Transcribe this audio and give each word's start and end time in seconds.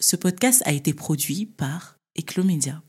Ce 0.00 0.14
podcast 0.14 0.62
a 0.64 0.72
été 0.72 0.94
produit 0.94 1.46
par 1.46 1.98
Eclomédia. 2.16 2.84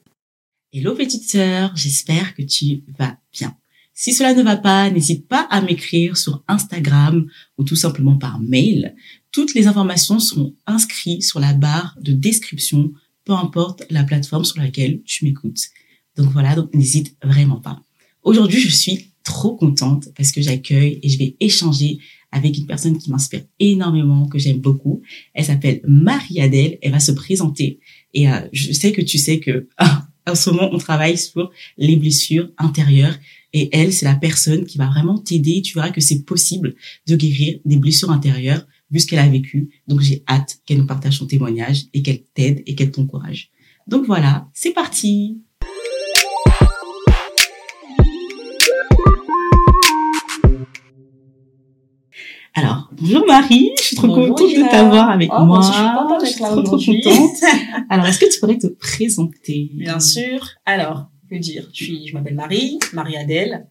Hello 0.72 0.94
petite 0.94 1.28
sœur, 1.28 1.76
j'espère 1.76 2.36
que 2.36 2.44
tu 2.44 2.84
vas 3.00 3.18
bien. 3.34 3.58
Si 3.96 4.14
cela 4.14 4.36
ne 4.36 4.44
va 4.44 4.58
pas, 4.58 4.92
n'hésite 4.92 5.28
pas 5.28 5.48
à 5.50 5.60
m'écrire 5.62 6.18
sur 6.18 6.44
Instagram 6.48 7.28
ou 7.58 7.64
tout 7.64 7.76
simplement 7.76 8.16
par 8.16 8.40
mail. 8.40 8.96
Toutes 9.32 9.56
les 9.56 9.66
informations 9.66 10.20
sont 10.20 10.56
inscrites 10.68 11.24
sur 11.24 11.40
la 11.40 11.54
barre 11.54 11.98
de 12.00 12.12
description, 12.12 12.94
peu 13.26 13.34
importe 13.34 13.82
la 13.90 14.04
plateforme 14.04 14.46
sur 14.46 14.60
laquelle 14.60 15.02
tu 15.02 15.26
m'écoutes. 15.26 15.70
Donc 16.16 16.32
voilà, 16.32 16.54
donc 16.54 16.72
n'hésite 16.76 17.18
vraiment 17.24 17.60
pas. 17.60 17.82
Aujourd'hui, 18.22 18.60
je 18.60 18.70
suis 18.70 19.09
trop 19.30 19.56
contente 19.56 20.10
parce 20.18 20.32
que 20.32 20.42
j'accueille 20.42 21.00
et 21.04 21.10
je 21.10 21.20
vais 21.20 21.36
échanger 21.40 22.00
avec 22.32 22.58
une 22.58 22.66
personne 22.66 22.98
qui 22.98 23.12
m'inspire 23.12 23.44
énormément, 23.60 24.28
que 24.28 24.40
j'aime 24.40 24.58
beaucoup. 24.58 25.02
Elle 25.36 25.46
s'appelle 25.46 25.82
Marie-Adèle. 25.88 26.80
Elle 26.82 26.92
va 26.92 27.00
se 27.00 27.12
présenter. 27.12 27.80
Et 28.16 28.30
euh, 28.30 28.42
je 28.52 28.72
sais 28.72 28.92
que 28.92 29.02
tu 29.02 29.20
sais 29.20 29.40
que 29.40 29.68
en 30.28 30.36
ce 30.36 30.50
moment, 30.50 30.70
on 30.72 30.80
travaille 30.80 31.18
sur 31.18 31.52
les 31.78 31.96
blessures 31.96 32.50
intérieures. 32.58 33.18
Et 33.54 33.70
elle, 33.72 33.94
c'est 33.94 34.06
la 34.06 34.16
personne 34.16 34.66
qui 34.66 34.78
va 34.80 34.88
vraiment 34.88 35.20
t'aider. 35.20 35.62
Tu 35.62 35.76
verras 35.76 35.92
que 35.92 36.02
c'est 36.02 36.24
possible 36.24 36.76
de 37.08 37.16
guérir 37.16 37.60
des 37.66 37.78
blessures 37.78 38.12
intérieures 38.12 38.66
vu 38.92 39.00
ce 39.00 39.08
qu'elle 39.08 39.20
a 39.20 39.28
vécu. 39.28 39.70
Donc, 39.88 40.02
j'ai 40.02 40.24
hâte 40.28 40.60
qu'elle 40.66 40.80
nous 40.80 40.88
partage 40.88 41.18
son 41.18 41.28
témoignage 41.28 41.86
et 41.94 42.02
qu'elle 42.02 42.24
t'aide 42.34 42.64
et 42.66 42.74
qu'elle 42.74 42.92
t'encourage. 42.92 43.52
Donc 43.88 44.06
voilà, 44.06 44.48
c'est 44.54 44.74
parti. 44.74 45.42
Alors, 52.56 52.90
bonjour 52.94 53.26
Marie, 53.28 53.72
je 53.78 53.84
suis 53.84 53.96
trop 53.96 54.08
Bonjour 54.08 54.30
contente 54.36 54.50
Gina. 54.50 54.66
de 54.66 54.72
t'avoir 54.72 55.10
avec 55.12 55.30
Oh, 55.38 55.46
moi. 55.46 55.62
je 55.62 55.68
suis 56.28 56.42
là 56.42 56.50
trop, 56.52 56.62
trop 56.64 56.78
contente. 56.78 57.38
Alors, 57.90 58.06
est-ce 58.08 58.20
que 58.20 58.32
tu 58.32 58.40
pourrais 58.40 58.58
te 58.58 58.68
présenter? 58.68 59.70
Bien 59.76 60.00
sûr. 60.00 60.48
Alors, 60.66 61.10
que 61.30 61.36
dire? 61.36 61.70
Je 61.74 61.84
suis, 61.84 62.08
je 62.08 62.14
m'appelle 62.16 62.34
Marie, 62.34 62.80
Marie-Adèle. 62.94 63.68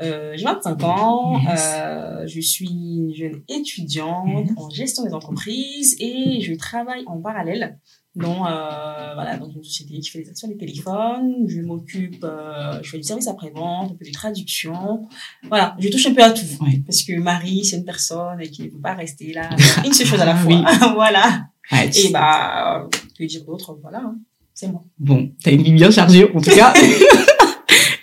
Euh, 0.00 0.34
j'ai 0.36 0.44
25 0.44 0.82
ans. 0.84 1.40
Yes. 1.42 1.60
Euh, 1.76 2.26
je 2.26 2.40
suis 2.40 2.68
une 2.70 3.12
jeune 3.14 3.42
étudiante 3.48 4.46
Yes. 4.46 4.52
en 4.56 4.70
gestion 4.70 5.04
des 5.04 5.12
entreprises 5.12 5.96
et 5.98 6.40
je 6.40 6.54
travaille 6.54 7.02
en 7.06 7.18
parallèle 7.20 7.78
dans, 8.16 8.46
euh, 8.46 9.14
voilà, 9.14 9.36
dans 9.36 9.48
une 9.48 9.62
société 9.62 9.98
qui 10.00 10.10
fait 10.10 10.22
des 10.22 10.30
actions 10.30 10.48
des 10.48 10.56
téléphones. 10.56 11.46
Je 11.46 11.60
m'occupe, 11.60 12.24
euh, 12.24 12.80
je 12.82 12.90
fais 12.90 12.96
du 12.98 13.04
service 13.04 13.28
après-vente, 13.28 13.92
un 13.92 13.94
peu 13.94 14.04
de 14.04 14.12
traduction. 14.12 15.08
Voilà, 15.48 15.76
je 15.78 15.88
touche 15.88 16.06
un 16.06 16.14
peu 16.14 16.22
à 16.22 16.30
tout. 16.30 16.44
Parce 16.86 17.02
que 17.02 17.18
Marie, 17.18 17.64
c'est 17.64 17.76
une 17.76 17.84
personne 17.84 18.40
qui 18.50 18.62
ne 18.62 18.68
peut 18.68 18.80
pas 18.80 18.94
rester 18.94 19.32
là, 19.32 19.48
une 19.84 19.92
seule 19.92 20.06
chose 20.06 20.20
à 20.20 20.24
la 20.24 20.34
Ah 20.34 20.36
fois. 20.36 20.92
voilà. 20.94 21.46
Et 21.72 22.10
bah, 22.10 22.88
que 23.16 23.24
dire 23.24 23.44
d'autre? 23.44 23.78
Voilà, 23.80 23.98
hein. 23.98 24.16
c'est 24.54 24.68
moi. 24.68 24.82
Bon, 24.98 25.30
t'as 25.42 25.52
une 25.52 25.62
vie 25.62 25.72
bien 25.72 25.90
chargée 25.90 26.28
en 26.34 26.40
tout 26.40 26.50
cas. 26.50 26.74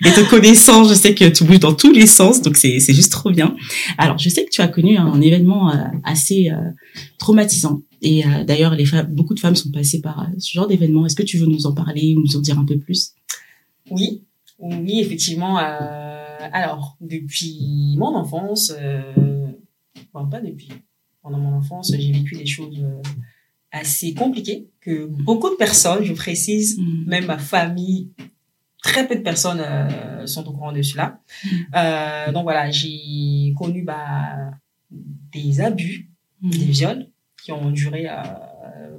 Et 0.07 0.11
te 0.13 0.29
connaissant, 0.29 0.85
je 0.85 0.93
sais 0.93 1.13
que 1.13 1.25
tu 1.25 1.43
bouges 1.43 1.59
dans 1.59 1.73
tous 1.73 1.91
les 1.91 2.07
sens, 2.07 2.41
donc 2.41 2.55
c'est 2.55 2.79
c'est 2.79 2.93
juste 2.93 3.11
trop 3.11 3.29
bien. 3.29 3.57
Alors, 3.97 4.17
je 4.17 4.29
sais 4.29 4.45
que 4.45 4.49
tu 4.49 4.61
as 4.61 4.69
connu 4.69 4.95
un 4.95 5.19
événement 5.19 5.69
euh, 5.69 5.83
assez 6.05 6.49
euh, 6.49 6.71
traumatisant. 7.17 7.81
Et 8.01 8.25
euh, 8.25 8.45
d'ailleurs, 8.45 8.73
les 8.73 8.85
femmes, 8.85 9.07
beaucoup 9.13 9.33
de 9.33 9.39
femmes 9.41 9.57
sont 9.57 9.69
passées 9.69 9.99
par 9.99 10.27
ce 10.37 10.53
genre 10.53 10.65
d'événement. 10.67 11.05
Est-ce 11.05 11.15
que 11.15 11.23
tu 11.23 11.37
veux 11.37 11.45
nous 11.45 11.65
en 11.65 11.73
parler 11.73 12.15
ou 12.15 12.21
nous 12.21 12.37
en 12.37 12.39
dire 12.39 12.57
un 12.57 12.63
peu 12.63 12.77
plus? 12.77 13.11
Oui, 13.91 14.23
oui, 14.59 15.01
effectivement. 15.01 15.57
Alors, 15.57 16.95
depuis 17.01 17.95
mon 17.97 18.15
enfance, 18.15 18.71
enfin, 20.13 20.25
pas 20.25 20.39
depuis, 20.39 20.69
pendant 21.21 21.39
mon 21.39 21.57
enfance, 21.57 21.91
j'ai 21.93 22.13
vécu 22.13 22.35
des 22.35 22.45
choses 22.45 22.81
assez 23.73 24.13
compliquées 24.13 24.69
que 24.79 25.05
beaucoup 25.05 25.49
de 25.49 25.55
personnes, 25.55 26.03
je 26.03 26.13
précise, 26.13 26.77
Mm. 26.79 27.03
même 27.07 27.25
ma 27.25 27.37
famille, 27.37 28.09
très 28.87 29.05
peu 29.05 29.15
de 29.15 29.21
personnes 29.21 29.61
euh, 29.61 30.25
sont 30.25 30.47
au 30.47 30.53
courant 30.53 30.71
de 30.71 30.81
cela. 30.81 31.19
Euh, 31.75 32.31
donc 32.31 32.43
voilà, 32.43 32.71
j'ai 32.71 33.53
connu 33.57 33.83
bah, 33.83 34.51
des 34.89 35.61
abus, 35.61 36.09
des 36.41 36.65
viols 36.65 37.07
qui 37.43 37.51
ont 37.51 37.69
duré 37.69 38.07
euh, 38.07 38.97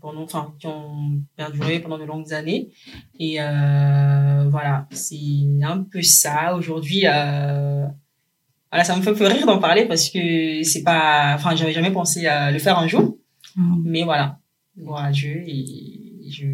pendant, 0.00 0.22
enfin, 0.22 0.52
qui 0.58 0.66
ont 0.66 1.22
perduré 1.36 1.78
pendant 1.78 1.98
de 1.98 2.04
longues 2.04 2.32
années. 2.34 2.70
Et 3.18 3.36
voilà, 3.36 4.88
c'est 4.90 5.16
un 5.62 5.82
peu 5.84 6.02
ça. 6.02 6.56
Aujourd'hui, 6.56 7.02
voilà, 7.02 8.84
ça 8.84 8.96
me 8.96 9.02
fait 9.02 9.26
rire 9.26 9.46
d'en 9.46 9.58
parler 9.58 9.86
parce 9.86 10.10
que 10.10 10.62
c'est 10.64 10.82
pas, 10.82 11.34
enfin, 11.36 11.54
j'avais 11.54 11.72
jamais 11.72 11.92
pensé 11.92 12.26
à 12.26 12.50
le 12.50 12.58
faire 12.58 12.78
un 12.78 12.88
jour. 12.88 13.16
Ah, 13.56 13.60
Mais 13.84 14.02
voilà, 14.02 14.38
gloire 14.76 15.04
à 15.04 15.10
Dieu 15.10 15.42
et 15.46 16.28
je, 16.28 16.46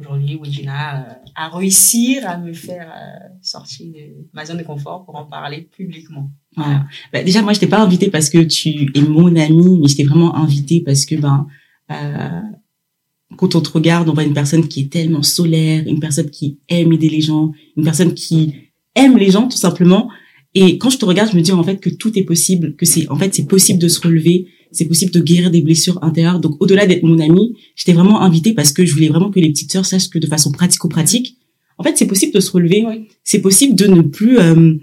aujourd'hui, 0.00 0.36
Wegina 0.36 0.96
euh, 0.96 1.12
a 1.34 1.48
réussi 1.48 2.18
à 2.18 2.38
me 2.38 2.52
faire 2.52 2.90
euh, 2.90 3.28
sortir 3.42 3.86
de 3.92 4.26
ma 4.32 4.44
zone 4.44 4.58
de 4.58 4.62
confort 4.62 5.04
pour 5.04 5.16
en 5.16 5.24
parler 5.24 5.68
publiquement. 5.76 6.30
Voilà. 6.56 6.86
Bah, 7.12 7.22
déjà, 7.22 7.42
moi, 7.42 7.52
je 7.52 7.60
t'ai 7.60 7.66
pas 7.66 7.80
invitée 7.80 8.10
parce 8.10 8.30
que 8.30 8.38
tu 8.38 8.90
es 8.94 9.02
mon 9.02 9.34
amie, 9.36 9.78
mais 9.80 9.88
je 9.88 9.96
t'ai 9.96 10.04
vraiment 10.04 10.34
invitée 10.36 10.82
parce 10.84 11.04
que, 11.04 11.14
ben, 11.14 11.46
euh, 11.90 12.40
quand 13.36 13.54
on 13.54 13.60
te 13.60 13.70
regarde, 13.70 14.08
on 14.08 14.14
voit 14.14 14.24
une 14.24 14.34
personne 14.34 14.66
qui 14.66 14.80
est 14.80 14.92
tellement 14.92 15.22
solaire, 15.22 15.84
une 15.86 16.00
personne 16.00 16.30
qui 16.30 16.58
aime 16.68 16.92
aider 16.92 17.08
les 17.08 17.20
gens, 17.20 17.52
une 17.76 17.84
personne 17.84 18.14
qui 18.14 18.54
aime 18.94 19.16
les 19.16 19.30
gens, 19.30 19.48
tout 19.48 19.56
simplement. 19.56 20.10
Et 20.54 20.78
quand 20.78 20.90
je 20.90 20.98
te 20.98 21.04
regarde, 21.04 21.30
je 21.30 21.36
me 21.36 21.42
dis 21.42 21.52
en 21.52 21.62
fait 21.62 21.76
que 21.76 21.90
tout 21.90 22.18
est 22.18 22.24
possible, 22.24 22.74
que 22.74 22.86
c'est, 22.86 23.08
en 23.08 23.16
fait, 23.16 23.34
c'est 23.34 23.46
possible 23.46 23.78
de 23.78 23.86
se 23.88 24.00
relever, 24.00 24.48
c'est 24.72 24.86
possible 24.86 25.12
de 25.12 25.20
guérir 25.20 25.50
des 25.50 25.62
blessures 25.62 26.02
intérieures. 26.02 26.40
Donc, 26.40 26.60
au-delà 26.60 26.86
d'être 26.86 27.02
mon 27.02 27.18
amie, 27.18 27.56
je 27.76 27.84
t'ai 27.84 27.92
vraiment 27.92 28.20
invitée 28.22 28.54
parce 28.54 28.72
que 28.72 28.84
je 28.84 28.92
voulais 28.92 29.08
vraiment 29.08 29.30
que 29.30 29.40
les 29.40 29.50
petites 29.50 29.72
sœurs 29.72 29.86
sachent 29.86 30.08
que 30.10 30.18
de 30.18 30.26
façon 30.26 30.52
pratico-pratique, 30.52 31.36
en 31.78 31.82
fait, 31.82 31.96
c'est 31.96 32.06
possible 32.06 32.32
de 32.32 32.40
se 32.40 32.50
relever, 32.50 32.84
Oui. 32.86 33.08
c'est 33.24 33.40
possible 33.40 33.74
de 33.74 33.86
ne 33.86 34.02
plus, 34.02 34.38
euh, 34.38 34.74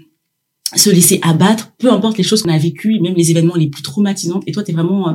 se 0.74 0.90
laisser 0.90 1.18
abattre, 1.22 1.72
peu 1.78 1.90
importe 1.92 2.18
les 2.18 2.24
choses 2.24 2.42
qu'on 2.42 2.50
a 2.50 2.58
vécues, 2.58 2.98
même 3.00 3.14
les 3.14 3.30
événements 3.30 3.54
les 3.54 3.68
plus 3.68 3.82
traumatisants. 3.82 4.40
Et 4.46 4.52
toi, 4.52 4.62
t'es 4.62 4.72
vraiment, 4.72 5.08
euh, 5.10 5.14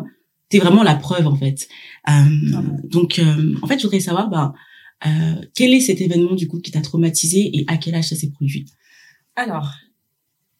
t'es 0.50 0.60
vraiment 0.60 0.84
la 0.84 0.96
preuve 0.96 1.28
en 1.28 1.36
fait. 1.36 1.68
Euh, 2.10 2.62
donc, 2.86 3.20
euh, 3.20 3.54
en 3.62 3.68
fait, 3.68 3.78
je 3.78 3.84
voudrais 3.84 4.00
savoir, 4.00 4.30
bah, 4.30 4.54
euh, 5.06 5.36
quel 5.56 5.74
est 5.74 5.82
cet 5.82 6.00
événement 6.02 6.36
du 6.36 6.48
coup 6.48 6.60
qui 6.60 6.72
t'a 6.72 6.82
traumatisé 6.82 7.52
et 7.54 7.66
à 7.68 7.78
quel 7.78 7.94
âge 7.96 8.08
ça 8.10 8.16
s'est 8.16 8.32
produit? 8.32 8.66
Alors, 9.36 9.74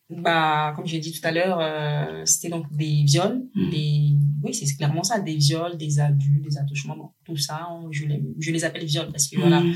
bah, 0.10 0.74
comme 0.76 0.86
j'ai 0.86 1.00
dit 1.00 1.12
tout 1.12 1.26
à 1.28 1.32
l'heure, 1.32 1.58
euh, 1.62 2.24
c'était 2.26 2.50
donc 2.50 2.66
des 2.76 3.04
viols, 3.04 3.44
Mm. 3.56 3.70
des, 3.72 4.10
oui, 4.44 4.54
c'est 4.54 4.76
clairement 4.76 5.04
ça, 5.04 5.20
des 5.20 5.36
viols, 5.36 5.78
des 5.78 6.00
abus, 6.00 6.40
des 6.44 6.58
attouchements, 6.58 6.96
bon, 6.98 7.10
tout 7.26 7.38
ça, 7.38 7.68
on- 7.72 7.92
je 7.92 8.06
les, 8.06 8.22
je 8.40 8.52
les 8.52 8.64
appelle 8.66 8.86
viols 8.86 9.12
parce 9.12 9.28
que 9.28 9.40
voilà, 9.40 9.62
Mm. 9.62 9.74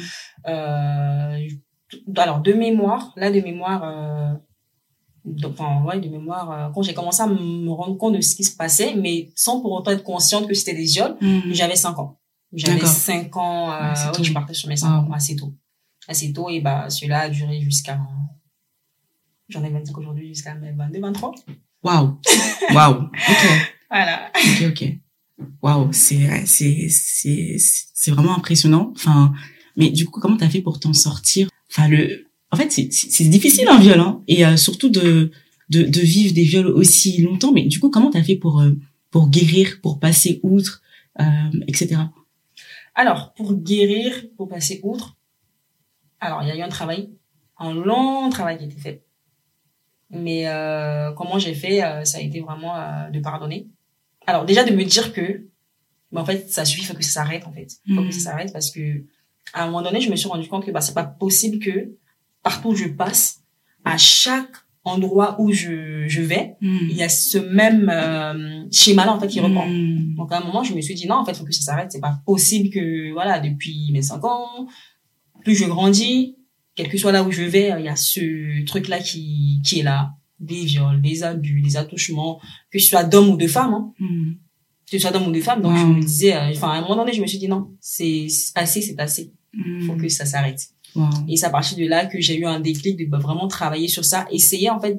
euh, 0.48 1.48
alors 2.18 2.42
de 2.42 2.54
mémoire, 2.54 3.14
là 3.16 3.32
de 3.32 3.40
mémoire, 3.42 3.84
euh, 3.84 4.34
donc, 5.26 5.54
enfin, 5.60 5.84
ouais, 5.84 6.00
de 6.00 6.08
mémoire, 6.10 6.52
euh, 6.52 6.70
quand 6.74 6.82
j'ai 6.84 6.94
commencé 6.94 7.22
à 7.22 7.28
me 7.28 7.70
rendre 7.72 7.98
compte 7.98 8.16
de 8.16 8.22
ce 8.22 8.36
qui 8.36 8.44
se 8.44 8.56
passait, 8.56 8.96
mais 8.96 9.30
sans 9.36 9.60
pour 9.62 9.72
autant 9.74 9.92
être 9.92 10.04
consciente 10.04 10.48
que 10.48 10.54
c'était 10.54 10.76
des 10.76 10.86
viols, 10.86 11.18
Mm. 11.22 11.52
j'avais 11.52 11.76
5 11.76 11.98
ans. 12.00 12.20
J'avais 12.54 12.76
D'accord. 12.80 12.90
5 12.94 13.36
ans, 13.38 13.72
euh, 13.72 13.94
Ouais, 14.18 14.24
je 14.24 14.32
partais 14.34 14.54
sur 14.54 14.70
mes 14.70 14.78
5 14.78 14.88
Ah. 14.90 15.00
ans 15.00 15.12
assez 15.12 15.36
tôt. 15.36 15.54
Assez 16.08 16.32
tôt, 16.32 16.50
et 16.50 16.62
bah, 16.62 16.90
cela 16.90 17.22
a 17.22 17.30
duré 17.30 17.60
jusqu'à, 17.60 18.00
j'en 19.50 19.64
ai 19.64 19.70
25 19.70 19.98
aujourd'hui, 19.98 20.28
jusqu'à 20.30 20.54
mes 20.56 20.72
22, 20.72 21.00
23. 21.00 21.36
Waouh, 21.84 22.20
waouh. 22.74 23.04
Ok, 23.04 23.68
Voilà. 23.90 24.32
ok, 24.36 24.64
ok. 24.70 24.94
Waouh, 25.62 25.94
c'est, 25.94 26.46
c'est, 26.46 26.88
c'est, 26.90 27.56
c'est 27.60 28.12
vraiment 28.12 28.36
impressionnant. 28.36 28.92
Enfin, 28.96 29.34
mais 29.76 29.90
du 29.92 30.06
coup, 30.06 30.20
comment 30.20 30.38
t'as 30.38 30.50
fait 30.50 30.62
pour 30.62 30.80
t'en 30.80 30.94
sortir? 30.94 31.48
Enfin, 31.70 31.88
le, 31.88 32.28
en 32.52 32.58
fait, 32.58 32.72
c'est, 32.72 32.92
c'est 32.92 33.10
c'est 33.12 33.26
difficile 33.26 33.68
un 33.68 33.78
viol, 33.80 34.00
hein, 34.00 34.24
et 34.28 34.46
euh, 34.46 34.58
surtout 34.58 34.90
de, 34.90 35.32
de, 35.70 35.84
de 35.84 36.00
vivre 36.02 36.34
des 36.34 36.44
viols 36.44 36.68
aussi 36.68 37.22
longtemps. 37.22 37.52
Mais 37.52 37.64
du 37.66 37.80
coup, 37.80 37.90
comment 37.90 38.10
t'as 38.10 38.24
fait 38.24 38.36
pour, 38.36 38.60
euh, 38.62 38.72
pour 39.12 39.30
guérir, 39.30 39.80
pour 39.82 40.00
passer 40.00 40.40
outre, 40.44 40.82
euh, 41.20 41.26
etc. 41.68 42.02
Alors, 42.96 43.34
pour 43.36 43.54
guérir, 43.56 44.26
pour 44.36 44.50
passer 44.50 44.80
outre, 44.84 45.16
alors, 46.20 46.42
il 46.42 46.48
y 46.48 46.52
a 46.52 46.58
eu 46.58 46.62
un 46.62 46.70
travail, 46.70 47.12
un 47.60 47.74
long 47.74 48.30
travail 48.32 48.58
qui 48.58 48.64
a 48.64 48.68
été 48.68 48.80
fait. 48.80 49.04
Mais 50.10 50.48
euh, 50.48 51.12
comment 51.14 51.38
j'ai 51.38 51.54
fait, 51.54 51.84
euh, 51.84 52.06
ça 52.06 52.20
a 52.20 52.22
été 52.22 52.40
vraiment 52.40 52.76
euh, 52.78 53.10
de 53.10 53.20
pardonner. 53.20 53.68
Alors, 54.26 54.46
déjà 54.46 54.64
de 54.64 54.74
me 54.74 54.84
dire 54.84 55.14
que, 55.14 55.48
mais 56.12 56.20
en 56.20 56.26
fait, 56.26 56.50
ça 56.50 56.66
suffit, 56.66 56.86
faut 56.86 56.94
que 56.94 57.04
ça 57.04 57.22
s'arrête, 57.22 57.46
en 57.46 57.52
fait. 57.52 57.68
Faut 57.94 58.04
que 58.04 58.12
ça 58.12 58.32
s'arrête 58.32 58.54
parce 58.54 58.72
que, 58.72 59.04
à 59.54 59.64
un 59.64 59.66
moment 59.68 59.82
donné, 59.82 60.02
je 60.02 60.10
me 60.10 60.16
suis 60.16 60.30
rendu 60.30 60.48
compte 60.48 60.66
que 60.66 60.72
bah, 60.72 60.82
c'est 60.82 60.94
pas 60.94 61.04
possible 61.04 61.60
que, 61.60 61.92
partout 62.44 62.70
où 62.70 62.76
je 62.76 62.88
passe, 62.88 63.42
à 63.84 63.98
chaque 63.98 64.56
endroit 64.84 65.36
où 65.40 65.52
je, 65.52 66.08
je 66.08 66.22
vais, 66.22 66.56
il 66.62 66.94
y 66.94 67.04
a 67.04 67.10
ce 67.10 67.38
même 67.38 67.90
euh, 67.94 68.66
schéma-là, 68.72 69.14
en 69.14 69.20
fait, 69.20 69.28
qui 69.28 69.42
reprend. 69.42 69.68
Mm. 69.68 70.16
Donc 70.16 70.32
à 70.32 70.38
un 70.38 70.46
moment, 70.46 70.64
je 70.64 70.74
me 70.74 70.82
suis 70.82 70.96
dit 70.96 71.08
non, 71.08 71.16
en 71.16 71.26
fait, 71.26 71.36
faut 71.36 71.44
que 71.44 71.54
ça 71.54 71.62
s'arrête. 71.62 71.92
C'est 71.92 72.00
pas 72.00 72.20
possible 72.26 72.70
que 72.70 73.12
voilà, 73.12 73.40
depuis 73.40 73.92
mes 73.92 74.02
cinq 74.02 74.24
ans, 74.24 74.68
plus 75.44 75.56
je 75.56 75.66
grandis, 75.66 76.37
quel 76.78 76.88
que 76.88 76.98
soit 76.98 77.12
là 77.12 77.24
où 77.24 77.32
je 77.32 77.44
vais, 77.44 77.74
il 77.80 77.84
y 77.86 77.90
a 77.90 77.96
ce 77.98 78.64
truc-là 78.66 79.00
qui 79.00 79.60
qui 79.66 79.80
est 79.80 79.84
là, 79.84 80.12
des 80.40 80.64
viols, 80.64 81.02
des 81.02 81.24
abus, 81.24 81.62
des 81.62 81.76
attouchements, 81.76 82.40
que 82.72 82.80
ce 82.80 82.88
soit 82.88 83.04
d'hommes 83.04 83.30
ou 83.30 83.38
de 83.38 83.48
femmes. 83.48 83.74
Hein. 83.74 83.94
Mm. 84.00 84.32
que 84.90 84.92
ce 84.98 85.00
soit 85.00 85.12
d'homme 85.12 85.28
ou 85.28 85.32
de 85.34 85.42
femme. 85.42 85.62
Donc, 85.62 85.74
Wow. 85.74 85.80
je 85.80 85.86
me 85.86 86.00
disais, 86.02 86.34
euh, 86.34 86.52
enfin, 86.56 86.70
à 86.70 86.76
un 86.78 86.82
moment 86.82 86.96
donné, 86.96 87.12
je 87.12 87.22
me 87.22 87.28
suis 87.28 87.38
dit 87.40 87.50
non, 87.50 87.72
c'est 87.82 88.28
c'est 88.30 88.54
assez, 88.58 88.82
c'est 88.82 88.98
assez. 89.02 89.34
Faut 89.86 89.96
Mm. 89.96 90.02
que 90.02 90.08
ça 90.08 90.26
s'arrête. 90.26 90.62
Wow. 90.96 91.10
Et 91.28 91.36
c'est 91.36 91.46
à 91.46 91.50
partir 91.50 91.78
de 91.78 91.86
là 91.86 92.06
que 92.06 92.22
j'ai 92.22 92.38
eu 92.40 92.46
un 92.46 92.62
déclic 92.62 92.96
de 92.98 93.04
bah, 93.06 93.18
vraiment 93.18 93.48
travailler 93.50 93.90
sur 93.90 94.06
ça, 94.06 94.26
essayer 94.32 94.70
en 94.70 94.80
fait, 94.80 94.96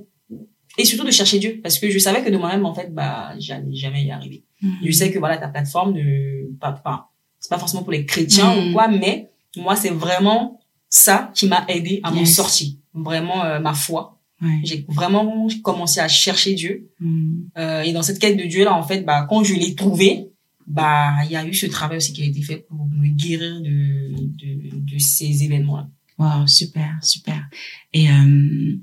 et 0.77 0.85
surtout 0.85 1.05
de 1.07 1.11
chercher 1.11 1.39
Dieu, 1.39 1.61
parce 1.63 1.79
que 1.79 1.89
je 1.91 1.99
savais 1.99 2.23
que 2.23 2.29
de 2.31 2.37
moi-même 2.37 2.67
en 2.67 2.75
fait, 2.75 2.93
bah, 2.93 3.33
j'allais 3.39 3.75
jamais 3.75 4.05
y 4.05 4.11
arriver. 4.11 4.45
Mm. 4.61 4.73
Je 4.85 4.91
sais 4.93 5.11
que 5.11 5.19
voilà, 5.19 5.39
ta 5.39 5.49
plateforme 5.49 5.95
ne, 5.95 6.53
pas, 6.61 6.73
pas, 6.73 7.11
c'est 7.41 7.49
pas 7.51 7.59
forcément 7.59 7.83
pour 7.83 7.93
les 7.93 8.05
chrétiens 8.05 8.55
Mm. 8.55 8.69
ou 8.69 8.73
quoi, 8.75 8.89
mais 8.89 9.31
moi 9.57 9.75
c'est 9.75 9.91
vraiment 10.05 10.58
ça 10.91 11.31
qui 11.35 11.47
m'a 11.47 11.65
aidé 11.69 12.01
à 12.03 12.11
m'en 12.11 12.21
Yes. 12.21 12.35
sortir. 12.37 12.73
Vraiment 12.95 13.45
euh, 13.45 13.61
ma 13.61 13.75
foi. 13.75 14.19
Ouais. 14.41 14.61
J'ai 14.65 14.85
vraiment 14.89 15.49
commencé 15.63 15.99
à 16.01 16.09
chercher 16.09 16.55
Dieu. 16.55 16.91
Mm. 17.01 17.33
Euh, 17.59 17.83
et 17.83 17.93
dans 17.93 18.03
cette 18.03 18.19
quête 18.19 18.37
de 18.39 18.45
Dieu 18.45 18.65
là, 18.65 18.75
en 18.75 18.83
fait, 18.83 19.03
bah 19.05 19.27
quand 19.29 19.43
je 19.45 19.55
l'ai 19.55 19.75
trouvé, 19.75 20.31
bah 20.67 21.13
il 21.25 21.31
y 21.33 21.37
a 21.37 21.45
eu 21.47 21.55
ce 21.55 21.67
travail 21.67 21.97
aussi 21.97 22.13
qui 22.13 22.23
a 22.23 22.27
été 22.27 22.43
fait 22.43 22.67
pour 22.69 22.87
me 22.87 23.09
guérir 23.09 23.61
de 23.61 24.13
de, 24.13 24.79
de 24.95 24.99
ces 24.99 25.43
événements 25.45 25.77
là. 25.79 25.89
Wow, 26.19 26.47
super, 26.47 26.97
super. 27.03 27.49
Et 27.93 28.11
euh, 28.11 28.77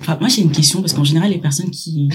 enfin, 0.00 0.16
moi 0.20 0.28
j'ai 0.28 0.42
une 0.42 0.52
question 0.52 0.80
parce 0.80 0.92
qu'en 0.92 1.04
général 1.04 1.30
les 1.30 1.38
personnes 1.38 1.70
qui 1.70 2.08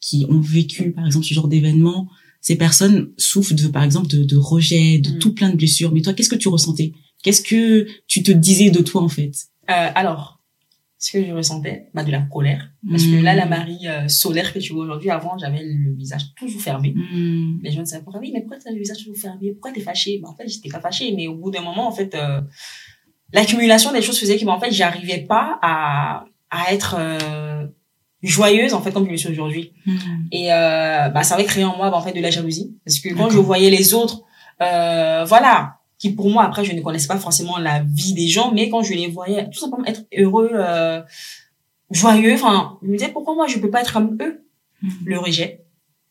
qui 0.00 0.26
ont 0.28 0.40
vécu 0.40 0.90
par 0.92 1.06
exemple 1.06 1.24
ce 1.26 1.32
genre 1.34 1.48
d'événement, 1.48 2.08
ces 2.40 2.56
personnes 2.56 3.10
souffrent 3.18 3.54
de 3.54 3.68
par 3.68 3.84
exemple 3.84 4.08
de, 4.08 4.24
de 4.24 4.36
rejet, 4.36 4.98
de 4.98 5.10
Mm. 5.10 5.18
tout 5.18 5.32
plein 5.34 5.50
de 5.50 5.56
blessures. 5.56 5.92
Mais 5.92 6.02
toi, 6.02 6.12
qu'est-ce 6.12 6.28
que 6.28 6.34
tu 6.34 6.48
ressentais 6.48 6.92
Qu'est-ce 7.22 7.42
que 7.42 7.86
tu 8.06 8.22
te 8.22 8.32
disais 8.32 8.70
de 8.70 8.80
toi 8.82 9.02
en 9.02 9.08
fait? 9.08 9.32
Euh, 9.70 9.88
alors, 9.94 10.40
ce 10.98 11.12
que 11.12 11.24
je 11.24 11.32
ressentais, 11.32 11.88
bah, 11.94 12.04
de 12.04 12.12
la 12.12 12.20
colère. 12.20 12.70
Parce 12.88 13.02
que 13.04 13.20
Mm. 13.20 13.22
là, 13.22 13.34
la 13.34 13.46
Marie 13.46 13.88
euh, 13.88 14.06
solaire 14.08 14.52
que 14.52 14.58
tu 14.60 14.72
vois 14.72 14.84
aujourd'hui, 14.84 15.10
avant, 15.10 15.36
j'avais 15.38 15.62
le 15.64 15.94
visage 15.96 16.32
toujours 16.36 16.60
fermé. 16.60 16.90
Mm. 16.94 17.58
Les 17.62 17.72
gens 17.72 17.80
me 17.80 17.84
disaient, 17.84 18.00
pourquoi, 18.02 18.20
oui, 18.20 18.30
mais 18.32 18.40
pourquoi 18.40 18.58
tu 18.58 18.68
as 18.68 18.72
le 18.72 18.78
visage 18.78 18.98
toujours 18.98 19.16
fermé? 19.16 19.50
Pourquoi 19.52 19.72
t'es 19.72 19.80
fâché 19.80 20.20
bah, 20.22 20.28
En 20.30 20.36
fait, 20.36 20.48
j'étais 20.48 20.68
pas 20.68 20.80
fâchée, 20.80 21.12
mais 21.16 21.26
au 21.26 21.34
bout 21.34 21.50
d'un 21.50 21.62
moment, 21.62 21.88
en 21.88 21.92
fait, 21.92 22.14
euh, 22.14 22.40
l'accumulation 23.32 23.92
des 23.92 24.02
choses 24.02 24.18
faisait 24.18 24.36
que, 24.38 24.44
bah, 24.44 24.52
en 24.52 24.60
fait, 24.60 24.70
j'arrivais 24.70 25.18
pas 25.22 25.58
à, 25.62 26.24
à 26.50 26.72
être 26.72 26.94
euh, 26.98 27.66
joyeuse, 28.22 28.72
en 28.74 28.80
fait, 28.82 28.92
comme 28.92 29.06
je 29.06 29.10
le 29.10 29.16
suis 29.16 29.28
aujourd'hui. 29.28 29.72
Mm. 29.86 29.96
Et 30.30 30.52
euh, 30.52 31.08
bah, 31.08 31.24
ça 31.24 31.34
avait 31.34 31.44
créé 31.44 31.64
en 31.64 31.76
moi, 31.76 31.90
bah, 31.90 31.96
en 31.96 32.02
fait, 32.02 32.12
de 32.12 32.20
la 32.20 32.30
jalousie. 32.30 32.76
Parce 32.84 33.00
que 33.00 33.12
quand 33.14 33.28
je 33.30 33.38
voyais 33.38 33.70
les 33.70 33.92
autres, 33.94 34.22
euh, 34.60 35.24
voilà, 35.26 35.78
qui 36.02 36.12
pour 36.12 36.28
moi, 36.28 36.42
après, 36.42 36.64
je 36.64 36.72
ne 36.72 36.80
connaissais 36.80 37.06
pas 37.06 37.16
forcément 37.16 37.58
la 37.58 37.84
vie 37.84 38.12
des 38.12 38.26
gens, 38.26 38.52
mais 38.52 38.68
quand 38.68 38.82
je 38.82 38.92
les 38.92 39.06
voyais 39.06 39.48
tout 39.50 39.60
simplement 39.60 39.84
être 39.84 40.04
heureux, 40.18 40.50
euh, 40.52 41.00
joyeux, 41.92 42.34
enfin, 42.34 42.76
je 42.82 42.88
me 42.88 42.96
disais, 42.96 43.12
pourquoi 43.12 43.36
moi, 43.36 43.46
je 43.46 43.60
peux 43.60 43.70
pas 43.70 43.82
être 43.82 43.92
comme 43.92 44.18
eux? 44.20 44.44
Mm. 44.82 44.88
Le 45.04 45.18
rejet. 45.20 45.64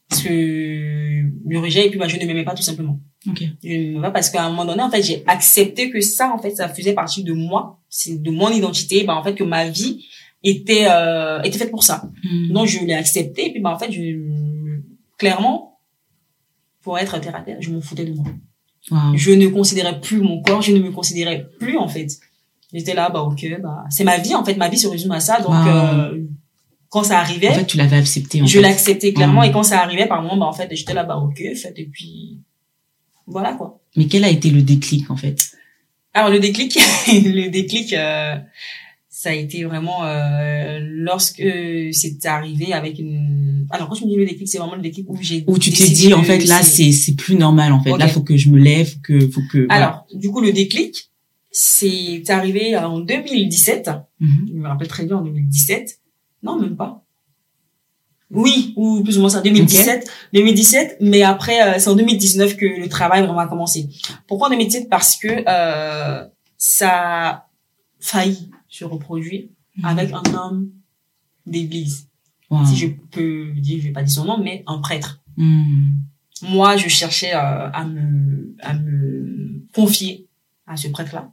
Parce 0.07 0.23
que 0.23 0.29
le 0.29 1.59
rejet, 1.59 1.87
et 1.87 1.89
puis 1.89 1.99
bah, 1.99 2.07
je 2.07 2.15
ne 2.15 2.25
m'aimais 2.25 2.45
pas 2.45 2.53
tout 2.53 2.63
simplement. 2.63 3.01
Ok. 3.27 3.43
Je 3.61 3.67
ne 3.67 3.87
m'aimais 3.87 4.01
pas 4.01 4.11
parce 4.11 4.29
qu'à 4.29 4.45
un 4.45 4.49
moment 4.49 4.63
donné, 4.63 4.81
en 4.81 4.89
fait, 4.89 5.03
j'ai 5.03 5.25
accepté 5.27 5.89
que 5.89 5.99
ça, 5.99 6.31
en 6.33 6.37
fait, 6.37 6.51
ça 6.51 6.69
faisait 6.69 6.93
partie 6.93 7.25
de 7.25 7.33
moi, 7.33 7.81
c'est 7.89 8.21
de 8.21 8.31
mon 8.31 8.49
identité, 8.49 9.03
bah, 9.03 9.17
en 9.17 9.23
fait, 9.23 9.35
que 9.35 9.43
ma 9.43 9.67
vie 9.67 10.05
était, 10.41 10.85
euh, 10.89 11.41
était 11.41 11.57
faite 11.57 11.71
pour 11.71 11.83
ça. 11.83 12.09
Mm. 12.23 12.53
Donc 12.53 12.67
je 12.67 12.79
l'ai 12.85 12.93
accepté 12.93 13.47
et 13.47 13.51
puis 13.51 13.61
bah 13.61 13.71
en 13.71 13.77
fait 13.77 13.91
je 13.91 14.79
clairement 15.17 15.79
pour 16.81 16.97
être 16.97 17.19
terre 17.19 17.35
à 17.35 17.41
terre, 17.41 17.57
je 17.59 17.69
m'en 17.69 17.81
foutais 17.81 18.05
de 18.05 18.13
moi. 18.13 18.25
Wow. 18.89 19.15
Je 19.15 19.31
ne 19.31 19.47
considérais 19.47 19.99
plus 20.01 20.19
mon 20.21 20.41
corps, 20.41 20.61
je 20.61 20.71
ne 20.71 20.79
me 20.79 20.91
considérais 20.91 21.45
plus 21.59 21.77
en 21.77 21.87
fait. 21.87 22.07
J'étais 22.73 22.93
là 22.93 23.09
bah 23.09 23.21
OK, 23.21 23.45
bah 23.61 23.83
c'est 23.89 24.03
ma 24.03 24.17
vie 24.17 24.33
en 24.33 24.43
fait, 24.43 24.55
ma 24.55 24.69
vie 24.69 24.77
se 24.77 24.87
résume 24.87 25.11
à 25.11 25.19
ça 25.19 25.39
donc 25.39 25.51
Wow. 25.51 25.67
euh, 25.67 26.17
quand 26.89 27.03
ça 27.03 27.19
arrivait, 27.19 27.49
En 27.49 27.53
fait, 27.53 27.65
tu 27.67 27.77
l'avais 27.77 27.97
accepté. 27.97 28.41
En 28.41 28.45
je 28.45 28.59
l'acceptais 28.59 29.13
clairement 29.13 29.41
Mm. 29.41 29.45
et 29.45 29.51
quand 29.51 29.63
ça 29.63 29.81
arrivait 29.81 30.07
par 30.07 30.21
moment 30.23 30.37
bah 30.37 30.45
en 30.47 30.53
fait 30.53 30.67
j'étais 30.75 30.93
là 30.93 31.03
bah 31.03 31.17
OK, 31.17 31.37
fait 31.37 31.73
et 31.77 31.85
puis 31.85 32.39
voilà 33.27 33.53
quoi. 33.53 33.79
Mais 33.95 34.07
quel 34.07 34.23
a 34.23 34.29
été 34.29 34.49
le 34.49 34.61
déclic 34.63 35.11
en 35.11 35.15
fait? 35.17 35.51
Alors 36.13 36.29
le 36.29 36.39
déclic, 36.39 36.77
le 37.07 37.49
déclic, 37.49 37.93
euh, 37.93 38.35
ça 39.21 39.29
a 39.29 39.33
été 39.33 39.65
vraiment 39.65 40.03
euh, 40.03 40.79
lorsque 40.81 41.43
c'est 41.91 42.25
arrivé 42.25 42.73
avec 42.73 42.97
une. 42.97 43.67
Alors 43.69 43.87
quand 43.87 43.93
je 43.93 44.03
me 44.03 44.09
dis 44.09 44.15
le 44.15 44.25
déclic, 44.25 44.47
c'est 44.47 44.57
vraiment 44.57 44.73
le 44.73 44.81
déclic 44.81 45.07
où 45.07 45.17
j'ai. 45.21 45.43
Où 45.45 45.59
tu 45.59 45.69
t'es 45.71 45.89
dit 45.89 46.11
en 46.15 46.23
fait 46.23 46.39
là 46.45 46.63
c'est 46.63 46.91
c'est 46.91 47.13
plus 47.13 47.35
normal 47.35 47.71
en 47.71 47.83
fait. 47.83 47.91
Ok. 47.91 47.99
Là 47.99 48.07
faut 48.07 48.23
que 48.23 48.35
je 48.35 48.49
me 48.49 48.57
lève, 48.57 48.87
faut 48.87 48.99
que 49.03 49.29
faut 49.29 49.41
que. 49.51 49.67
voilà. 49.67 49.75
Alors 49.75 50.07
du 50.11 50.31
coup 50.31 50.41
le 50.41 50.51
déclic, 50.51 51.11
c'est 51.51 52.27
arrivé 52.29 52.75
en 52.75 52.99
2017. 52.99 53.91
Mhm. 54.19 54.29
Je 54.47 54.53
me 54.53 54.67
rappelle 54.67 54.87
très 54.87 55.05
bien 55.05 55.17
en 55.17 55.21
2017. 55.21 55.99
Non 56.41 56.59
même 56.59 56.75
pas. 56.75 57.05
Oui, 58.31 58.73
ou 58.75 59.03
plus 59.03 59.19
ou 59.19 59.21
moins 59.21 59.29
ça, 59.29 59.41
2017, 59.41 60.09
2017, 60.33 60.97
mais 60.99 61.21
après 61.21 61.61
euh, 61.61 61.77
c'est 61.77 61.89
en 61.89 61.95
2019 61.95 62.57
que 62.57 62.65
le 62.65 62.89
travail 62.89 63.21
vraiment 63.21 63.37
a 63.37 63.47
commencé. 63.47 63.87
Pourquoi 64.27 64.47
en 64.47 64.49
2017 64.49 64.89
Parce 64.89 65.15
que 65.15 65.27
euh, 65.47 66.25
ça 66.57 66.89
a 66.89 67.47
failli 67.99 68.49
se 68.71 68.83
reproduire 68.85 69.43
Mhm. 69.77 69.85
avec 69.85 70.11
un 70.11 70.33
homme 70.33 70.69
d'église. 71.45 72.07
Wow. 72.49 72.65
Si 72.65 72.75
je 72.75 72.87
peux 72.87 73.51
dire, 73.55 73.79
je 73.79 73.87
vais 73.87 73.93
pas 73.93 74.03
dire 74.03 74.13
son 74.13 74.25
nom, 74.25 74.37
mais 74.43 74.63
un 74.67 74.79
prêtre. 74.79 75.21
Mm. 75.37 75.91
Moi, 76.49 76.75
je 76.75 76.89
cherchais 76.89 77.33
euh, 77.33 77.69
à 77.71 77.85
me 77.85 78.55
à 78.61 78.73
me 78.73 79.63
confier 79.73 80.27
à 80.67 80.75
ce 80.75 80.87
prêtre-là. 80.89 81.31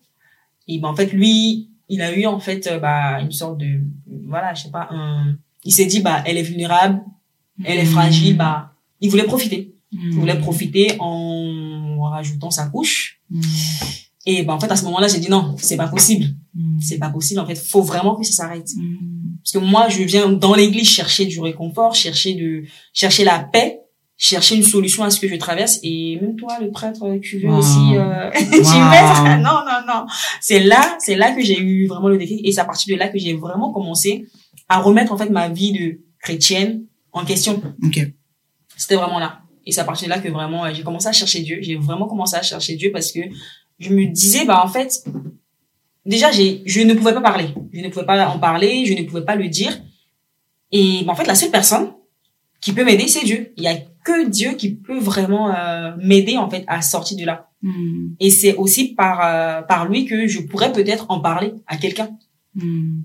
Et 0.69 0.79
ben 0.79 0.89
en 0.89 0.95
fait, 0.95 1.13
lui, 1.13 1.71
il 1.89 2.01
a 2.03 2.15
eu 2.17 2.27
en 2.27 2.39
fait 2.39 2.67
euh, 2.69 2.79
bah 2.79 3.21
une 3.21 3.33
sorte 3.33 3.59
de 3.59 3.81
voilà, 4.27 4.55
je 4.55 4.63
sais 4.65 4.71
pas, 4.71 4.87
un 4.91 5.37
il 5.65 5.73
s'est 5.73 5.87
dit 5.87 6.01
bah 6.01 6.23
elle 6.27 6.37
est 6.37 6.43
vulnérable, 6.43 7.01
elle 7.65 7.79
est 7.79 7.87
fragile, 7.87 8.37
bah 8.37 8.75
il 9.01 9.11
voulait 9.11 9.25
profiter. 9.25 9.75
Il 9.91 10.11
voulait 10.13 10.39
profiter 10.39 10.97
en 11.01 11.99
rajoutant 12.11 12.51
sa 12.51 12.69
couche. 12.69 13.21
Et 14.27 14.43
ben 14.45 14.53
en 14.55 14.61
fait 14.61 14.71
à 14.71 14.77
ce 14.77 14.85
moment-là, 14.85 15.09
j'ai 15.09 15.19
dit 15.19 15.31
non, 15.31 15.57
c'est 15.59 15.77
pas 15.77 15.89
possible. 15.89 16.27
Mm. 16.55 16.81
C'est 16.81 16.99
pas 16.99 17.11
possible 17.11 17.41
en 17.41 17.47
fait, 17.47 17.55
faut 17.57 17.83
vraiment 17.83 18.15
que 18.17 18.25
ça 18.25 18.33
s'arrête. 18.33 18.69
Mm. 18.77 18.97
Parce 19.43 19.53
que 19.53 19.59
moi, 19.59 19.89
je 19.89 20.03
viens 20.03 20.29
dans 20.31 20.55
l'église 20.55 20.89
chercher 20.89 21.27
du 21.27 21.41
réconfort, 21.41 21.95
chercher 21.95 22.35
de, 22.35 22.65
chercher 22.93 23.25
la 23.25 23.39
paix, 23.39 23.81
chercher 24.17 24.57
une 24.57 24.63
solution 24.65 25.05
à 25.05 25.11
ce 25.11 25.21
que 25.21 25.29
je 25.29 25.37
traverse. 25.37 25.79
Et 25.83 26.19
même 26.21 26.35
toi, 26.37 26.59
le 26.61 26.71
prêtre, 26.71 27.05
tu 27.23 27.39
veux 27.39 27.49
Wow. 27.49 27.59
aussi, 27.59 27.97
euh, 27.97 28.31
tu 28.37 28.45
Wow. 28.45 28.61
veux 28.61 29.37
Non, 29.43 29.61
non, 29.65 29.81
non. 29.87 30.07
C'est 30.41 30.61
là, 30.61 30.97
c'est 30.99 31.15
là 31.17 31.33
que 31.33 31.43
j'ai 31.43 31.59
eu 31.61 31.87
vraiment 31.87 32.09
le 32.09 32.19
déclic. 32.19 32.41
Et 32.47 32.51
c'est 32.53 32.61
à 32.61 32.65
partir 32.65 32.95
de 32.95 32.99
là 32.99 33.09
que 33.09 33.19
j'ai 33.19 33.35
vraiment 33.35 33.73
commencé 33.73 34.27
à 34.69 34.81
remettre, 34.81 35.13
en 35.13 35.17
fait, 35.17 35.31
ma 35.31 35.49
vie 35.49 35.73
de 35.73 36.01
chrétienne 36.21 36.85
en 37.13 37.25
question. 37.25 37.63
Ok. 37.85 38.01
C'était 38.77 38.97
vraiment 38.97 39.19
là. 39.21 39.41
Et 39.65 39.73
c'est 39.73 39.81
à 39.81 39.85
partir 39.85 40.07
de 40.09 40.11
là 40.11 40.19
que 40.19 40.29
vraiment, 40.29 40.73
j'ai 40.75 40.83
commencé 40.83 41.07
à 41.09 41.13
chercher 41.13 41.41
Dieu. 41.41 41.59
J'ai 41.63 41.77
vraiment 41.77 42.07
commencé 42.09 42.35
à 42.37 42.43
chercher 42.43 42.75
Dieu 42.75 42.91
parce 42.93 43.13
que 43.13 43.21
je 43.79 43.91
me 43.91 44.07
disais, 44.07 44.45
bah, 44.45 44.63
en 44.65 44.69
fait, 44.69 45.05
déjà, 46.09 46.33
j'ai, 46.33 46.63
je 46.67 46.81
ne 46.81 46.95
pouvais 46.95 47.15
pas 47.15 47.21
parler. 47.21 47.49
Je 47.73 47.81
ne 47.81 47.89
pouvais 47.89 48.07
pas 48.07 48.29
en 48.29 48.39
parler, 48.39 48.85
je 48.87 48.95
ne 48.95 49.03
pouvais 49.03 49.25
pas 49.25 49.37
le 49.37 49.49
dire. 49.49 49.79
Et, 50.73 51.05
bah, 51.05 51.13
en 51.13 51.15
fait, 51.15 51.27
la 51.27 51.35
seule 51.35 51.51
personne 51.51 51.93
qui 52.61 52.73
peut 52.73 52.85
m'aider, 52.85 53.07
c'est 53.07 53.25
Dieu. 53.25 53.53
Il 53.57 53.63
y 53.63 53.69
a 53.69 53.77
que 54.05 54.29
Dieu 54.29 54.53
qui 54.53 54.75
peut 54.75 54.99
vraiment 54.99 55.55
euh, 55.55 55.93
m'aider, 55.99 56.37
en 56.37 56.51
fait, 56.51 56.65
à 56.67 56.83
sortir 56.83 57.17
de 57.19 57.25
là. 57.25 57.51
Mm. 57.63 58.15
Et 58.19 58.31
c'est 58.31 58.55
aussi 58.57 58.95
par, 58.95 59.21
euh, 59.23 59.63
par 59.63 59.87
lui 59.87 60.07
que 60.07 60.27
je 60.27 60.41
pourrais 60.41 60.73
peut-être 60.73 61.07
en 61.11 61.21
parler 61.21 61.55
à 61.67 61.77
quelqu'un. 61.77 62.11
Mm. 62.55 63.03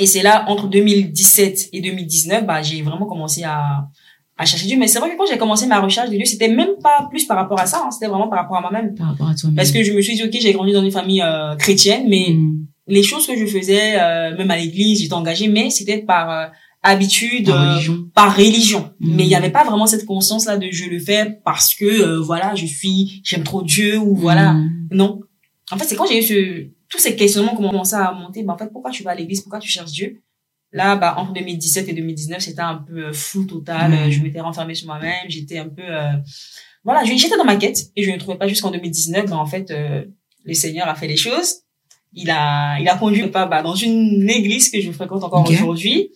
Et 0.00 0.06
c'est 0.06 0.22
là, 0.22 0.44
entre 0.48 0.68
2017 0.68 1.70
et 1.72 1.80
2019, 1.80 2.46
bah, 2.46 2.62
j'ai 2.62 2.82
vraiment 2.82 3.06
commencé 3.06 3.42
à, 3.44 3.88
à 4.36 4.44
chercher 4.44 4.66
Dieu. 4.66 4.76
Mais 4.78 4.86
c'est 4.88 4.98
vrai 4.98 5.10
que 5.10 5.16
quand 5.16 5.26
j'ai 5.30 5.38
commencé 5.38 5.66
ma 5.66 5.80
recherche 5.80 6.10
de 6.10 6.16
Dieu, 6.16 6.24
c'était 6.24 6.48
même 6.48 6.74
pas 6.82 7.06
plus 7.10 7.24
par 7.24 7.36
rapport 7.36 7.60
à 7.60 7.66
ça, 7.66 7.82
hein, 7.84 7.90
c'était 7.90 8.06
vraiment 8.08 8.28
par 8.28 8.40
rapport 8.40 8.56
à 8.56 8.60
moi-même. 8.60 8.94
Par 8.94 9.08
rapport 9.10 9.28
à 9.28 9.34
toi-même. 9.34 9.56
Parce 9.56 9.70
que 9.70 9.82
je 9.84 9.92
me 9.92 10.00
suis 10.02 10.14
dit, 10.16 10.22
ok, 10.24 10.32
j'ai 10.40 10.52
grandi 10.52 10.72
dans 10.72 10.82
une 10.84 10.90
famille 10.90 11.22
euh, 11.22 11.54
chrétienne, 11.56 12.06
mais 12.08 12.30
Mm. 12.30 12.66
les 12.88 13.02
choses 13.02 13.26
que 13.26 13.36
je 13.36 13.46
faisais, 13.46 13.94
euh, 14.00 14.36
même 14.36 14.50
à 14.50 14.56
l'église, 14.56 15.00
j'étais 15.00 15.14
engagée, 15.14 15.48
mais 15.48 15.70
c'était 15.70 15.98
par 15.98 16.30
euh, 16.30 16.46
habitude, 16.82 17.46
Par 17.46 17.60
euh, 17.62 17.72
religion. 17.74 17.98
par 18.14 18.36
religion. 18.36 18.90
Mm. 19.00 19.14
Mais 19.16 19.22
il 19.22 19.28
n'y 19.28 19.34
avait 19.36 19.50
pas 19.50 19.64
vraiment 19.64 19.86
cette 19.86 20.04
conscience 20.04 20.46
là 20.46 20.56
de 20.58 20.66
je 20.70 20.84
le 20.90 20.98
fais 20.98 21.38
parce 21.44 21.74
que 21.74 21.84
euh, 21.84 22.20
voilà, 22.20 22.54
je 22.54 22.66
suis, 22.66 23.20
j'aime 23.24 23.42
trop 23.44 23.62
Dieu 23.62 23.98
ou 23.98 24.14
voilà. 24.16 24.52
Mm. 24.54 24.88
Non. 24.90 25.20
En 25.70 25.78
fait, 25.78 25.84
c'est 25.84 25.96
quand 25.96 26.06
j'ai 26.06 26.18
eu 26.18 26.22
ce, 26.22 26.66
tous 26.90 26.98
ces 26.98 27.16
questionnements 27.16 27.56
qui 27.56 27.62
ont 27.64 27.70
commencé 27.70 27.94
à 27.94 28.12
monter, 28.12 28.42
bah, 28.42 28.52
en 28.54 28.58
fait, 28.58 28.70
pourquoi 28.72 28.90
tu 28.90 29.02
vas 29.02 29.12
à 29.12 29.14
l'église, 29.14 29.40
pourquoi 29.40 29.60
tu 29.60 29.68
cherches 29.70 29.92
Dieu? 29.92 30.20
Là, 30.74 30.96
bah, 30.96 31.14
entre 31.18 31.32
2017 31.34 31.88
et 31.88 31.92
2019, 31.94 32.40
c'était 32.40 32.60
un 32.60 32.74
peu 32.74 33.06
euh, 33.06 33.12
flou 33.12 33.44
total. 33.44 33.92
Mm. 33.92 33.94
Euh, 33.94 34.10
Je 34.10 34.20
m'étais 34.20 34.40
renfermée 34.40 34.74
sur 34.74 34.88
moi-même. 34.88 35.24
J'étais 35.28 35.58
un 35.58 35.68
peu, 35.68 35.82
euh, 35.88 36.12
voilà, 36.82 37.04
j'étais 37.04 37.36
dans 37.36 37.44
ma 37.44 37.56
quête 37.56 37.78
et 37.94 38.02
je 38.02 38.10
ne 38.10 38.18
trouvais 38.18 38.36
pas 38.36 38.48
jusqu'en 38.48 38.72
2019. 38.72 39.30
Bah, 39.30 39.36
en 39.38 39.46
fait, 39.46 39.70
euh, 39.70 40.04
le 40.44 40.52
Seigneur 40.54 40.88
a 40.88 40.96
fait 40.96 41.06
les 41.06 41.16
choses. 41.16 41.60
Il 42.12 42.28
a, 42.28 42.78
il 42.80 42.88
a 42.88 42.96
conduit 42.96 43.28
pas, 43.28 43.46
bah, 43.46 43.62
dans 43.62 43.76
une 43.76 44.28
église 44.28 44.68
que 44.68 44.80
je 44.80 44.90
fréquente 44.90 45.22
encore 45.24 45.48
aujourd'hui. 45.48 46.10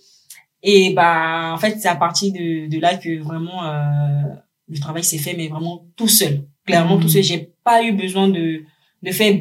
Et 0.65 0.93
bah, 0.93 1.53
en 1.55 1.57
fait, 1.59 1.79
c'est 1.81 1.89
à 1.89 1.95
partir 1.97 2.33
de, 2.33 2.69
de 2.69 2.81
là 2.81 2.97
que 2.97 3.21
vraiment, 3.23 3.65
euh, 3.65 4.23
le 4.69 4.79
travail 4.81 5.05
s'est 5.05 5.19
fait, 5.19 5.35
mais 5.35 5.47
vraiment 5.47 5.87
tout 5.97 6.09
seul. 6.09 6.43
Clairement, 6.67 6.97
Mm. 6.99 7.01
tout 7.01 7.09
seul. 7.09 7.23
J'ai 7.23 7.53
pas 7.63 7.85
eu 7.85 7.93
besoin 7.93 8.29
de, 8.29 8.63
de 9.05 9.13
faire, 9.13 9.35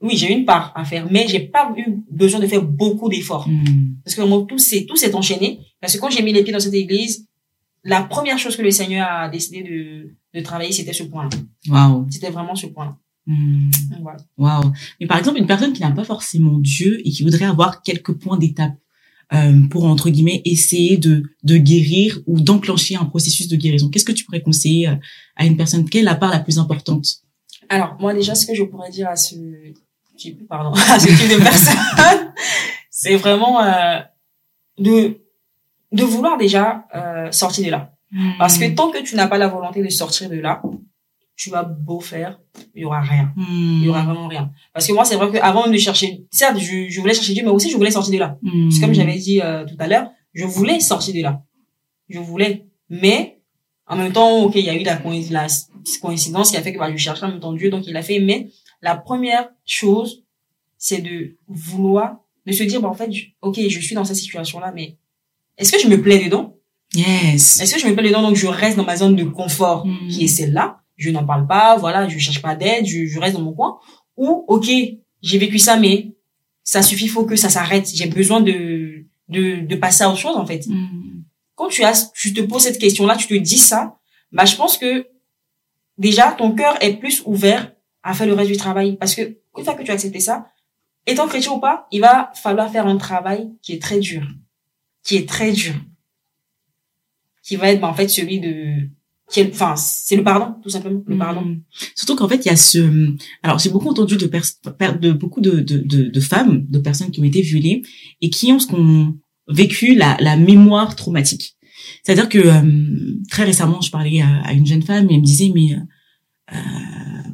oui, 0.00 0.16
j'ai 0.16 0.32
une 0.32 0.44
part 0.44 0.72
à 0.74 0.84
faire, 0.84 1.10
mais 1.10 1.26
j'ai 1.28 1.40
pas 1.40 1.72
eu 1.76 2.02
besoin 2.10 2.40
de 2.40 2.46
faire 2.46 2.62
beaucoup 2.62 3.08
d'efforts. 3.08 3.48
Mm. 3.48 3.96
Parce 4.04 4.14
que 4.14 4.20
vraiment, 4.20 4.42
tout 4.42 4.58
s'est, 4.58 4.86
tout 4.86 4.96
s'est 4.96 5.14
enchaîné. 5.14 5.60
Parce 5.80 5.94
que 5.94 6.00
quand 6.00 6.10
j'ai 6.10 6.22
mis 6.22 6.32
les 6.32 6.42
pieds 6.42 6.52
dans 6.52 6.60
cette 6.60 6.74
église, 6.74 7.26
la 7.84 8.02
première 8.02 8.38
chose 8.38 8.56
que 8.56 8.62
le 8.62 8.70
Seigneur 8.70 9.08
a 9.08 9.28
décidé 9.28 9.62
de, 9.62 10.38
de 10.38 10.44
travailler, 10.44 10.72
c'était 10.72 10.92
ce 10.92 11.04
point-là. 11.04 11.30
Waouh. 11.68 12.06
C'était 12.10 12.30
vraiment 12.30 12.54
ce 12.54 12.66
point-là. 12.66 12.96
Hmm. 13.26 13.70
Voilà. 14.00 14.18
Waouh. 14.36 14.72
Mais 15.00 15.06
par 15.06 15.18
exemple, 15.18 15.38
une 15.38 15.46
personne 15.46 15.72
qui 15.72 15.82
n'a 15.82 15.90
pas 15.90 16.04
forcément 16.04 16.58
Dieu 16.58 17.00
et 17.04 17.10
qui 17.10 17.22
voudrait 17.22 17.44
avoir 17.44 17.82
quelques 17.82 18.12
points 18.12 18.38
d'étape 18.38 18.74
euh, 19.34 19.60
pour 19.68 19.84
entre 19.84 20.08
guillemets 20.08 20.40
essayer 20.46 20.96
de 20.96 21.22
de 21.42 21.56
guérir 21.58 22.18
ou 22.26 22.40
d'enclencher 22.40 22.96
un 22.96 23.04
processus 23.04 23.48
de 23.48 23.56
guérison. 23.56 23.90
Qu'est-ce 23.90 24.06
que 24.06 24.12
tu 24.12 24.24
pourrais 24.24 24.40
conseiller 24.40 24.88
euh, 24.88 24.94
à 25.36 25.44
une 25.44 25.56
personne? 25.56 25.88
Quelle 25.88 26.02
est 26.02 26.04
la 26.04 26.14
part 26.14 26.30
la 26.30 26.40
plus 26.40 26.58
importante? 26.58 27.06
Alors, 27.68 27.96
moi, 28.00 28.14
déjà, 28.14 28.34
ce 28.34 28.46
que 28.46 28.54
je 28.54 28.62
pourrais 28.62 28.90
dire 28.90 29.08
à 29.08 29.16
ce 29.16 29.34
type, 30.18 30.46
pardon, 30.48 30.72
à 30.90 30.98
ce 30.98 31.06
type 31.06 31.38
de 31.38 31.42
personne, 31.42 32.32
c'est 32.90 33.16
vraiment 33.16 33.62
euh, 33.62 34.00
de, 34.78 35.20
de 35.92 36.02
vouloir 36.02 36.36
déjà 36.36 36.84
euh, 36.94 37.32
sortir 37.32 37.64
de 37.64 37.70
là. 37.70 37.92
Parce 38.38 38.56
que 38.56 38.74
tant 38.74 38.90
que 38.90 39.02
tu 39.02 39.16
n'as 39.16 39.26
pas 39.26 39.36
la 39.36 39.48
volonté 39.48 39.82
de 39.82 39.88
sortir 39.90 40.30
de 40.30 40.36
là, 40.36 40.62
tu 41.36 41.50
vas 41.50 41.62
beau 41.62 42.00
faire, 42.00 42.40
il 42.74 42.82
y 42.82 42.84
aura 42.84 43.00
rien. 43.00 43.32
Il 43.36 43.84
y 43.84 43.88
aura 43.88 44.02
vraiment 44.02 44.26
rien. 44.26 44.50
Parce 44.72 44.86
que 44.86 44.92
moi, 44.92 45.04
c'est 45.04 45.16
vrai 45.16 45.30
qu'avant 45.30 45.68
de 45.68 45.76
chercher, 45.76 46.26
certes, 46.30 46.58
je, 46.58 46.88
je 46.88 47.00
voulais 47.00 47.14
chercher 47.14 47.34
Dieu, 47.34 47.44
mais 47.44 47.50
aussi 47.50 47.70
je 47.70 47.76
voulais 47.76 47.90
sortir 47.90 48.14
de 48.14 48.18
là. 48.18 48.38
C'est 48.70 48.80
comme 48.80 48.94
j'avais 48.94 49.16
dit 49.16 49.40
euh, 49.40 49.64
tout 49.64 49.76
à 49.78 49.86
l'heure, 49.86 50.10
je 50.32 50.44
voulais 50.44 50.80
sortir 50.80 51.14
de 51.14 51.22
là. 51.22 51.42
Je 52.08 52.18
voulais. 52.18 52.66
Mais, 52.88 53.40
en 53.86 53.96
même 53.96 54.12
temps, 54.12 54.42
ok, 54.42 54.56
il 54.56 54.64
y 54.64 54.70
a 54.70 54.74
eu 54.74 54.82
la, 54.82 54.94
la 54.94 55.48
coïncidence 56.00 56.50
qui 56.50 56.56
a 56.56 56.62
fait 56.62 56.72
que 56.72 56.78
bah, 56.78 56.90
je 56.90 56.96
cherchais 56.96 57.24
en 57.24 57.28
même 57.28 57.40
temps 57.40 57.52
Dieu, 57.52 57.70
donc 57.70 57.86
il 57.86 57.96
a 57.96 58.02
fait. 58.02 58.18
Mais 58.18 58.48
la 58.82 58.94
première 58.96 59.48
chose, 59.66 60.24
c'est 60.78 61.00
de 61.00 61.36
vouloir, 61.48 62.18
de 62.46 62.52
se 62.52 62.62
dire, 62.62 62.80
bah, 62.80 62.88
en 62.88 62.94
fait, 62.94 63.10
ok, 63.42 63.58
je 63.68 63.80
suis 63.80 63.94
dans 63.94 64.04
cette 64.04 64.16
situation-là, 64.16 64.72
mais 64.74 64.96
est-ce 65.56 65.72
que 65.72 65.80
je 65.80 65.88
me 65.88 66.00
plais 66.00 66.24
dedans? 66.24 66.56
Yes. 66.94 67.60
Est-ce 67.60 67.74
que 67.74 67.80
je 67.80 67.86
me 67.86 67.94
plais 67.94 68.08
dedans, 68.08 68.22
donc 68.22 68.36
je 68.36 68.46
reste 68.46 68.76
dans 68.76 68.84
ma 68.84 68.96
zone 68.96 69.16
de 69.16 69.24
confort, 69.24 69.86
Mm. 69.86 70.08
qui 70.08 70.24
est 70.24 70.28
celle-là 70.28 70.80
Je 70.96 71.10
n'en 71.10 71.24
parle 71.26 71.46
pas, 71.46 71.76
voilà, 71.76 72.08
je 72.08 72.18
cherche 72.18 72.40
pas 72.42 72.54
d'aide, 72.56 72.86
je, 72.86 73.06
je 73.06 73.18
reste 73.20 73.34
dans 73.36 73.42
mon 73.42 73.52
coin. 73.52 73.78
Ou, 74.16 74.44
ok, 74.48 74.68
j'ai 75.22 75.38
vécu 75.38 75.58
ça, 75.58 75.76
mais 75.76 76.12
ça 76.64 76.82
suffit, 76.82 77.08
faut 77.08 77.24
que 77.24 77.36
ça 77.36 77.48
s'arrête. 77.48 77.88
J'ai 77.94 78.06
besoin 78.06 78.40
de, 78.40 79.04
de, 79.28 79.60
de 79.66 79.76
passer 79.76 80.04
à 80.04 80.08
autre 80.10 80.18
chose, 80.18 80.36
en 80.36 80.46
fait 80.46 80.66
Hmm. 80.66 81.22
quand 81.54 81.68
tu 81.68 81.82
as, 81.84 82.10
tu 82.14 82.32
te 82.32 82.40
poses 82.40 82.62
cette 82.62 82.78
question-là, 82.78 83.16
tu 83.16 83.26
te 83.26 83.34
dis 83.34 83.58
ça, 83.58 83.96
bah, 84.32 84.44
je 84.44 84.54
pense 84.56 84.78
que 84.78 85.06
déjà, 85.98 86.32
ton 86.32 86.52
cœur 86.54 86.76
est 86.82 86.94
plus 86.94 87.22
ouvert 87.26 87.72
à 88.08 88.14
faire 88.14 88.26
le 88.26 88.32
reste 88.32 88.50
du 88.50 88.56
travail. 88.56 88.96
Parce 88.96 89.14
que, 89.14 89.22
une 89.56 89.64
fois 89.64 89.74
que 89.74 89.82
tu 89.82 89.90
as 89.90 89.94
accepté 89.94 90.20
ça, 90.20 90.46
étant 91.06 91.28
chrétien 91.28 91.52
ou 91.52 91.60
pas, 91.60 91.86
il 91.92 92.00
va 92.00 92.30
falloir 92.34 92.70
faire 92.70 92.86
un 92.86 92.96
travail 92.96 93.50
qui 93.62 93.72
est 93.74 93.82
très 93.82 94.00
dur. 94.00 94.26
Qui 95.04 95.16
est 95.16 95.28
très 95.28 95.52
dur. 95.52 95.74
Qui 97.42 97.56
va 97.56 97.70
être, 97.70 97.80
bah, 97.80 97.88
en 97.88 97.94
fait, 97.94 98.08
celui 98.08 98.40
de, 98.40 98.88
qui 99.30 99.40
est, 99.40 99.50
enfin, 99.52 99.76
c'est 99.76 100.16
le 100.16 100.24
pardon, 100.24 100.54
tout 100.62 100.70
simplement, 100.70 101.02
le 101.06 101.18
pardon. 101.18 101.42
Mm. 101.42 101.62
Surtout 101.94 102.16
qu'en 102.16 102.28
fait, 102.28 102.44
il 102.44 102.48
y 102.48 102.50
a 102.50 102.56
ce. 102.56 103.14
Alors, 103.42 103.58
j'ai 103.58 103.70
beaucoup 103.70 103.88
entendu 103.88 104.16
de, 104.16 104.26
de 104.26 105.12
beaucoup 105.12 105.40
de, 105.40 105.60
de, 105.60 105.78
de, 105.78 106.04
de 106.04 106.20
femmes, 106.20 106.66
de 106.68 106.78
personnes 106.78 107.10
qui 107.10 107.20
ont 107.20 107.24
été 107.24 107.42
violées 107.42 107.82
et 108.22 108.30
qui 108.30 108.52
ont 108.52 108.58
ce 108.58 108.66
qu'on 108.66 109.16
vécu 109.48 109.94
la, 109.94 110.16
la 110.20 110.36
mémoire 110.36 110.96
traumatique. 110.96 111.56
C'est-à-dire 112.02 112.28
que 112.28 112.38
euh, 112.38 113.22
très 113.30 113.44
récemment, 113.44 113.80
je 113.80 113.90
parlais 113.90 114.20
à, 114.20 114.40
à 114.44 114.52
une 114.52 114.66
jeune 114.66 114.82
femme 114.82 115.10
et 115.10 115.14
elle 115.14 115.20
me 115.20 115.24
disait, 115.24 115.50
mais 115.54 115.74
euh, 115.74 116.56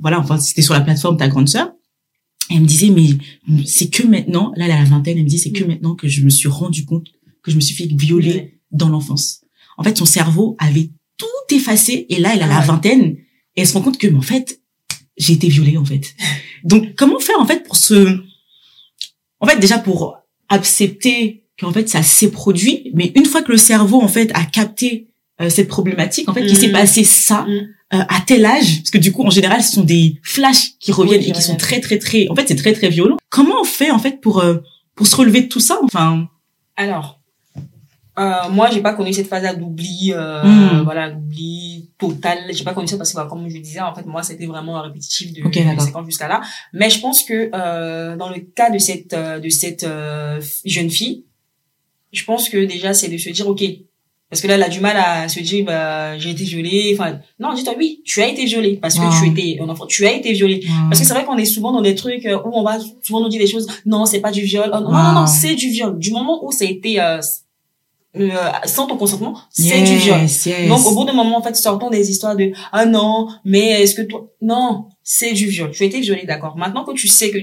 voilà, 0.05 0.21
enfin, 0.21 0.39
c'était 0.39 0.61
sur 0.61 0.75
la 0.75 0.83
plateforme 0.83 1.17
ta 1.17 1.29
grande 1.29 1.49
sœur. 1.49 1.73
Et 2.51 2.57
elle 2.57 2.61
me 2.61 2.67
disait, 2.67 2.91
mais 2.91 3.07
c'est 3.65 3.89
que 3.89 4.07
maintenant, 4.07 4.53
là, 4.55 4.67
elle 4.67 4.73
a 4.73 4.79
la 4.79 4.85
vingtaine, 4.85 5.17
elle 5.17 5.25
me 5.25 5.29
dit, 5.29 5.39
c'est 5.39 5.51
que 5.51 5.65
maintenant 5.65 5.95
que 5.95 6.09
je 6.09 6.21
me 6.21 6.29
suis 6.29 6.47
rendu 6.47 6.85
compte 6.85 7.07
que 7.43 7.51
je 7.51 7.57
me 7.57 7.63
suis 7.63 7.75
fait 7.75 7.91
violer 7.91 8.61
dans 8.71 8.91
l'enfance. 8.91 9.41
En 9.79 9.83
fait, 9.83 9.97
son 9.97 10.05
cerveau 10.05 10.57
avait 10.59 10.91
tout 11.17 11.55
effacé 11.55 12.05
et 12.11 12.19
là, 12.19 12.33
elle 12.35 12.43
a 12.43 12.47
la 12.47 12.61
vingtaine 12.61 13.17
et 13.57 13.63
elle 13.63 13.67
se 13.67 13.73
rend 13.73 13.81
compte 13.81 13.97
que, 13.97 14.07
mais 14.07 14.19
en 14.19 14.21
fait, 14.21 14.61
j'ai 15.17 15.33
été 15.33 15.49
violée, 15.49 15.79
en 15.79 15.87
fait. 15.87 16.15
Donc, 16.65 16.95
comment 16.97 17.19
faire, 17.19 17.41
en 17.41 17.47
fait, 17.47 17.65
pour 17.65 17.77
se... 17.77 18.21
En 19.41 19.47
fait, 19.47 19.59
déjà, 19.59 19.79
pour 19.79 20.19
accepter 20.51 21.47
qu'en 21.59 21.73
fait, 21.73 21.89
ça 21.89 22.03
s'est 22.03 22.31
produit, 22.31 22.91
mais 22.93 23.11
une 23.17 23.25
fois 23.25 23.41
que 23.41 23.53
le 23.53 23.59
cerveau, 23.59 24.03
en 24.03 24.09
fait, 24.09 24.31
a 24.35 24.45
capté 24.45 25.09
euh, 25.41 25.51
cette 25.51 25.69
problématique, 25.69 26.29
en 26.29 26.35
fait, 26.35 26.43
qu'il 26.47 26.55
Mhm. 26.55 26.61
s'est 26.61 26.73
passé 26.73 27.05
ça 27.05 27.43
Mhm. 27.49 27.69
euh, 27.95 27.99
à 28.09 28.21
tel 28.27 28.45
âge, 28.47 28.79
parce 28.79 28.91
que 28.91 28.99
du 28.99 29.13
coup, 29.13 29.25
en 29.25 29.31
général, 29.31 29.63
ce 29.63 29.73
sont 29.73 29.85
des 29.85 30.19
flashs 30.23 30.79
qui 30.81 30.91
reviennent 30.93 31.21
qui 31.23 31.31
et 31.31 31.33
qui 31.33 31.43
sont 31.43 31.57
très, 31.57 31.81
très, 31.81 31.99
très... 31.99 32.27
En 32.29 32.35
fait, 32.35 32.47
c'est 32.49 32.57
très, 32.57 32.73
très 32.73 32.89
violent. 32.89 33.17
Comment 33.31 33.61
on 33.61 33.65
fait, 33.65 33.91
en 33.91 33.99
fait, 33.99 34.21
pour, 34.21 34.41
euh, 34.41 34.59
pour 34.95 35.07
se 35.07 35.15
relever 35.17 35.43
de 35.43 35.49
tout 35.49 35.61
ça 35.61 35.79
Enfin... 35.83 36.29
Alors, 36.77 37.21
euh, 38.19 38.49
moi, 38.51 38.71
j'ai 38.73 38.81
pas 38.81 38.95
connu 38.95 39.13
cette 39.13 39.27
phase-là 39.29 39.55
d'oubli, 39.55 40.13
euh, 40.13 40.43
Mm. 40.45 40.83
voilà, 40.85 41.11
d'oubli 41.11 41.91
total. 41.99 42.39
J'ai 42.53 42.63
pas 42.65 42.73
connu 42.75 42.87
ça 42.89 42.97
parce 42.97 43.11
que, 43.13 43.17
bah, 43.17 43.27
comme 43.29 43.49
je 43.49 43.59
disais, 43.59 43.81
en 43.81 43.95
fait, 43.95 44.07
moi, 44.07 44.23
c'était 44.23 44.47
vraiment 44.47 44.81
répétitif 44.83 45.33
de, 45.33 45.43
Ok, 45.45 45.55
de 45.59 45.65
d'accord. 45.65 45.83
5 45.83 45.97
ans 45.97 46.05
jusqu'à 46.05 46.29
là. 46.29 46.41
Mais 46.73 46.91
je 46.91 47.01
pense 47.01 47.23
que 47.25 47.51
euh, 47.55 48.17
dans 48.17 48.29
le 48.29 48.41
cas 48.41 48.71
de 48.71 48.79
cette 48.79 49.15
de 49.15 49.49
cette 49.49 49.83
euh, 49.85 50.41
jeune 50.65 50.91
fille, 50.91 51.25
je 52.13 52.25
pense 52.25 52.49
que 52.49 52.65
déjà, 52.65 52.95
c'est 52.95 53.09
de 53.09 53.19
se 53.19 53.31
dire, 53.31 53.49
ok, 53.49 53.63
parce 54.35 54.43
que 54.43 54.49
là, 54.49 54.55
elle 54.55 54.65
a 54.65 54.69
du 54.69 54.81
mal 54.81 54.97
à 54.97 55.29
se 55.29 55.39
dire, 55.39 55.65
bah, 55.65 56.19
j'ai 56.19 56.31
été 56.31 56.43
violée. 56.43 56.97
Enfin, 56.99 57.21
non, 57.39 57.55
dis-toi, 57.55 57.75
oui, 57.79 58.03
tu 58.05 58.21
as 58.21 58.27
été 58.27 58.45
violée 58.45 58.79
parce 58.83 58.97
que 58.97 59.05
Wow. 59.05 59.13
tu 59.23 59.29
étais 59.31 59.63
un 59.63 59.69
enfant, 59.69 59.87
tu 59.87 60.05
as 60.09 60.13
été 60.13 60.33
violée. 60.33 60.67
Parce 60.91 61.01
que 61.01 61.07
c'est 61.07 61.15
vrai 61.15 61.25
qu'on 61.25 61.37
est 61.37 61.45
souvent 61.45 61.71
dans 61.71 61.83
des 61.83 61.95
trucs 61.95 62.27
euh, 62.27 62.41
où 62.45 62.51
on 62.53 62.65
va 62.65 62.79
souvent 63.01 63.21
nous 63.21 63.29
dire 63.29 63.41
des 63.41 63.47
choses. 63.47 63.69
Non, 63.87 64.07
c'est 64.07 64.19
pas 64.19 64.33
du 64.33 64.41
viol. 64.41 64.69
Oh, 64.75 64.81
non, 64.81 64.91
non, 64.91 65.13
non, 65.13 65.27
c'est 65.29 65.55
du 65.55 65.69
viol. 65.69 65.97
Du 66.01 66.11
moment 66.11 66.45
où 66.45 66.51
ça 66.51 66.65
a 66.65 66.69
été 66.69 67.01
euh, 67.01 67.21
euh, 68.19 68.29
sans 68.65 68.89
ton 68.89 68.97
consentement, 68.97 69.39
c'est 69.51 69.83
du 69.83 69.95
viol. 69.99 70.19
Yes. 70.23 70.49
Donc 70.67 70.85
au 70.85 70.97
bout 70.97 71.05
d'un 71.05 71.13
moment, 71.13 71.39
en 71.39 71.43
fait, 71.43 71.55
sortons 71.55 71.89
des 71.89 72.11
histoires 72.11 72.35
de 72.35 72.51
ah 72.73 72.87
non, 72.87 73.29
mais 73.45 73.83
est-ce 73.83 73.95
que 73.95 74.03
toi 74.03 74.33
non, 74.43 74.87
c'est 75.05 75.33
du 75.33 75.47
viol. 75.47 75.71
Tu 75.71 75.85
as 75.85 75.87
été 75.87 76.01
violé, 76.01 76.25
d'accord. 76.27 76.57
Maintenant 76.57 76.85
que 76.85 76.93
tu 76.95 77.07
sais 77.07 77.31
que 77.31 77.39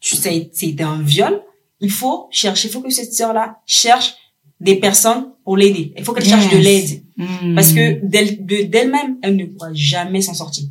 tu 0.00 0.16
sais 0.16 0.48
c'était 0.54 0.84
un 0.84 1.02
viol, 1.02 1.42
il 1.80 1.90
faut 1.90 2.28
chercher, 2.30 2.68
il 2.68 2.70
faut 2.70 2.80
que 2.80 2.88
cette 2.88 3.12
sœur 3.12 3.34
là 3.34 3.58
cherche 3.66 4.14
des 4.62 4.76
personnes 4.76 5.22
pour 5.44 5.56
l'aider. 5.56 5.92
Il 5.98 6.04
faut 6.04 6.12
qu'elle 6.14 6.24
cherche 6.34 6.50
de 6.50 6.58
l'aide 6.58 7.02
Mm. 7.18 7.54
parce 7.54 7.72
que 7.74 7.84
d'elle 8.06 8.44
de- 8.46 8.62
d'elle-même, 8.72 9.10
elle 9.22 9.36
ne 9.36 9.44
pourra 9.44 9.68
jamais 9.74 10.22
s'en 10.22 10.32
sortir. 10.42 10.64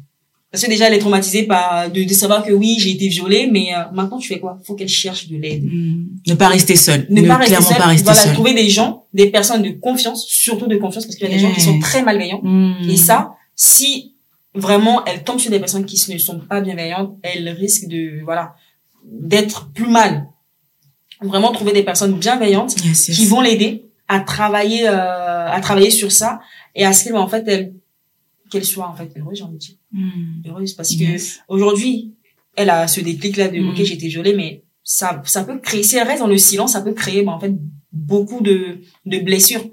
Parce 0.52 0.64
que 0.64 0.70
déjà, 0.70 0.88
elle 0.88 0.96
est 0.96 1.00
traumatisée 1.00 1.44
par 1.44 1.90
de, 1.96 2.04
de 2.04 2.14
savoir 2.14 2.44
que 2.44 2.52
oui, 2.52 2.76
j'ai 2.80 2.92
été 2.92 3.08
violée, 3.08 3.48
mais 3.56 3.68
euh, 3.76 3.84
maintenant 3.94 4.18
tu 4.18 4.28
fais 4.28 4.40
quoi? 4.40 4.60
Faut 4.66 4.74
qu'elle 4.76 4.90
cherche 5.04 5.28
de 5.30 5.38
l'aide. 5.38 5.64
Mm. 5.64 6.06
Ne 6.28 6.34
pas 6.34 6.48
rester 6.50 6.76
seul. 6.76 7.06
Ne, 7.10 7.22
pas 7.28 7.38
rester 7.38 7.62
seule, 7.62 7.78
pas 7.78 7.86
rester 7.96 8.12
voilà, 8.12 8.34
trouver 8.34 8.54
des 8.56 8.70
gens, 8.70 9.06
des 9.14 9.28
personnes 9.38 9.62
de 9.62 9.70
confiance, 9.88 10.26
surtout 10.28 10.68
de 10.68 10.78
confiance, 10.78 11.06
parce 11.06 11.16
qu'il 11.16 11.28
y 11.28 11.32
a 11.32 11.34
des 11.34 11.40
gens 11.40 11.52
qui 11.54 11.62
sont 11.62 11.80
très 11.80 12.02
malveillants. 12.04 12.42
Mm. 12.44 12.90
Et 12.90 12.98
ça, 12.98 13.18
si 13.56 14.16
vraiment 14.56 15.06
elle 15.06 15.24
tombe 15.24 15.40
sur 15.40 15.52
des 15.52 15.60
personnes 15.60 15.86
qui 15.86 15.98
ne 16.12 16.18
sont 16.18 16.40
pas 16.40 16.60
bienveillantes, 16.60 17.12
elle 17.22 17.48
risque 17.50 17.88
de 17.88 18.22
voilà 18.26 18.56
d'être 19.06 19.70
plus 19.74 19.88
mal. 19.88 20.28
Vraiment 21.22 21.52
trouver 21.52 21.72
des 21.74 21.84
personnes 21.84 22.14
bienveillantes 22.18 22.74
Yes, 22.84 23.08
yes. 23.10 23.18
qui 23.18 23.26
vont 23.26 23.42
l'aider 23.42 23.86
à 24.08 24.20
travailler 24.22 24.88
euh, 24.88 25.48
à 25.50 25.60
travailler 25.62 25.92
sur 25.92 26.12
ça 26.12 26.42
et 26.76 26.84
à 26.86 26.94
ce 26.94 27.04
qu'elle 27.06 27.16
en 27.16 27.28
fait 27.28 27.44
elle 27.48 27.74
qu'elle 28.50 28.66
soit 28.66 28.88
en 28.88 28.96
fait 28.96 29.10
heureuse 29.18 29.38
j'ai 29.38 29.44
envie 29.44 29.54
de 29.56 29.60
dire 29.60 29.76
Mm. 29.94 30.48
heureuse 30.48 30.74
parce 30.74 30.90
que 30.96 31.04
Yes. 31.04 31.42
aujourd'hui 31.50 32.14
elle 32.56 32.70
a 32.70 32.88
ce 32.88 33.02
déclic 33.02 33.36
là 33.38 33.48
de 33.50 33.60
Mm. 33.60 33.70
ok 33.70 33.80
été 33.80 34.08
violée 34.08 34.34
mais 34.36 34.64
ça 34.84 35.22
ça 35.26 35.44
peut 35.44 35.58
créer 35.60 35.84
si 35.84 35.96
elle 35.98 36.08
reste 36.08 36.22
dans 36.22 36.28
le 36.28 36.38
silence 36.38 36.72
ça 36.74 36.82
peut 36.82 36.94
créer 36.94 37.22
bah, 37.24 37.34
en 37.34 37.40
fait 37.40 37.54
beaucoup 37.94 38.42
de 38.42 38.80
de 39.06 39.20
blessures 39.20 39.66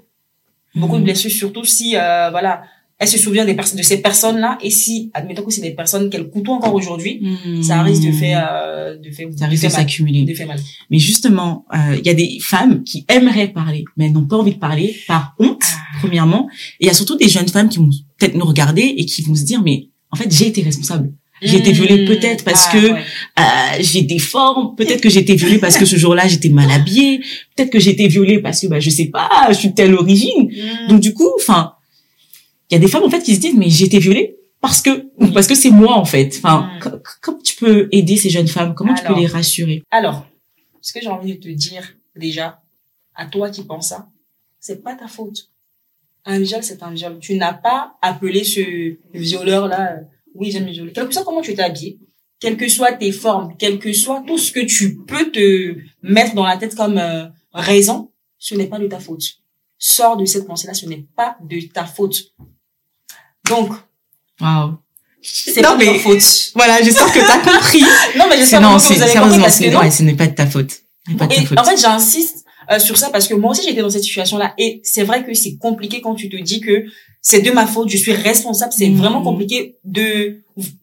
beaucoup 0.75 0.95
de 0.97 1.01
Mm. 1.01 1.05
blessures 1.05 1.31
surtout 1.31 1.63
si 1.65 1.95
euh, 1.95 2.29
voilà 2.31 2.63
elle 3.01 3.07
se 3.07 3.17
souvient 3.17 3.45
des 3.45 3.53
personnes 3.53 3.77
de 3.79 3.83
ces 3.83 4.01
personnes 4.01 4.37
là 4.39 4.57
et 4.61 4.69
si 4.69 5.09
admettons 5.13 5.43
que 5.43 5.51
c'est 5.53 5.61
des 5.61 5.71
personnes 5.71 6.09
qu'elle 6.09 6.29
côtoie 6.29 6.55
encore 6.55 6.73
aujourd'hui 6.73 7.21
Mm. 7.21 7.63
ça 7.63 7.81
risque 7.81 8.03
de 8.03 8.11
faire 8.11 8.47
euh, 8.51 8.97
de 8.97 9.09
faire 9.11 9.27
ça 9.37 9.47
risque 9.47 9.63
de 9.63 9.69
faire 9.69 9.77
s'accumuler. 9.79 10.23
de 10.23 10.33
faire 10.33 10.47
mal 10.47 10.59
Mais 10.89 10.99
justement, 10.99 11.65
euh, 11.73 11.95
il 11.99 12.05
y 12.05 12.09
a 12.09 12.13
des 12.13 12.37
femmes 12.41 12.83
qui 12.83 13.05
aimeraient 13.07 13.47
parler, 13.49 13.85
mais 13.95 14.05
elles 14.07 14.13
n'ont 14.13 14.27
pas 14.27 14.37
envie 14.37 14.53
de 14.53 14.59
parler 14.59 14.95
par 15.07 15.33
honte, 15.39 15.63
Ah. 15.63 15.97
premièrement. 16.01 16.47
Et 16.79 16.85
il 16.85 16.87
y 16.87 16.89
a 16.89 16.93
surtout 16.93 17.15
des 17.17 17.29
jeunes 17.29 17.47
femmes 17.47 17.69
qui 17.69 17.77
vont 17.79 17.89
peut-être 18.17 18.35
nous 18.35 18.45
regarder 18.45 18.81
et 18.97 19.05
qui 19.05 19.21
vont 19.21 19.35
se 19.35 19.43
dire, 19.43 19.61
mais 19.63 19.87
en 20.11 20.15
fait, 20.17 20.29
j'ai 20.31 20.47
été 20.47 20.61
responsable. 20.61 21.11
J'ai 21.41 21.57
été 21.57 21.71
violée 21.71 22.03
Mmh. 22.03 22.07
peut-être 22.07 22.43
parce 22.43 22.65
Ah, 22.67 22.73
que 22.73 22.91
ouais. 22.93 22.99
euh, 23.39 23.43
j'ai 23.79 24.01
des 24.01 24.19
formes. 24.19 24.75
Peut-être 24.75 24.99
que 24.99 25.09
j'ai 25.09 25.21
été 25.21 25.35
violée 25.35 25.57
parce 25.57 25.77
que 25.77 25.85
ce 25.85 25.95
jour-là, 25.95 26.27
j'étais 26.27 26.49
mal 26.49 26.69
habillée. 26.69 27.21
Peut-être 27.55 27.69
que 27.69 27.79
j'ai 27.79 27.91
été 27.91 28.09
violée 28.09 28.39
parce 28.39 28.59
que, 28.59 28.67
bah, 28.67 28.81
je 28.81 28.89
sais 28.89 29.05
pas, 29.05 29.29
je 29.49 29.53
suis 29.53 29.69
de 29.69 29.73
telle 29.73 29.93
origine. 29.95 30.49
Mmh. 30.49 30.89
Donc 30.89 30.99
du 30.99 31.13
coup, 31.13 31.29
enfin, 31.39 31.73
il 32.69 32.73
y 32.73 32.77
a 32.77 32.79
des 32.79 32.87
femmes 32.87 33.03
en 33.03 33.09
fait 33.09 33.21
qui 33.21 33.35
se 33.35 33.39
disent 33.39 33.55
mais 33.55 33.69
j'ai 33.69 33.85
été 33.85 33.99
violée 33.99 34.37
parce 34.61 34.81
que 34.81 35.05
parce 35.33 35.47
que 35.47 35.55
c'est 35.55 35.71
moi 35.71 35.93
en 35.95 36.05
fait. 36.05 36.35
Enfin, 36.37 36.69
Mm. 36.75 36.79
co- 36.81 36.89
co- 36.91 36.97
comment 37.21 37.41
tu 37.41 37.55
peux 37.55 37.87
aider 37.91 38.15
ces 38.17 38.29
jeunes 38.29 38.47
femmes? 38.47 38.73
Comment 38.75 38.93
tu 38.93 39.03
peux 39.03 39.15
les 39.15 39.27
rassurer? 39.27 39.83
Alors, 39.91 40.25
ce 40.81 40.93
que 40.93 40.99
j'ai 41.01 41.07
envie 41.09 41.35
de 41.37 41.39
te 41.39 41.49
dire 41.49 41.95
déjà, 42.15 42.61
à 43.15 43.25
toi 43.25 43.49
qui 43.49 43.63
penses 43.63 43.89
ça, 43.89 44.09
c'est 44.59 44.83
pas 44.83 44.95
ta 44.95 45.07
faute. 45.07 45.49
Un 46.25 46.39
viol, 46.39 46.61
c'est 46.63 46.83
un 46.83 46.91
viol. 46.91 47.17
Tu 47.19 47.35
n'as 47.35 47.53
pas 47.53 47.95
appelé 48.01 48.43
ce 48.43 48.95
violeur-là, 49.13 49.93
euh, 49.93 50.01
oui, 50.35 50.47
il 50.47 50.51
vient 50.51 50.61
de 50.61 50.65
me 50.65 50.71
violer. 50.71 50.91
Quel 50.93 51.07
que 51.07 51.13
soit 51.13 51.23
comment 51.23 51.41
tu 51.41 51.53
t'es 51.55 51.61
habillé, 51.63 51.97
quelles 52.39 52.57
que 52.57 52.67
soient 52.67 52.93
tes 52.93 53.11
formes, 53.11 53.55
quel 53.57 53.79
que 53.79 53.91
soit 53.93 54.23
tout 54.27 54.37
ce 54.37 54.51
que 54.51 54.59
tu 54.65 54.97
peux 54.97 55.31
te 55.31 55.75
mettre 56.03 56.35
dans 56.35 56.45
la 56.45 56.57
tête 56.57 56.75
comme 56.75 56.97
euh, 56.97 57.25
raison, 57.53 58.11
ce 58.37 58.55
n'est 58.55 58.67
pas 58.67 58.79
de 58.79 58.87
ta 58.87 58.99
faute. 58.99 59.23
sors 59.77 60.17
de 60.17 60.25
cette 60.25 60.45
pensée-là, 60.45 60.73
ce 60.73 60.85
n'est 60.85 61.05
pas 61.15 61.37
de 61.41 61.61
ta 61.73 61.85
faute. 61.85 62.33
Donc, 63.49 63.71
Waouh. 64.41 64.77
c'est 65.21 65.61
pas 65.61 65.75
de 65.75 65.85
ta 65.85 65.93
faute. 65.99 66.51
Voilà, 66.55 66.81
j'espère 66.81 67.11
que 67.11 67.19
t'as 67.19 67.39
compris. 67.53 67.83
Non, 68.17 68.25
mais 68.29 68.37
j'espère 68.37 68.61
que 68.61 68.79
c'est 68.79 68.93
vous 68.95 69.01
avez 69.01 69.11
compris 69.13 69.13
sérieusement, 69.13 69.43
parce 69.43 69.57
que 69.57 69.63
c'est 69.65 69.71
non. 69.71 69.79
ouais, 69.81 69.91
ce 69.91 70.03
n'est 70.03 70.13
pas 70.15 70.27
de 70.27 70.35
ta 70.35 70.45
faute. 70.47 70.71
Ce 70.71 71.11
n'est 71.11 71.17
pas 71.17 71.27
de 71.27 71.33
ta 71.35 71.41
Et 71.41 71.45
faute. 71.45 71.59
en 71.59 71.63
fait, 71.63 71.77
j'insiste 71.77 72.45
euh, 72.71 72.79
sur 72.79 72.97
ça 72.97 73.09
parce 73.09 73.27
que 73.27 73.33
moi 73.33 73.51
aussi 73.51 73.63
j'étais 73.67 73.81
dans 73.81 73.89
cette 73.89 74.03
situation-là 74.03 74.53
et 74.59 74.79
c'est 74.83 75.03
vrai 75.03 75.25
que 75.25 75.33
c'est 75.33 75.57
compliqué 75.57 76.01
quand 76.01 76.13
tu 76.15 76.29
te 76.29 76.35
dis 76.37 76.61
que 76.61 76.85
c'est 77.21 77.41
de 77.41 77.51
ma 77.51 77.65
faute, 77.65 77.89
je 77.89 77.97
suis 77.97 78.13
responsable. 78.13 78.71
C'est 78.75 78.87
Mhm. 78.89 78.97
vraiment 78.97 79.21
compliqué 79.23 79.77
de, 79.83 80.41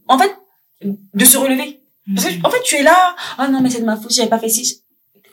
en 0.08 0.18
fait, 0.18 0.34
de 0.82 1.24
se 1.24 1.36
relever. 1.38 1.80
Parce 2.14 2.26
que 2.28 2.34
en 2.44 2.50
fait, 2.50 2.62
tu 2.64 2.74
es 2.76 2.82
là, 2.82 3.16
ah 3.38 3.48
non 3.48 3.60
mais 3.62 3.70
c'est 3.70 3.80
de 3.80 3.84
ma 3.84 3.96
faute, 3.96 4.12
j'avais 4.14 4.28
pas 4.28 4.38
fait 4.38 4.48
ci. 4.48 4.82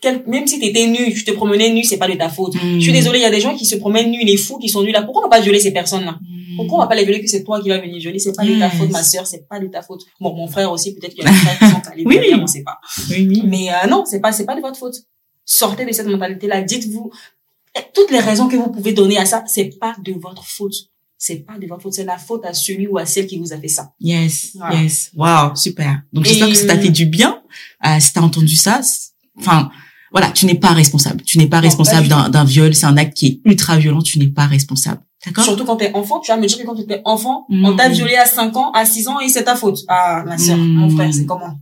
Quel- 0.03 0.23
même 0.27 0.45
si 0.45 0.59
t'étais 0.59 0.85
nu, 0.87 1.13
tu 1.13 1.23
te 1.23 1.31
promenais 1.31 1.69
nu, 1.71 1.83
c'est 1.83 1.97
pas 1.97 2.07
de 2.09 2.13
ta 2.15 2.27
faute. 2.29 2.53
Mhm. 2.55 2.75
Je 2.75 2.79
suis 2.81 2.91
désolée, 2.91 3.19
il 3.19 3.23
y 3.23 3.25
a 3.25 3.31
des 3.31 3.39
gens 3.39 3.55
qui 3.55 3.65
se 3.65 3.75
promènent 3.77 4.11
nus, 4.11 4.23
les 4.25 4.37
fous 4.37 4.57
qui 4.59 4.67
sont 4.69 4.83
nus 4.83 4.91
là. 4.91 5.01
Pourquoi 5.01 5.21
on 5.23 5.25
va 5.29 5.37
pas 5.37 5.41
violer 5.41 5.59
ces 5.61 5.71
personnes-là? 5.71 6.19
Pourquoi 6.57 6.77
on 6.77 6.81
va 6.81 6.87
pas 6.87 6.95
les 6.95 7.05
violer 7.05 7.21
que 7.21 7.27
c'est 7.29 7.43
toi 7.43 7.59
qui 7.61 7.69
vas 7.69 7.79
venir 7.79 7.97
violer? 7.99 8.19
C'est 8.19 8.35
pas 8.35 8.43
de 8.45 8.53
ta 8.59 8.67
Yes. 8.67 8.75
faute, 8.77 8.91
ma 8.91 9.01
sœur, 9.01 9.25
c'est 9.25 9.47
pas 9.47 9.59
de 9.59 9.67
ta 9.67 9.81
faute. 9.81 10.01
Bon, 10.19 10.35
mon 10.35 10.47
frère 10.47 10.71
aussi, 10.71 10.93
peut-être 10.93 11.15
qu'il 11.15 11.23
y 11.23 11.27
a 11.27 11.31
des 11.31 11.35
frères 11.37 11.57
qui 11.57 11.65
sont 11.69 11.81
allés 11.91 12.03
Oui, 12.05 12.19
oui. 12.21 12.33
on 12.39 12.45
sait 12.45 12.61
pas. 12.63 12.77
Oui, 13.09 13.25
oui. 13.29 13.41
Mais 13.45 13.69
euh, 13.71 13.87
non, 13.89 14.03
c'est 14.05 14.19
pas 14.19 14.31
c'est 14.33 14.45
pas 14.45 14.55
de 14.55 14.61
votre 14.61 14.77
faute. 14.77 14.95
Sortez 15.45 15.85
de 15.85 15.91
cette 15.91 16.07
mentalité-là. 16.07 16.61
Dites-vous 16.61 17.09
eh, 17.75 17.81
toutes 17.93 18.11
les 18.11 18.19
raisons 18.19 18.47
que 18.47 18.55
vous 18.55 18.69
pouvez 18.71 18.93
donner 18.93 19.17
à 19.17 19.25
ça, 19.25 19.43
c'est 19.47 19.79
pas 19.79 19.95
de 20.03 20.13
votre 20.13 20.45
faute. 20.45 20.75
C'est 21.17 21.37
pas 21.37 21.57
de 21.57 21.65
votre 21.65 21.81
faute, 21.81 21.93
c'est 21.93 22.03
la 22.03 22.17
faute 22.17 22.45
à 22.45 22.53
celui 22.53 22.85
ou 22.85 22.97
à 22.97 23.05
celle 23.05 23.25
qui 23.27 23.39
vous 23.39 23.51
a 23.53 23.57
fait 23.57 23.69
ça. 23.69 23.93
Yes, 24.01 24.55
yes. 24.73 25.09
Wow, 25.15 25.55
super. 25.55 26.01
Donc 26.11 26.25
j'espère 26.25 26.49
que 26.49 26.53
ça 26.53 26.67
t'a 26.67 26.77
fait 26.77 26.89
du 26.89 27.05
bien. 27.07 27.41
Euh, 27.87 27.97
si 27.99 28.11
t'as 28.13 28.21
entendu 28.21 28.55
ça, 28.57 28.81
enfin, 29.39 29.71
voilà, 30.13 30.29
tu 30.31 30.45
n'es 30.45 30.55
pas 30.55 30.69
responsable. 30.71 31.21
Tu 31.23 31.37
n'es 31.39 31.47
pas 31.47 31.57
Non, 31.57 31.63
responsable 31.63 32.07
d'un 32.07 32.29
d'un 32.29 32.45
viol. 32.45 32.73
C'est 32.73 32.85
un 32.85 32.95
acte 32.95 33.17
qui 33.17 33.25
est 33.27 33.41
ultra 33.43 33.75
violent. 33.77 34.01
Tu 34.01 34.17
n'es 34.19 34.27
pas 34.27 34.45
responsable. 34.45 35.01
D'accord? 35.25 35.43
Surtout 35.43 35.65
quand 35.65 35.75
t'es 35.77 35.91
enfant, 35.93 36.19
tu 36.21 36.31
vas 36.31 36.37
me 36.37 36.45
dire 36.45 36.57
que 36.57 36.63
quand 36.65 36.75
t'étais 36.75 37.01
enfant, 37.03 37.45
on 37.49 37.75
t'a 37.75 37.89
violé 37.89 38.15
à 38.15 38.25
5 38.25 38.55
ans, 38.57 38.71
à 38.71 38.85
6 38.85 39.07
ans 39.09 39.19
et 39.19 39.27
c'est 39.27 39.43
ta 39.43 39.55
faute. 39.55 39.79
Ah, 39.89 40.23
ma 40.25 40.37
sœur, 40.37 40.57
Mhm. 40.57 40.73
mon 40.75 40.89
frère, 40.89 41.13
c'est 41.13 41.25
comment? 41.25 41.53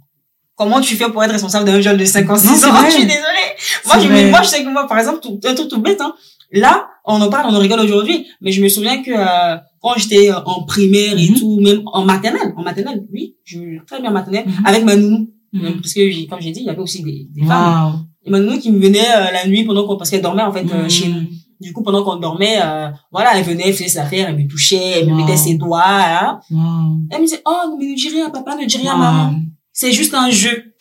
Comment 0.55 0.81
tu 0.81 0.96
fais 0.96 1.10
pour 1.10 1.24
être 1.24 1.31
responsable 1.31 1.65
d'un 1.65 1.79
viol 1.79 1.98
de 1.98 2.05
5 2.05 2.29
ans, 2.29 2.36
6 2.38 2.48
Non, 2.48 2.53
c'est 2.55 2.65
ans? 2.67 2.74
vrai. 2.74 2.89
Je 2.91 2.96
suis 2.98 3.05
désolée. 3.05 3.50
Moi, 3.88 4.00
je, 4.00 4.08
me- 4.08 4.29
moi, 4.29 4.41
je 4.43 4.48
sais 4.50 4.63
que 4.63 4.70
moi, 4.70 4.86
par 4.88 5.00
exemple, 5.00 5.20
tout, 5.22 5.39
un 5.43 5.53
truc 5.55 5.70
tout 5.70 5.79
bête, 5.81 6.01
hein. 6.01 6.13
Là, 6.51 6.88
on 7.05 7.20
en 7.22 7.29
parle, 7.29 7.48
on 7.50 7.55
en 7.55 7.60
rigole 7.60 7.79
aujourd'hui, 7.79 8.27
mais 8.41 8.51
je 8.51 8.62
me 8.62 8.67
souviens 8.67 9.01
que 9.01 9.12
euh, 9.12 9.58
quand 9.81 9.93
j'étais 9.98 10.29
euh, 10.31 10.39
en 10.46 10.63
primaire 10.63 11.17
et 11.17 11.29
Mhm. 11.29 11.39
tout, 11.39 11.60
même 11.62 11.81
en 11.86 12.03
maternelle, 12.03 12.53
en 12.58 12.63
maternelle, 12.63 13.03
oui, 13.13 13.36
je 13.46 13.60
très 13.88 14.01
bien 14.01 14.10
en 14.10 14.13
maternelle, 14.13 14.43
Mhm. 14.48 14.65
avec 14.65 14.84
ma 14.84 14.96
nounou. 14.98 15.29
Mhm. 15.53 15.81
Parce 15.81 15.93
que, 15.93 16.29
comme 16.29 16.41
j'ai 16.41 16.51
dit, 16.51 16.60
il 16.62 16.65
y 16.65 16.70
avait 16.70 16.79
aussi 16.81 17.01
des, 17.03 17.27
des 17.34 17.46
femmes. 17.46 18.05
Wow. 18.23 18.27
Et 18.27 18.29
ma 18.31 18.39
nounou 18.39 18.59
qui 18.59 18.71
me 18.71 18.79
venait 18.79 18.99
euh, 19.15 19.31
la 19.31 19.47
nuit 19.47 19.63
pendant 19.63 19.85
qu'on, 19.87 19.97
parce 19.97 20.09
qu'elle 20.09 20.21
dormait 20.21 20.43
en 20.43 20.51
fait 20.51 20.65
euh, 20.71 20.83
Mhm. 20.83 20.89
chez 20.89 21.07
nous. 21.09 21.21
Du 21.59 21.73
coup, 21.73 21.83
pendant 21.83 22.03
qu'on 22.03 22.15
dormait, 22.15 22.59
euh, 22.63 22.89
voilà, 23.11 23.37
elle 23.37 23.43
venait, 23.43 23.65
elle 23.67 23.73
faisait 23.73 23.87
ses 23.87 23.99
affaires, 23.99 24.29
elle 24.29 24.35
me 24.37 24.47
touchait, 24.47 24.99
elle 25.01 25.09
me 25.11 25.15
mettait 25.15 25.37
ses 25.37 25.55
doigts. 25.55 25.83
Hein. 25.85 26.39
Wow. 26.49 26.97
Elle 27.11 27.19
me 27.21 27.25
disait, 27.25 27.41
oh, 27.45 27.75
mais 27.77 27.85
ne 27.85 27.95
dis 27.95 28.09
rien, 28.09 28.31
papa, 28.31 28.55
ne 28.55 28.65
dis 28.65 28.77
rien, 28.77 28.93
Wow. 28.93 28.99
maman. 28.99 29.35
C'est 29.71 29.91
juste 29.91 30.13
un 30.15 30.29
jeu. 30.31 30.73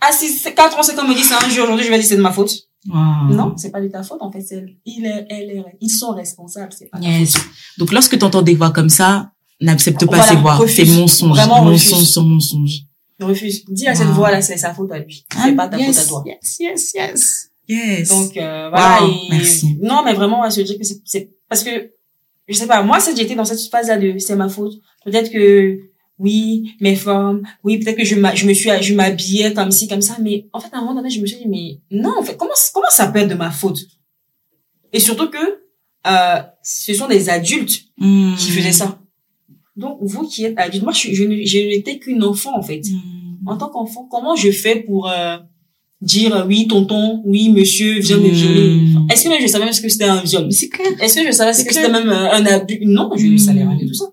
À 0.00 0.10
6, 0.12 0.48
4 0.56 0.76
ans, 0.78 0.82
c'est 0.82 0.96
comme 0.96 1.08
me 1.08 1.14
dit, 1.14 1.22
c'est 1.22 1.34
un 1.34 1.48
jeu. 1.48 1.62
Aujourd'hui, 1.62 1.84
je 1.86 1.90
vais 1.90 1.98
dire, 1.98 2.06
c'est 2.08 2.16
de 2.16 2.20
ma 2.22 2.32
faute. 2.32 2.52
Non, 2.84 3.54
c'est 3.56 3.70
pas 3.70 3.80
de 3.80 3.86
ta 3.86 4.02
faute, 4.02 4.18
en 4.22 4.32
fait. 4.32 4.40
C'est, 4.40 4.64
il 4.84 5.06
est, 5.06 5.24
elle 5.30 5.50
est, 5.50 5.64
ils 5.80 5.88
sont 5.88 6.10
responsables, 6.10 6.72
c'est 6.76 6.90
pas 6.90 6.98
Yes. 6.98 7.36
Donc 7.78 7.92
lorsque 7.92 8.18
tu 8.18 8.24
entends 8.24 8.42
des 8.42 8.56
voix 8.56 8.70
comme 8.70 8.88
ça, 8.88 9.30
n'accepte 9.60 10.00
pas 10.00 10.16
Voilà, 10.16 10.24
ces 10.24 10.34
voix. 10.36 10.66
Fais 10.66 10.84
mensonge, 10.84 11.38
mensonge 11.46 12.26
mensonge. 12.26 12.80
Je 13.22 13.28
refuse. 13.28 13.64
Dis 13.68 13.86
à 13.86 13.94
cette 13.94 14.08
Wow. 14.08 14.14
voix-là, 14.14 14.42
c'est 14.42 14.56
sa 14.56 14.74
faute 14.74 14.90
à 14.92 14.98
lui. 14.98 15.24
C'est 15.42 15.52
pas 15.54 15.68
ta 15.68 15.78
yes. 15.78 15.86
faute 15.96 16.04
à 16.04 16.08
toi. 16.08 16.24
Yes, 16.26 16.56
yes, 16.60 16.92
yes. 16.94 17.48
Yes. 17.68 18.08
Donc 18.08 18.36
euh, 18.36 18.68
voilà. 18.70 19.02
Wow, 19.02 19.08
et- 19.10 19.28
merci. 19.30 19.78
Non, 19.80 20.02
mais 20.04 20.12
vraiment, 20.14 20.42
à 20.42 20.50
se 20.50 20.60
dire 20.60 20.76
que 20.78 20.84
c'est- 20.84 21.00
c'est 21.04 21.30
parce 21.48 21.62
que 21.62 21.92
je 22.48 22.54
sais 22.54 22.66
pas. 22.66 22.82
Moi, 22.82 22.98
si 23.00 23.16
j'étais 23.16 23.34
dans 23.36 23.44
cette 23.44 23.60
phase-là 23.70 23.96
de 23.98 24.18
c'est 24.18 24.36
ma 24.36 24.48
faute. 24.48 24.74
Peut-être 25.04 25.30
que 25.30 25.78
oui, 26.18 26.74
mes 26.80 26.96
formes. 26.96 27.42
Oui, 27.64 27.78
peut-être 27.78 27.96
que 27.96 28.04
je 28.04 28.16
m'a- 28.16 28.34
je 28.34 28.46
me 28.46 28.52
suis 28.54 28.70
je 28.82 28.94
m'habillais 28.94 29.52
comme 29.54 29.70
ci 29.70 29.86
comme 29.88 30.02
ça. 30.02 30.16
Mais 30.20 30.48
en 30.52 30.60
fait, 30.60 30.68
à 30.72 30.78
un 30.78 30.80
moment 30.80 30.94
donné, 30.96 31.10
je 31.10 31.20
me 31.20 31.26
suis 31.26 31.36
dit 31.38 31.48
mais 31.48 31.80
non, 31.90 32.14
en 32.18 32.22
fait, 32.22 32.36
comment 32.36 32.52
comment 32.74 32.90
ça 32.90 33.06
peut 33.08 33.20
être 33.20 33.28
de 33.28 33.34
ma 33.34 33.50
faute? 33.50 33.78
Et 34.92 35.00
surtout 35.00 35.30
que 35.30 35.38
euh, 36.06 36.42
ce 36.64 36.92
sont 36.94 37.06
des 37.08 37.28
adultes 37.30 37.82
Mm. 37.98 38.34
qui 38.36 38.50
faisaient 38.50 38.72
ça. 38.72 38.98
Donc 39.76 39.98
vous 40.02 40.26
qui 40.28 40.44
êtes 40.44 40.58
adulte, 40.58 40.82
moi 40.84 40.92
je 40.92 41.08
je 41.12 41.24
je 41.44 41.58
n'étais 41.58 41.98
qu'une 41.98 42.22
enfant 42.24 42.56
en 42.58 42.62
fait 42.62 42.82
Mm. 42.90 43.48
en 43.48 43.56
tant 43.56 43.68
qu'enfant, 43.70 44.06
comment 44.10 44.36
je 44.36 44.50
fais 44.50 44.76
pour 44.76 45.08
euh, 45.10 45.38
dire 46.00 46.44
oui, 46.46 46.66
tonton, 46.68 47.22
oui, 47.24 47.48
monsieur, 47.50 47.98
viens 48.00 48.18
me 48.18 48.28
Mm. 48.28 48.32
violer 48.32 48.84
Est-ce 49.10 49.24
que 49.24 49.28
même 49.30 49.40
je 49.40 49.46
savais 49.46 49.64
même 49.64 49.72
ce 49.72 49.80
que 49.80 49.88
c'était 49.88 50.04
un 50.04 50.20
viol? 50.22 50.52
C'est 50.52 50.68
clair. 50.68 50.88
Est-ce 51.00 51.14
que 51.20 51.26
je 51.26 51.32
savais 51.32 51.52
ce 51.54 51.64
que 51.64 51.72
c'était 51.72 51.88
même 51.90 52.08
euh, 52.10 52.30
un 52.32 52.44
abus? 52.46 52.80
Non, 52.84 53.10
je 53.16 53.26
ne 53.26 53.32
Mm. 53.34 53.38
savais 53.38 53.64
rien 53.64 53.76
de 53.76 53.86
tout 53.88 53.94
ça. 53.94 54.06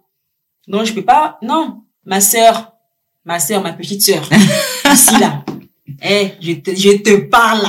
Donc 0.68 0.86
je 0.86 0.94
peux 0.94 1.04
pas. 1.04 1.38
Non, 1.44 1.82
ma 2.06 2.22
sœur, 2.22 2.74
ma 3.26 3.40
sœur, 3.40 3.62
ma 3.62 3.74
petite 3.74 4.02
sœur, 4.04 4.28
ici 4.94 5.14
là, 5.20 5.44
eh, 6.10 6.30
je 6.42 6.54
te, 6.54 6.72
je 6.76 6.98
te 6.98 7.16
parle. 7.30 7.68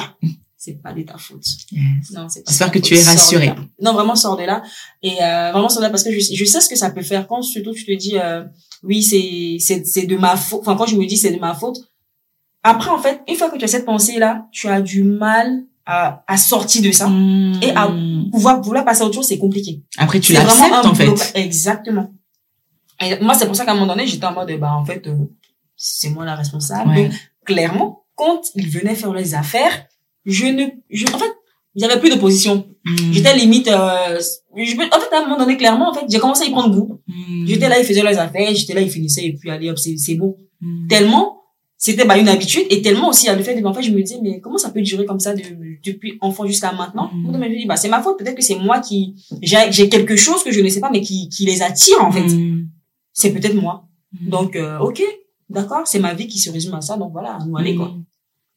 C'est 0.63 0.75
pas 0.83 0.93
de 0.93 1.01
ta 1.01 1.17
faute. 1.17 1.43
Yes. 1.73 2.11
Non, 2.13 2.29
c'est 2.29 2.45
pas 2.45 2.51
J'espère 2.51 2.71
que 2.71 2.79
faute. 2.81 2.89
tu 2.89 2.95
es 2.95 3.03
rassurée. 3.03 3.51
Non, 3.81 3.95
vraiment 3.95 4.15
sors 4.15 4.37
de 4.37 4.43
là 4.43 4.63
et 5.03 5.13
euh, 5.23 5.53
vraiment 5.53 5.71
sors 5.71 5.79
de 5.81 5.85
là 5.87 5.91
parce 5.91 6.05
que 6.05 6.13
je, 6.13 6.21
je 6.35 6.45
sais 6.45 6.61
ce 6.61 6.69
que 6.69 6.77
ça 6.77 6.91
peut 6.91 7.01
faire 7.01 7.27
quand 7.27 7.41
surtout 7.41 7.73
tu 7.73 7.87
te 7.87 7.93
dis 7.97 8.19
euh, 8.19 8.45
oui 8.83 9.03
c'est 9.03 9.57
c'est 9.59 9.87
c'est 9.87 10.03
de 10.07 10.19
ma 10.19 10.37
faute. 10.37 10.61
Enfin 10.61 10.77
quand 10.77 10.85
je 10.85 10.97
me 10.97 11.07
dis 11.07 11.17
c'est 11.17 11.31
de 11.33 11.39
ma 11.41 11.55
faute. 11.55 11.79
Après 12.63 12.91
en 12.91 12.99
fait 12.99 13.23
une 13.27 13.37
fois 13.37 13.49
que 13.49 13.57
tu 13.57 13.65
as 13.65 13.69
cette 13.69 13.87
pensée 13.87 14.19
là, 14.19 14.49
tu 14.53 14.69
as 14.69 14.83
du 14.83 15.03
mal 15.03 15.63
à 15.87 16.23
à 16.27 16.37
sortir 16.37 16.83
de 16.83 16.93
ça. 16.93 17.09
Mm. 17.09 17.61
Et 17.63 17.71
à- 17.71 17.89
Pouvoir 18.31 18.61
vouloir 18.61 18.85
passer 18.85 19.01
à 19.01 19.07
autre 19.07 19.15
chose 19.15 19.27
c'est 19.29 19.39
compliqué. 19.39 19.83
Après, 19.97 20.21
tu 20.21 20.35
l'acceptes, 20.35 20.85
en 20.85 20.95
fait. 20.95 21.33
Exactement. 21.37 22.13
Et 23.01 23.19
moi 23.25 23.33
c'est 23.33 23.47
pour 23.47 23.57
ça 23.57 23.65
qu'à 23.65 23.71
un 23.73 23.77
moment 23.77 23.87
donné 23.95 24.07
j'étais 24.07 24.27
en 24.27 24.35
mode 24.35 24.53
bah 24.61 24.75
en 24.75 24.85
fait 24.85 25.07
euh, 25.07 25.17
c'est 25.75 26.11
moi 26.11 26.27
la 26.27 26.35
responsable. 26.35 26.91
Ouais. 26.91 27.05
Donc 27.09 27.13
clairement 27.47 28.05
quand 28.15 28.43
ils 28.57 28.69
venaient 28.69 28.95
faire 28.95 29.15
les 29.15 29.35
affaires, 29.35 29.87
je 30.31 30.47
ne 30.47 30.67
je, 30.91 31.07
en 31.07 31.19
fait 31.19 31.33
il 31.77 31.83
y 31.83 31.85
avait 31.85 32.01
plus 32.01 32.11
d'opposition. 32.11 32.67
Mm. 32.85 33.13
J'étais 33.13 33.37
limite, 33.37 33.69
euh, 33.69 34.19
je 34.57 34.75
peux- 34.77 34.83
en 34.85 35.01
fait, 35.01 35.15
à 35.15 35.21
un 35.21 35.23
moment 35.23 35.39
donné, 35.39 35.57
clairement, 35.57 35.91
en 35.91 35.95
fait, 35.95 36.05
j'ai 36.09 36.19
commencé 36.19 36.43
à 36.43 36.47
y 36.47 36.51
prendre 36.51 36.75
goût. 36.75 37.01
Mm. 37.07 37.47
J'étais 37.47 37.69
là, 37.69 37.79
ils 37.79 37.85
faisaient 37.85 38.03
leurs 38.03 38.19
affaires, 38.19 38.53
j'étais 38.55 38.75
là, 38.75 38.81
ils 38.81 38.91
finissaient, 38.91 39.25
et 39.27 39.33
puis 39.35 39.51
allez, 39.51 39.71
hop, 39.71 39.79
c'est, 39.79 39.97
c'est 39.97 40.17
bon. 40.17 40.37
Mm. 40.61 40.89
Tellement, 40.89 41.43
c'était, 41.77 42.05
bah, 42.05 42.19
une 42.19 42.29
habitude, 42.29 42.65
et 42.71 42.83
tellement 42.83 43.09
aussi, 43.11 43.29
à 43.29 43.37
le 43.37 43.43
fait 43.45 43.55
de, 43.59 43.65
en 43.65 43.73
fait, 43.73 43.83
je 43.83 43.93
me 43.93 44.03
disais, 44.03 44.19
mais 44.21 44.41
comment 44.41 44.59
ça 44.59 44.71
peut 44.71 44.83
durer 44.83 45.05
comme 45.07 45.21
ça 45.21 45.33
de, 45.33 45.43
depuis 45.85 46.19
enfant 46.21 46.45
jusqu'à 46.45 46.73
maintenant? 46.73 47.09
Mm. 47.15 47.25
Donc, 47.27 47.35
je 47.35 47.39
me 47.39 47.49
dis, 47.57 47.67
bah, 47.67 47.77
c'est 47.77 47.89
ma 47.89 48.03
faute, 48.03 48.19
peut-être 48.19 48.35
que 48.37 48.43
c'est 48.43 48.57
moi 48.57 48.81
qui, 48.81 49.15
j'ai, 49.41 49.59
j'ai 49.71 49.89
quelque 49.89 50.17
chose 50.17 50.43
que 50.43 50.51
je 50.51 50.61
ne 50.61 50.69
sais 50.69 50.81
pas, 50.81 50.91
mais 50.91 51.03
qui, 51.03 51.29
qui 51.29 51.47
les 51.47 51.63
attire, 51.63 52.03
en 52.05 52.11
fait. 52.11 52.27
C'est 53.13 53.33
peut-être 53.33 53.55
moi. 53.55 53.87
Donc, 54.21 54.57
euh, 54.57 54.79
ok, 54.81 55.01
d'accord, 55.49 55.87
c'est 55.87 56.01
ma 56.01 56.15
vie 56.15 56.27
qui 56.27 56.41
se 56.41 56.51
résume 56.51 56.75
à 56.75 56.81
ça, 56.81 56.97
donc 56.97 57.13
voilà, 57.13 57.37
à 57.37 57.45
nous 57.45 57.57
aller, 57.57 57.77
quoi. 57.77 57.95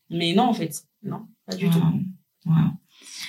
Mais 0.10 0.34
non, 0.34 0.46
en 0.46 0.54
fait, 0.54 0.74
non, 1.04 1.20
pas 1.46 1.56
du 1.56 1.70
tout. 1.70 1.80
Wow. 2.46 2.56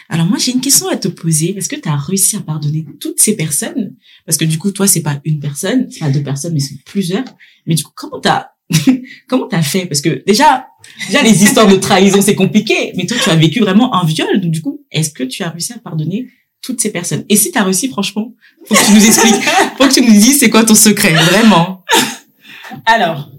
Alors 0.08 0.26
moi 0.26 0.38
j'ai 0.38 0.52
une 0.52 0.60
question 0.60 0.88
à 0.88 0.96
te 0.96 1.08
poser. 1.08 1.56
Est-ce 1.56 1.68
que 1.68 1.76
tu 1.76 1.88
as 1.88 1.96
réussi 1.96 2.36
à 2.36 2.40
pardonner 2.40 2.86
toutes 3.00 3.20
ces 3.20 3.36
personnes? 3.36 3.94
Parce 4.26 4.36
que 4.36 4.44
du 4.44 4.58
coup 4.58 4.70
toi 4.70 4.86
c'est 4.86 5.02
pas 5.02 5.20
une 5.24 5.40
personne, 5.40 5.88
c'est 5.90 6.00
pas 6.00 6.10
deux 6.10 6.22
personnes 6.22 6.52
mais 6.52 6.60
c'est 6.60 6.82
plusieurs. 6.84 7.24
Mais 7.66 7.74
du 7.74 7.82
coup 7.82 7.92
comment 7.94 8.20
t'as 8.20 8.50
comment 9.28 9.46
t'as 9.48 9.62
fait? 9.62 9.86
Parce 9.86 10.00
que 10.00 10.22
déjà 10.26 10.66
déjà 11.06 11.22
les 11.22 11.42
histoires 11.42 11.68
de 11.68 11.76
trahison 11.76 12.20
c'est 12.20 12.34
compliqué. 12.34 12.92
Mais 12.96 13.06
toi 13.06 13.16
tu 13.22 13.30
as 13.30 13.36
vécu 13.36 13.60
vraiment 13.60 13.94
un 13.94 14.04
viol 14.04 14.40
donc 14.40 14.50
du 14.50 14.62
coup 14.62 14.84
est-ce 14.90 15.10
que 15.10 15.24
tu 15.24 15.42
as 15.42 15.50
réussi 15.50 15.72
à 15.72 15.78
pardonner 15.78 16.28
toutes 16.60 16.80
ces 16.80 16.90
personnes? 16.90 17.24
Et 17.28 17.36
si 17.36 17.50
tu 17.50 17.58
as 17.58 17.64
réussi 17.64 17.88
franchement 17.88 18.34
faut 18.66 18.74
que 18.74 18.86
tu 18.86 18.92
nous 18.92 19.06
expliques, 19.06 19.42
faut 19.78 19.88
que 19.88 19.94
tu 19.94 20.02
nous 20.02 20.12
dises 20.12 20.38
c'est 20.40 20.50
quoi 20.50 20.64
ton 20.64 20.74
secret 20.74 21.12
vraiment. 21.12 21.84
Alors, 22.86 23.30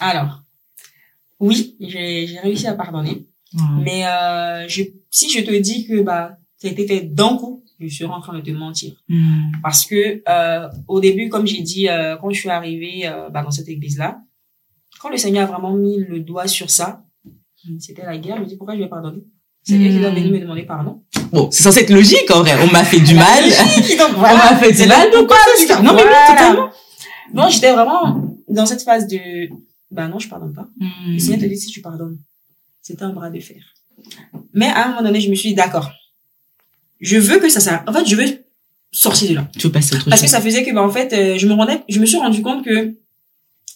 alors, 0.00 0.42
oui, 1.40 1.76
j'ai 1.80 2.26
j'ai 2.26 2.38
réussi 2.38 2.66
à 2.66 2.74
pardonner. 2.74 3.26
Mais 3.82 4.06
euh, 4.06 4.66
je, 4.68 4.82
si 5.10 5.30
je 5.30 5.40
te 5.44 5.52
dis 5.56 5.86
que 5.86 6.00
bah 6.02 6.36
ça 6.56 6.68
a 6.68 6.70
été 6.70 6.86
fait 6.86 7.00
d'un 7.02 7.36
coup, 7.36 7.62
je 7.78 7.88
serai 7.88 8.12
en 8.12 8.20
train 8.20 8.36
de 8.36 8.40
te 8.40 8.50
mentir. 8.50 8.94
Mm. 9.08 9.52
Parce 9.62 9.86
que 9.86 10.22
euh, 10.28 10.68
au 10.88 11.00
début, 11.00 11.28
comme 11.28 11.46
j'ai 11.46 11.62
dit, 11.62 11.88
euh, 11.88 12.16
quand 12.16 12.30
je 12.30 12.40
suis 12.40 12.48
arrivée 12.48 13.02
euh, 13.04 13.28
bah, 13.30 13.42
dans 13.42 13.50
cette 13.50 13.68
église-là, 13.68 14.18
quand 15.00 15.10
le 15.10 15.16
Seigneur 15.16 15.44
a 15.44 15.52
vraiment 15.52 15.72
mis 15.72 15.98
le 15.98 16.20
doigt 16.20 16.46
sur 16.46 16.70
ça, 16.70 17.04
c'était 17.78 18.04
la 18.04 18.18
guerre. 18.18 18.36
Je 18.36 18.42
me 18.42 18.46
dis 18.46 18.56
pourquoi 18.56 18.74
je 18.74 18.80
vais 18.80 18.88
pardonner? 18.88 19.22
C'est 19.62 19.78
lui 19.78 19.88
qui 19.88 19.98
doit 19.98 20.10
venir 20.10 20.30
me 20.30 20.38
demander 20.38 20.64
pardon. 20.64 21.02
Bon 21.32 21.50
c'est 21.50 21.62
censé 21.62 21.80
être 21.80 21.90
logique 21.90 22.30
en 22.30 22.40
vrai. 22.40 22.52
On 22.62 22.70
m'a 22.70 22.84
fait 22.84 23.00
du 23.00 23.14
mal. 23.14 23.44
Donc 23.44 24.10
On 24.16 24.20
m'a 24.20 24.56
fait 24.56 24.72
du 24.72 24.86
mal. 24.86 25.08
Pourquoi 25.10 25.36
Non 25.82 25.94
mais 25.94 26.02
Voilà. 26.02 26.26
totalement. 26.28 26.70
Non, 27.32 27.48
j'étais 27.48 27.72
vraiment 27.72 28.36
dans 28.48 28.66
cette 28.66 28.82
phase 28.82 29.06
de 29.06 29.48
bah 29.90 30.08
non, 30.08 30.18
je 30.18 30.28
pardonne 30.28 30.52
pas. 30.52 30.68
Mm. 30.78 31.12
Le 31.12 31.18
Seigneur 31.18 31.40
te 31.40 31.46
dit 31.46 31.56
si 31.56 31.68
tu 31.68 31.80
pardonnes. 31.80 32.18
C'était 32.84 33.02
un 33.02 33.14
bras 33.14 33.30
de 33.30 33.40
fer. 33.40 33.62
Mais 34.52 34.66
à 34.66 34.84
un 34.84 34.88
moment 34.90 35.02
donné, 35.04 35.18
je 35.22 35.30
me 35.30 35.34
suis 35.34 35.48
dit, 35.48 35.54
d'accord. 35.54 35.90
Je 37.00 37.16
veux 37.16 37.38
que 37.38 37.48
ça 37.48 37.58
s'arrête. 37.58 37.88
En 37.88 37.92
fait, 37.94 38.04
je 38.06 38.14
veux 38.14 38.44
sortir 38.92 39.30
de 39.30 39.34
là. 39.36 39.50
Tu 39.58 39.66
veux 39.66 39.72
passer 39.72 39.96
autre 39.96 40.08
Parce 40.10 40.20
que 40.20 40.28
ça 40.28 40.40
faisait 40.42 40.62
que, 40.64 40.70
bah, 40.72 40.82
en 40.82 40.90
fait, 40.90 41.12
euh, 41.14 41.38
je 41.38 41.46
me 41.46 41.54
rendais, 41.54 41.82
je 41.88 41.98
me 41.98 42.04
suis 42.04 42.18
rendu 42.18 42.42
compte 42.42 42.62
que 42.62 42.94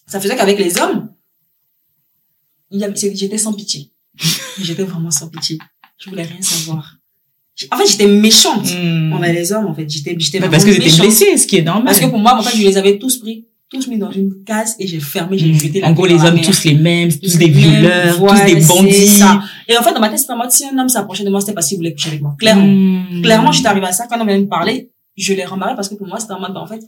ça 0.06 0.20
faisait 0.20 0.36
qu'avec 0.36 0.58
les 0.58 0.78
hommes, 0.78 1.10
j'étais 2.70 3.38
sans 3.38 3.54
pitié. 3.54 3.90
j'étais 4.60 4.84
vraiment 4.84 5.10
sans 5.10 5.28
pitié. 5.28 5.58
Je 5.96 6.10
voulais 6.10 6.24
rien 6.24 6.42
savoir. 6.42 6.98
en 7.72 7.76
fait, 7.78 7.86
j'étais 7.90 8.06
méchante 8.06 8.66
Hmm. 8.66 9.12
envers 9.14 9.32
les 9.32 9.52
hommes, 9.52 9.66
en 9.66 9.74
fait. 9.74 9.88
J'étais, 9.88 10.14
j'étais 10.18 10.38
vraiment 10.38 10.52
parce 10.52 10.64
que 10.66 10.78
méchante. 10.78 11.00
blessée, 11.00 11.36
ce 11.38 11.46
qui 11.46 11.56
est 11.56 11.62
normal. 11.62 11.86
Parce 11.86 11.98
que 12.00 12.06
pour 12.06 12.18
moi, 12.18 12.36
en 12.38 12.42
fait, 12.42 12.56
je 12.58 12.62
les 12.62 12.76
avais 12.76 12.98
tous 12.98 13.16
pris, 13.16 13.46
tous 13.70 13.86
mis 13.88 13.98
dans 13.98 14.10
une 14.10 14.44
case 14.44 14.76
et 14.78 14.86
j'ai 14.86 15.00
fermé, 15.00 15.36
j'ai 15.36 15.50
Hmm. 15.52 15.58
jeté 15.58 15.80
la 15.80 15.88
en 15.88 15.92
gros, 15.92 16.06
les 16.06 16.24
hommes, 16.24 16.40
tous 16.40 16.64
les 16.64 16.74
mêmes, 16.74 17.10
tous 17.10 17.18
Tous 17.32 17.38
des 17.38 17.48
violeurs, 17.48 18.16
tous 18.16 18.44
des 18.46 18.64
bandits. 18.64 19.06
ça. 19.08 19.42
Et 19.68 19.76
en 19.76 19.82
fait, 19.82 19.92
dans 19.92 20.00
ma 20.00 20.08
tête, 20.08 20.18
c'était 20.18 20.32
en 20.32 20.38
mode, 20.38 20.50
si 20.50 20.64
un 20.64 20.78
homme 20.78 20.88
s'approchait 20.88 21.24
de 21.24 21.30
moi, 21.30 21.40
c'était 21.40 21.52
parce 21.52 21.68
qu'il 21.68 21.76
voulait 21.76 21.92
coucher 21.92 22.08
avec 22.08 22.22
moi. 22.22 22.34
Clairement. 22.38 22.66
Hmm. 22.66 23.22
Clairement, 23.22 23.52
j'étais 23.52 23.68
arrivée 23.68 23.86
à 23.86 23.92
ça. 23.92 24.06
Quand 24.06 24.16
on 24.20 24.24
venait 24.24 24.38
me 24.38 24.48
parler, 24.48 24.90
je 25.16 25.34
l'ai 25.34 25.44
remarqué 25.44 25.74
parce 25.76 25.88
que 25.88 25.94
pour 25.96 26.06
moi, 26.06 26.18
c'était 26.18 26.32
en 26.32 26.40
mode, 26.40 26.54
bah, 26.54 26.60
en 26.60 26.66
fait, 26.66 26.82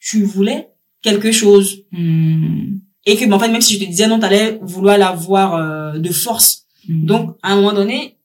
tu 0.00 0.24
voulais 0.24 0.68
quelque 1.02 1.30
chose. 1.30 1.82
Hmm. 1.92 2.78
Et 3.06 3.16
que, 3.16 3.24
bah, 3.26 3.36
en 3.36 3.38
fait, 3.38 3.48
même 3.48 3.60
si 3.60 3.74
je 3.74 3.84
te 3.84 3.88
disais 3.88 4.08
non, 4.08 4.18
t'allais 4.18 4.58
vouloir 4.62 4.98
l'avoir 4.98 5.54
euh, 5.54 5.98
de 5.98 6.10
force. 6.10 6.64
Hmm. 6.88 7.06
Donc, 7.06 7.36
à 7.42 7.52
un 7.52 7.56
moment 7.56 7.72
donné, 7.72 8.16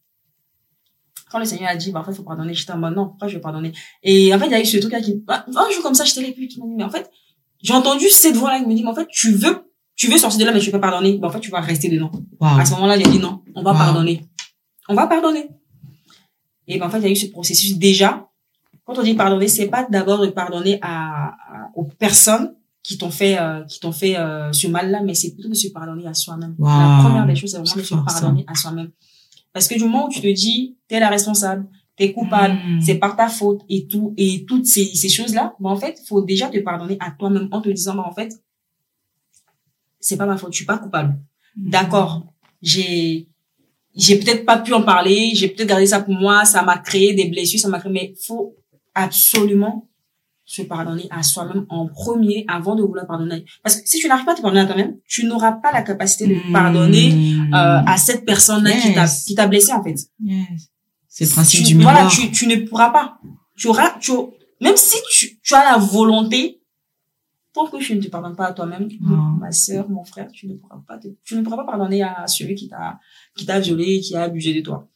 quand 1.32 1.40
le 1.40 1.46
Seigneur 1.46 1.70
a 1.70 1.76
dit, 1.76 1.92
bah, 1.92 2.00
en 2.00 2.04
fait, 2.04 2.14
faut 2.14 2.24
pardonner, 2.24 2.54
j'étais 2.56 2.72
en 2.74 2.78
mode, 2.80 2.96
non, 2.96 3.08
pourquoi 3.08 3.28
je 3.28 3.36
vais 3.36 3.42
pardonner? 3.42 3.72
Et 4.02 4.34
en 4.34 4.40
fait, 4.40 4.46
il 4.48 4.52
y 4.52 4.56
a 4.56 4.62
eu 4.62 4.66
ce 4.66 4.78
truc-là 4.78 5.00
qui, 5.02 5.16
bah, 5.26 5.46
un 5.48 5.72
jour 5.72 5.84
comme 5.84 5.94
ça, 5.96 6.06
j'étais 6.06 6.22
là, 6.22 6.28
puis, 6.36 6.48
dit, 6.48 6.60
mais 6.78 6.84
en 6.84 6.90
fait, 6.90 7.10
j'ai 7.64 7.74
entendu 7.74 8.08
cette 8.10 8.36
voix-là 8.36 8.60
qui 8.60 8.68
me 8.68 8.76
dit, 8.76 8.84
mais 8.84 8.90
en 8.90 8.96
fait, 8.96 9.08
tu 9.10 9.32
veux, 9.32 9.72
tu 9.96 10.08
veux 10.08 10.18
sortir 10.18 10.40
de 10.42 10.46
là, 10.46 10.52
mais 10.52 10.60
tu 10.60 10.68
veux 10.68 10.80
pas 10.80 10.90
pardonner. 10.92 11.18
Bah, 11.18 11.30
en 11.30 11.32
fait, 11.32 11.40
tu 11.40 11.50
vas 11.50 11.62
rester 11.62 11.90
dedans. 11.90 12.12
Wow. 12.40 12.60
À 12.60 12.66
ce 12.66 12.72
moment-là, 12.74 12.98
j'ai 13.00 13.10
dit 13.10 13.20
non, 13.20 13.42
on 13.56 13.64
va 13.64 13.72
Wow. 13.72 13.78
pardonner. 13.78 14.26
On 14.90 14.94
va 14.96 15.08
pardonner. 15.08 15.48
Et 16.68 16.78
ben, 16.78 16.86
en 16.88 16.90
fait, 16.90 16.98
il 17.00 17.04
y 17.04 17.08
a 17.08 17.12
eu 17.12 17.16
ce 17.16 17.28
processus 17.28 17.78
déjà. 17.78 18.28
Quand 18.86 18.98
on 19.00 19.04
dit 19.04 19.14
pardonner, 19.14 19.48
c'est 19.48 19.68
pas 19.68 19.86
d'abord 19.90 20.20
de 20.22 20.28
pardonner 20.28 20.78
à, 20.82 21.28
à- 21.30 21.70
aux 21.76 21.86
personnes 21.86 22.54
qui 22.84 22.98
t'ont 22.98 23.12
fait 23.12 23.38
euh, 23.40 23.64
qui 23.64 23.80
t'ont 23.80 23.94
fait 23.94 24.18
euh, 24.18 24.52
ce 24.52 24.68
mal-là, 24.68 25.02
mais 25.04 25.14
c'est 25.14 25.34
plutôt 25.34 25.48
de 25.48 25.54
se 25.54 25.70
pardonner 25.70 26.06
à 26.06 26.14
soi-même. 26.14 26.56
Wow. 26.60 26.68
La 26.68 26.98
première 27.02 27.26
des 27.26 27.36
choses, 27.36 27.52
c'est 27.52 27.58
vraiment 27.58 27.76
de 27.78 27.82
se 27.82 27.96
ça. 27.96 28.04
pardonner 28.06 28.44
à 28.48 28.56
soi-même. 28.56 28.90
Parce 29.54 29.68
que 29.70 29.76
du 29.76 29.84
moment 29.84 30.08
où 30.08 30.10
tu 30.10 30.20
te 30.20 30.28
dis, 30.34 30.76
t'es 30.90 31.00
la 31.00 31.08
responsable, 31.10 31.66
t'es 31.96 32.12
coupable, 32.12 32.56
Mm. 32.56 32.82
c'est 32.82 32.96
par 32.96 33.16
ta 33.16 33.28
faute 33.30 33.62
et 33.70 33.86
tout 33.88 34.14
et 34.18 34.46
toutes 34.46 34.66
ces, 34.66 34.86
ces 34.96 35.10
choses-là, 35.10 35.54
ben 35.60 35.70
en 35.70 35.76
fait, 35.76 36.00
faut 36.08 36.22
déjà 36.22 36.48
te 36.50 36.58
pardonner 36.60 36.98
à 37.00 37.12
toi-même 37.12 37.48
en 37.52 37.62
te 37.62 37.70
disant, 37.70 37.94
ben 37.96 38.04
en 38.06 38.14
fait, 38.14 38.32
c'est 40.00 40.18
pas 40.18 40.26
ma 40.26 40.38
faute, 40.38 40.52
je 40.54 40.58
suis 40.58 40.66
pas 40.66 40.78
coupable. 40.78 41.18
D'accord, 41.56 42.26
j'ai 42.62 43.28
j'ai 43.96 44.18
peut-être 44.18 44.44
pas 44.46 44.58
pu 44.58 44.74
en 44.74 44.82
parler, 44.82 45.32
j'ai 45.36 45.48
peut-être 45.50 45.68
gardé 45.70 45.86
ça 45.86 46.00
pour 46.02 46.16
moi, 46.16 46.46
ça 46.46 46.64
m'a 46.64 46.80
créé 46.80 47.14
des 47.14 47.26
blessures, 47.30 47.60
ça 47.60 47.70
m'a 47.70 47.80
créé, 47.80 47.92
mais 47.92 48.14
faut 48.26 48.56
absolument 48.96 49.88
se 50.46 50.64
pardonner 50.64 51.08
à 51.12 51.22
soi-même 51.24 51.66
en 51.70 51.88
premier 51.88 52.44
avant 52.48 52.76
de 52.76 52.82
vouloir 52.82 53.06
pardonner. 53.08 53.46
Parce 53.64 53.76
que 53.80 53.88
si 53.88 54.00
tu 54.00 54.08
n'arrives 54.08 54.26
pas 54.26 54.34
à 54.34 54.36
te 54.36 54.42
pardonner 54.42 54.62
à 54.64 54.66
toi-même, 54.66 54.98
tu 55.08 55.26
n'auras 55.26 55.54
pas 55.54 55.72
la 55.72 55.84
capacité 55.84 56.28
de 56.28 56.34
Hmm. 56.36 56.52
pardonner 56.52 57.14
euh, 57.54 57.82
à 57.86 57.96
cette 57.98 58.26
personne-là 58.26 58.72
qui 58.72 58.94
t'a 58.94 59.02
Yes. 59.04 59.24
qui 59.26 59.36
t'a 59.36 59.48
blessé 59.48 59.72
en 59.72 59.84
fait. 59.84 59.96
Yes. 60.24 60.70
C'est 61.16 61.26
le 61.26 61.30
principe 61.32 61.60
Tu- 61.60 61.66
du 61.68 61.76
miroir. 61.76 61.94
Voilà, 61.96 62.10
tu, 62.10 62.32
tu 62.32 62.48
ne 62.48 62.56
pourras 62.68 62.90
pas. 62.90 63.18
Tu 63.56 63.68
auras, 63.68 63.92
tu, 64.00 64.12
même 64.62 64.76
si 64.78 64.98
tu, 65.16 65.40
tu 65.44 65.54
as 65.54 65.64
la 65.74 65.78
volonté, 65.78 66.60
tant 67.54 67.68
que 67.68 67.78
tu 67.78 67.96
ne 67.96 68.02
te 68.02 68.08
pardonnes 68.08 68.36
pas 68.36 68.48
à 68.48 68.54
toi-même, 68.54 68.90
Wow. 69.00 69.38
ma 69.40 69.52
sœur, 69.52 69.88
mon 69.90 70.04
frère, 70.04 70.28
tu 70.32 70.48
ne 70.48 70.56
pourras 70.56 70.82
pas 70.88 70.98
te- 70.98 71.10
tu 71.24 71.36
ne 71.36 71.44
pourras 71.44 71.58
pas 71.58 71.66
pardonner 71.66 72.02
à 72.02 72.26
celui 72.26 72.56
qui 72.56 72.68
t'a, 72.68 72.98
qui 73.38 73.46
t'a 73.46 73.60
violé, 73.60 74.00
qui 74.00 74.16
a 74.16 74.24
abusé 74.24 74.54
de 74.56 74.62
toi. 74.62 74.88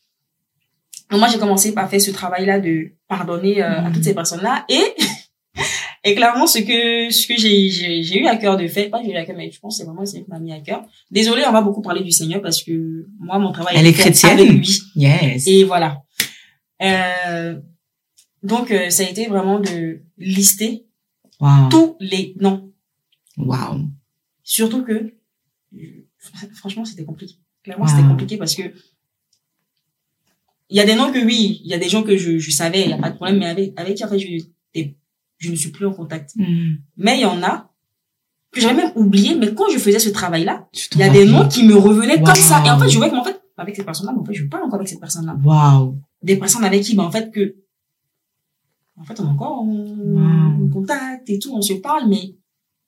Donc 1.11 1.19
moi, 1.19 1.29
j'ai 1.31 1.37
commencé 1.37 1.71
par 1.73 1.87
faire 1.87 2.01
ce 2.01 2.09
travail-là 2.09 2.59
de 2.59 2.93
pardonner 3.07 3.61
euh, 3.61 3.81
à 3.85 3.89
Mhm. 3.89 3.93
toutes 3.93 4.03
ces 4.03 4.15
personnes-là 4.15 4.65
et, 4.69 4.81
et 6.03 6.15
clairement, 6.15 6.47
ce 6.47 6.57
que, 6.59 7.13
ce 7.13 7.27
que 7.27 7.35
j'ai, 7.37 7.69
j'ai, 7.69 8.01
j'ai 8.01 8.19
eu 8.21 8.25
à 8.25 8.37
cœur 8.37 8.57
de 8.57 8.67
faire, 8.67 8.89
pas 8.89 8.99
que 8.99 9.05
j'ai 9.05 9.11
eu 9.13 9.17
à 9.17 9.25
cœur, 9.25 9.35
mais 9.37 9.51
je 9.51 9.59
pense 9.59 9.75
que 9.75 9.83
c'est 9.83 9.85
vraiment 9.87 10.05
ce 10.05 10.17
qui 10.17 10.25
m'a 10.27 10.39
mis 10.39 10.51
à 10.51 10.59
cœur. 10.61 10.83
Désolée, 11.11 11.43
on 11.47 11.51
va 11.51 11.61
beaucoup 11.61 11.81
parler 11.83 12.01
du 12.03 12.11
Seigneur 12.11 12.41
parce 12.41 12.63
que 12.63 13.05
moi, 13.19 13.37
mon 13.37 13.51
travail 13.51 13.75
Elle 13.77 13.85
est 13.85 13.93
fait 13.93 14.01
chrétienne. 14.01 14.31
avec 14.39 14.49
lui. 14.49 14.79
Yes. 14.95 15.45
Et 15.47 15.63
voilà. 15.63 16.01
Euh, 16.81 17.59
donc, 18.43 18.71
euh, 18.71 18.89
ça 18.89 19.03
a 19.03 19.09
été 19.09 19.27
vraiment 19.27 19.59
de 19.59 20.01
lister 20.17 20.85
Wow. 21.39 21.69
tous 21.69 21.95
les 21.99 22.35
noms. 22.39 22.71
Wow. 23.37 23.81
Surtout 24.43 24.83
que, 24.83 25.13
euh, 25.75 25.77
franchement, 26.55 26.83
c'était 26.85 27.05
compliqué. 27.05 27.35
Clairement, 27.63 27.85
Wow. 27.85 27.91
c'était 27.91 28.07
compliqué 28.07 28.37
parce 28.37 28.55
que 28.55 28.63
il 30.69 30.75
y 30.75 30.79
a 30.81 30.85
des 30.85 30.95
noms 30.95 31.11
que 31.13 31.23
oui, 31.23 31.61
il 31.63 31.69
y 31.69 31.73
a 31.73 31.77
des 31.77 31.87
gens 31.89 32.03
que 32.03 32.17
je, 32.17 32.39
je 32.39 32.51
savais, 32.51 32.81
il 32.81 32.89
y 32.89 32.93
a 32.93 32.97
pas 32.97 33.09
de 33.09 33.15
problème, 33.15 33.37
mais 33.39 33.45
avec, 33.47 33.73
avec 33.79 33.95
qui, 33.95 34.03
en 34.03 34.09
fait, 34.09 34.19
je, 34.19 34.81
je 35.37 35.51
ne 35.51 35.55
suis 35.55 35.69
plus 35.71 35.85
en 35.85 35.93
contact. 35.93 36.31
Hmm. 36.35 36.75
Mais 36.97 37.17
il 37.17 37.21
y 37.21 37.25
en 37.25 37.41
a 37.43 37.71
que 38.51 38.59
j'avais 38.61 38.73
même 38.75 38.91
oublié, 38.95 39.35
mais 39.35 39.53
quand 39.53 39.69
je 39.71 39.77
faisais 39.77 39.99
ce 39.99 40.09
travail-là, 40.09 40.67
il 40.93 40.97
y 40.99 41.03
a 41.03 41.09
des 41.09 41.25
noms 41.25 41.47
qui 41.47 41.63
me 41.63 41.75
revenaient 41.75 42.17
Wow. 42.17 42.25
comme 42.25 42.35
ça. 42.35 42.63
Et 42.65 42.69
en 42.69 42.79
fait, 42.79 42.89
je 42.89 42.97
voyais 42.97 43.11
que, 43.11 43.17
en 43.17 43.23
fait, 43.23 43.39
avec 43.55 43.75
cette 43.75 43.85
personne-là, 43.85 44.13
mais 44.13 44.19
en 44.21 44.25
fait, 44.25 44.33
je 44.33 44.45
parle 44.45 44.63
encore 44.63 44.75
avec 44.75 44.87
cette 44.89 44.99
personne-là. 44.99 45.37
Wow. 45.43 45.97
Des 46.21 46.37
personnes 46.37 46.63
avec 46.63 46.83
qui, 46.83 46.95
ben, 46.95 47.03
en 47.03 47.11
fait, 47.11 47.31
que, 47.31 47.55
en 48.99 49.03
fait, 49.03 49.19
on 49.19 49.25
est 49.25 49.29
encore 49.29 49.61
en, 49.61 49.67
Wow. 49.67 50.69
contact 50.73 51.29
et 51.29 51.39
tout, 51.39 51.53
on 51.53 51.61
se 51.61 51.73
parle, 51.73 52.07
mais, 52.07 52.35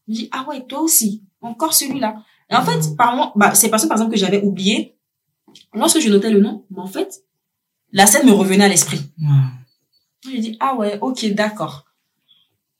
je 0.07 0.13
dis, 0.13 0.29
ah 0.31 0.45
ouais, 0.49 0.65
toi 0.65 0.81
aussi, 0.81 1.23
encore 1.41 1.73
celui-là. 1.73 2.23
Et 2.49 2.55
en 2.55 2.63
fait, 2.63 2.95
par 2.97 3.15
moi, 3.15 3.31
bah, 3.35 3.53
ces 3.53 3.69
personnes, 3.69 3.89
par 3.89 3.97
exemple, 3.97 4.11
que 4.11 4.19
j'avais 4.19 4.41
oubliées, 4.43 4.97
lorsque 5.73 5.99
je 5.99 6.09
notais 6.09 6.31
le 6.31 6.39
nom, 6.39 6.65
mais 6.71 6.79
en 6.79 6.87
fait, 6.87 7.23
la 7.91 8.05
scène 8.05 8.25
me 8.25 8.31
revenait 8.31 8.65
à 8.65 8.67
l'esprit. 8.67 9.01
Wow. 9.21 9.29
J'ai 10.31 10.39
dit, 10.39 10.57
ah 10.59 10.75
ouais, 10.75 10.97
ok, 10.99 11.25
d'accord. 11.33 11.85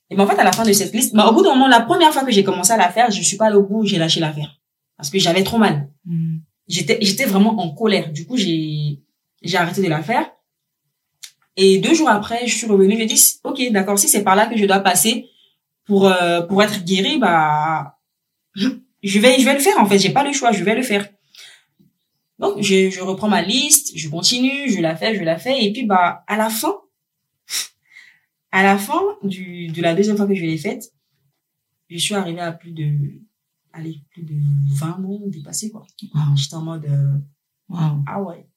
Et 0.10 0.16
ben, 0.16 0.24
en 0.24 0.28
fait, 0.28 0.40
à 0.40 0.44
la 0.44 0.52
fin 0.52 0.66
de 0.66 0.74
cette 0.74 0.94
liste, 0.94 1.16
bah, 1.16 1.28
au 1.28 1.34
bout 1.34 1.44
d'un 1.44 1.54
moment, 1.54 1.68
la 1.68 1.82
première 1.82 2.12
fois 2.12 2.24
que 2.24 2.32
j'ai 2.32 2.44
commencé 2.44 2.72
à 2.72 2.78
la 2.78 2.90
faire, 2.90 3.12
je 3.12 3.22
suis 3.22 3.38
pas 3.38 3.46
allée 3.48 3.56
au 3.56 3.64
bout, 3.64 3.86
j'ai 3.86 3.98
lâché 3.98 4.20
l'affaire. 4.20 4.60
Parce 4.98 5.10
que 5.10 5.20
j'avais 5.20 5.44
trop 5.44 5.58
mal. 5.58 5.90
Hmm. 6.06 6.40
J'étais, 6.68 6.98
j'étais 7.02 7.26
vraiment 7.26 7.60
en 7.60 7.74
colère. 7.74 8.12
Du 8.12 8.26
coup, 8.26 8.38
j'ai, 8.38 9.02
j'ai 9.42 9.58
arrêté 9.58 9.82
de 9.82 9.88
la 9.88 10.02
faire. 10.02 10.30
Et 11.56 11.80
deux 11.80 11.94
jours 11.94 12.10
après, 12.10 12.48
je 12.48 12.56
suis 12.56 12.68
revenue, 12.68 12.96
j'ai 12.98 13.06
dit, 13.06 13.22
ok, 13.44 13.62
d'accord, 13.72 14.00
si 14.00 14.08
c'est 14.08 14.24
par 14.24 14.36
là 14.36 14.48
que 14.48 14.58
je 14.58 14.66
dois 14.66 14.80
passer 14.80 15.28
pour, 15.86 16.08
euh, 16.08 16.42
pour 16.42 16.64
être 16.64 16.84
guérie, 16.86 17.18
bah, 17.20 18.00
je 18.56 19.20
vais, 19.20 19.40
je 19.40 19.46
vais 19.46 19.54
le 19.54 19.60
faire, 19.60 19.78
en 19.80 19.86
fait. 19.86 20.00
J'ai 20.00 20.12
pas 20.12 20.24
le 20.24 20.32
choix, 20.34 20.52
je 20.52 20.64
vais 20.64 20.76
le 20.76 20.84
faire. 20.84 21.08
Donc, 22.38 22.62
je, 22.62 22.90
je 22.90 23.02
reprends 23.02 23.28
ma 23.28 23.42
liste, 23.42 23.92
je 23.98 24.08
continue, 24.08 24.70
je 24.70 24.80
la 24.80 24.96
fais, 24.96 25.16
je 25.16 25.24
la 25.24 25.38
fais. 25.38 25.64
Et 25.66 25.74
puis, 25.74 25.86
bah, 25.86 26.24
à 26.28 26.38
la 26.38 26.50
fin, 26.50 26.74
à 28.52 28.64
la 28.64 28.78
fin 28.78 29.02
du, 29.24 29.68
de 29.68 29.82
la 29.82 29.94
deuxième 29.94 30.16
fois 30.16 30.28
que 30.28 30.36
je 30.36 30.42
l'ai 30.46 30.58
faite, 30.58 30.94
je 31.90 31.98
suis 31.98 32.16
arrivée 32.16 32.40
à 32.42 32.52
plus 32.54 32.72
de, 32.72 32.94
allez, 33.74 34.02
plus 34.12 34.24
de 34.24 34.36
20 34.80 35.00
noms 35.00 35.22
dépassés, 35.28 35.70
quoi. 35.72 35.86
Wow. 36.16 36.36
J'étais 36.36 36.56
en 36.56 36.62
mode, 36.62 36.86
euh, 36.86 37.18
Wow. 37.68 38.04
ah 38.08 38.22
ouais, 38.24 38.48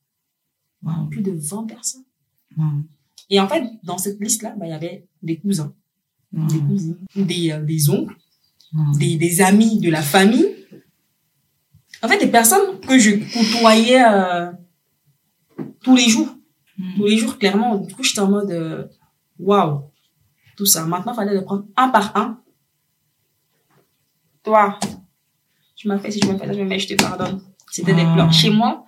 Wow. 0.82 1.06
plus 1.10 1.20
de 1.22 1.32
20 1.32 1.66
personnes. 1.66 2.04
Wow. 2.56 2.64
Et 3.30 3.40
en 3.40 3.48
fait, 3.48 3.64
dans 3.82 3.98
cette 3.98 4.20
liste-là, 4.20 4.54
bah, 4.58 4.66
il 4.66 4.70
y 4.70 4.74
avait 4.74 5.06
des 5.22 5.38
cousins, 5.38 5.72
Wow. 6.32 6.46
des 6.46 6.58
cousines, 6.60 6.98
des, 7.14 7.52
euh, 7.52 7.62
des 7.62 7.90
oncles, 7.90 8.14
Wow. 8.74 8.96
des, 8.98 9.16
des 9.16 9.40
amis 9.42 9.78
de 9.80 9.90
la 9.90 10.02
famille. 10.02 10.46
En 12.02 12.08
fait, 12.08 12.18
des 12.18 12.30
personnes 12.30 12.80
que 12.80 12.98
je 12.98 13.10
côtoyais 13.32 14.02
euh, 14.04 14.50
tous 15.82 15.94
les 15.96 16.08
jours. 16.08 16.34
Tous 16.96 17.04
les 17.06 17.16
jours, 17.18 17.38
clairement. 17.38 17.76
Du 17.76 17.94
coup, 17.94 18.02
j'étais 18.02 18.20
en 18.20 18.28
mode, 18.30 18.50
euh, 18.50 18.86
waouh, 19.38 19.82
tout 20.56 20.66
ça. 20.66 20.84
Maintenant, 20.86 21.12
il 21.12 21.16
fallait 21.16 21.34
le 21.34 21.44
prendre 21.44 21.66
un 21.76 21.88
par 21.90 22.16
un. 22.16 22.40
Toi, 24.42 24.78
tu 25.76 25.86
m'as 25.88 25.98
fait 25.98 26.10
ci, 26.10 26.18
tu 26.20 26.26
m'as 26.28 26.38
fait 26.38 26.46
ça, 26.46 26.52
je 26.78 26.86
te 26.88 26.94
pardonne. 27.02 27.40
C'était 27.70 27.94
des 27.94 28.02
pleurs. 28.02 28.32
Chez 28.32 28.50
moi, 28.50 28.84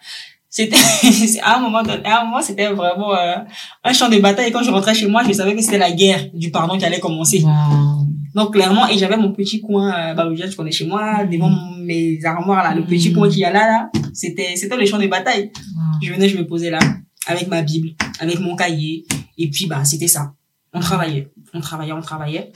c'était, 0.57 0.77
à 1.43 1.57
un 1.57 1.61
moment 1.61 1.83
donné, 1.83 2.05
à 2.05 2.21
un 2.21 2.25
moment, 2.27 2.41
c'était 2.41 2.69
vraiment 2.69 3.13
euh, 3.13 3.35
un 3.83 3.93
champ 3.93 4.09
de 4.09 4.19
bataille. 4.19 4.51
Et 4.51 4.53
quand 4.53 4.63
je 4.63 4.71
rentrais 4.71 4.95
chez 4.95 5.09
moi, 5.09 5.23
je 5.27 5.33
savais 5.33 5.53
que 5.57 5.61
c'était 5.61 5.79
la 5.79 5.91
guerre 5.91 6.27
du 6.33 6.53
pardon 6.53 6.79
qui 6.79 6.85
allait 6.85 7.01
commencer. 7.01 7.43
Wow. 7.43 8.07
Donc, 8.37 8.53
clairement, 8.53 8.87
et 8.89 8.97
j'avais 8.97 9.17
mon 9.17 9.33
petit 9.33 9.61
coin, 9.61 9.93
euh, 9.93 10.15
bah, 10.15 10.29
tu 10.49 10.57
connais 10.57 10.71
chez 10.71 10.87
moi, 10.87 11.25
devant 11.25 11.49
mon- 11.51 11.77
mes 11.85 12.25
armoires, 12.25 12.63
là, 12.63 12.73
le 12.73 12.85
petit 12.85 13.11
Mm. 13.11 13.15
coin 13.15 13.29
qu'il 13.29 13.41
y 13.41 13.45
a 13.45 13.51
là, 13.53 13.67
là, 13.67 13.91
c'était, 14.13 14.55
c'était 14.55 14.77
le 14.77 14.87
champ 14.87 14.99
de 14.99 15.09
bataille. 15.09 15.51
Wow. 15.77 15.83
Je 16.03 16.13
venais, 16.13 16.29
je 16.29 16.39
me 16.39 16.47
posais 16.47 16.71
là, 16.71 16.79
avec 17.27 17.49
ma 17.49 17.63
Bible, 17.63 17.89
avec 18.21 18.39
mon 18.39 18.55
cahier, 18.55 19.05
et 19.37 19.51
puis, 19.51 19.67
bah, 19.67 19.85
c'était 19.85 20.07
ça. 20.09 20.35
On 20.73 20.79
travaillait, 20.79 21.33
on 21.53 21.61
travaillait, 21.61 21.93
on 21.93 22.01
travaillait. 22.01 22.53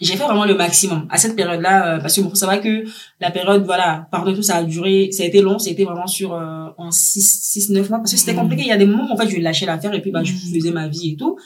J'ai 0.00 0.16
fait 0.16 0.24
vraiment 0.24 0.44
le 0.44 0.54
maximum 0.56 1.06
à 1.10 1.18
cette 1.18 1.36
période-là, 1.36 1.86
euh, 1.96 2.00
parce 2.00 2.16
que 2.16 2.20
bon, 2.20 2.28
faut 2.30 2.34
savoir 2.34 2.60
que 2.60 2.84
la 3.20 3.30
période, 3.30 3.64
voilà, 3.64 4.08
pardon, 4.10 4.34
tout 4.34 4.42
ça 4.42 4.56
a 4.56 4.64
duré, 4.64 5.10
ça 5.12 5.22
a 5.22 5.26
été 5.26 5.40
long, 5.40 5.58
c'était 5.58 5.84
vraiment 5.84 6.06
sur, 6.08 6.34
euh, 6.34 6.66
en 6.78 6.90
6, 6.90 7.20
6, 7.42 7.70
9 7.70 7.88
mois, 7.90 7.98
parce 7.98 8.10
que 8.12 8.18
c'était 8.18 8.32
Mm. 8.34 8.36
compliqué. 8.40 8.62
Il 8.62 8.68
y 8.68 8.72
a 8.72 8.76
des 8.76 8.86
moments 8.86 9.06
où, 9.08 9.12
en 9.12 9.16
fait, 9.16 9.28
je 9.28 9.38
lâchais 9.40 9.66
l'affaire, 9.66 9.94
et 9.94 10.00
puis, 10.02 10.10
bah, 10.10 10.22
je 10.24 10.32
Mm. 10.32 10.36
faisais 10.36 10.70
ma 10.72 10.88
vie 10.88 11.10
et 11.10 11.16
tout. 11.16 11.36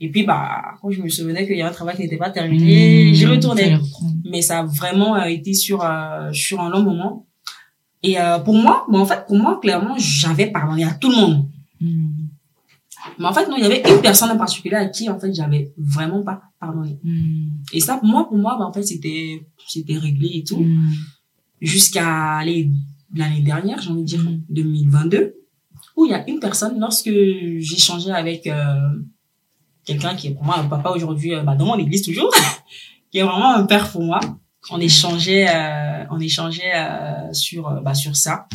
Et 0.00 0.10
puis, 0.10 0.24
bah, 0.24 0.48
quand 0.82 0.90
je 0.90 1.00
me 1.00 1.08
souvenais 1.08 1.46
qu'il 1.46 1.56
y 1.56 1.62
avait 1.62 1.70
un 1.70 1.72
travail 1.72 1.96
qui 1.96 2.02
n'était 2.02 2.16
pas 2.18 2.30
terminé, 2.30 3.10
Hmm. 3.10 3.14
j'y 3.14 3.26
retournais 3.26 3.78
mais 4.24 4.42
ça 4.42 4.58
a 4.60 4.62
vraiment 4.64 5.16
euh, 5.16 5.24
été 5.26 5.54
sur 5.54 5.84
euh, 5.84 6.30
sur 6.32 6.60
un 6.60 6.68
long 6.70 6.82
moment 6.82 7.26
et 8.02 8.18
euh, 8.20 8.38
pour 8.40 8.54
moi 8.54 8.84
bon, 8.90 8.98
en 9.00 9.06
fait 9.06 9.24
pour 9.28 9.36
moi 9.36 9.58
clairement 9.62 9.94
j'avais 9.98 10.46
pardonné 10.46 10.84
à 10.84 10.92
tout 10.94 11.10
le 11.10 11.16
monde 11.16 11.46
Hmm. 11.80 12.23
Mais 13.18 13.26
en 13.26 13.32
fait 13.32 13.46
non 13.48 13.56
il 13.56 13.62
y 13.62 13.66
avait 13.66 13.82
une 13.88 14.00
personne 14.00 14.30
en 14.30 14.36
particulier 14.38 14.76
à 14.76 14.86
qui 14.86 15.08
en 15.10 15.18
fait 15.18 15.32
j'avais 15.34 15.72
vraiment 15.76 16.22
pas 16.22 16.42
pardonné 16.60 16.98
Hmm. 17.04 17.48
et 17.72 17.80
ça 17.80 17.96
pour 17.96 18.06
moi 18.08 18.28
pour 18.28 18.38
moi 18.38 18.56
bah, 18.58 18.64
en 18.66 18.72
fait 18.72 18.82
c'était 18.82 19.46
c'était 19.66 19.98
réglé 19.98 20.30
et 20.34 20.44
tout 20.44 20.58
Hmm. 20.60 20.90
jusqu'à 21.60 22.42
l'année 22.44 23.40
dernière 23.42 23.80
j'ai 23.80 23.90
envie 23.90 24.02
de 24.02 24.06
dire 24.06 24.22
Mm. 24.22 24.40
2022 24.50 25.34
où 25.96 26.06
il 26.06 26.10
y 26.10 26.14
a 26.14 26.28
une 26.28 26.40
personne, 26.40 26.80
lorsque 26.80 27.08
j'échangeais 27.08 28.10
avec 28.10 28.48
euh, 28.48 28.64
quelqu'un 29.84 30.16
qui 30.16 30.26
est 30.26 30.30
pour 30.32 30.42
moi 30.44 30.58
un 30.58 30.66
papa 30.66 30.90
aujourd'hui, 30.90 31.34
euh, 31.34 31.42
bah, 31.44 31.54
dans 31.54 31.66
mon 31.66 31.78
église 31.78 32.02
toujours, 32.02 32.32
qui 33.12 33.18
est 33.18 33.22
vraiment 33.22 33.54
un 33.54 33.64
père 33.64 33.88
pour 33.92 34.02
moi, 34.02 34.18
on 34.70 34.80
échangeait, 34.80 35.46
euh, 35.48 36.04
on 36.10 36.18
échangeait 36.18 36.72
sur, 37.32 37.80
bah, 37.82 37.94
sur 37.94 38.16
ça. 38.16 38.48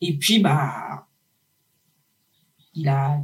Et 0.00 0.16
puis, 0.16 0.38
bah, 0.38 1.06
il 2.74 2.88
a 2.88 3.18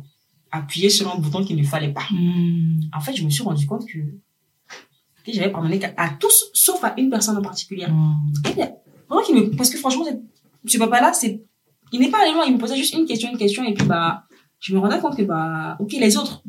appuyé 0.53 0.91
sur 0.91 1.13
un 1.15 1.19
bouton 1.19 1.45
qu'il 1.45 1.57
ne 1.57 1.63
fallait 1.65 1.93
pas. 1.93 2.05
Hmm. 2.11 2.81
En 2.97 3.01
fait, 3.01 3.15
je 3.15 3.25
me 3.25 3.31
suis 3.31 3.43
rendu 3.43 3.67
compte 3.67 3.87
que, 3.87 3.99
que 3.99 5.33
j'avais 5.33 5.51
pardonné 5.51 5.81
à 5.97 6.09
tous, 6.11 6.47
sauf 6.55 6.83
à 6.85 6.95
une 6.99 7.11
personne 7.11 7.37
en 7.37 7.43
particulier. 7.43 7.87
Hmm. 7.87 8.15
Et 8.49 9.33
me, 9.35 9.57
parce 9.57 9.71
que 9.71 9.79
franchement, 9.79 10.05
ce 10.67 10.79
papa-là, 10.79 11.13
c'est, 11.13 11.43
il 11.93 12.01
n'est 12.01 12.11
pas 12.11 12.23
allé 12.23 12.33
loin, 12.33 12.45
il 12.47 12.53
me 12.55 12.59
posait 12.59 12.77
juste 12.77 12.95
une 12.95 13.07
question, 13.07 13.31
une 13.31 13.39
question, 13.39 13.65
et 13.65 13.75
puis, 13.75 13.87
bah, 13.87 14.25
je 14.61 14.75
me 14.75 14.79
rendais 14.81 14.99
compte 15.01 15.17
que, 15.17 15.23
bah, 15.23 15.77
ok, 15.81 15.93
les 15.93 16.17
autres, 16.17 16.43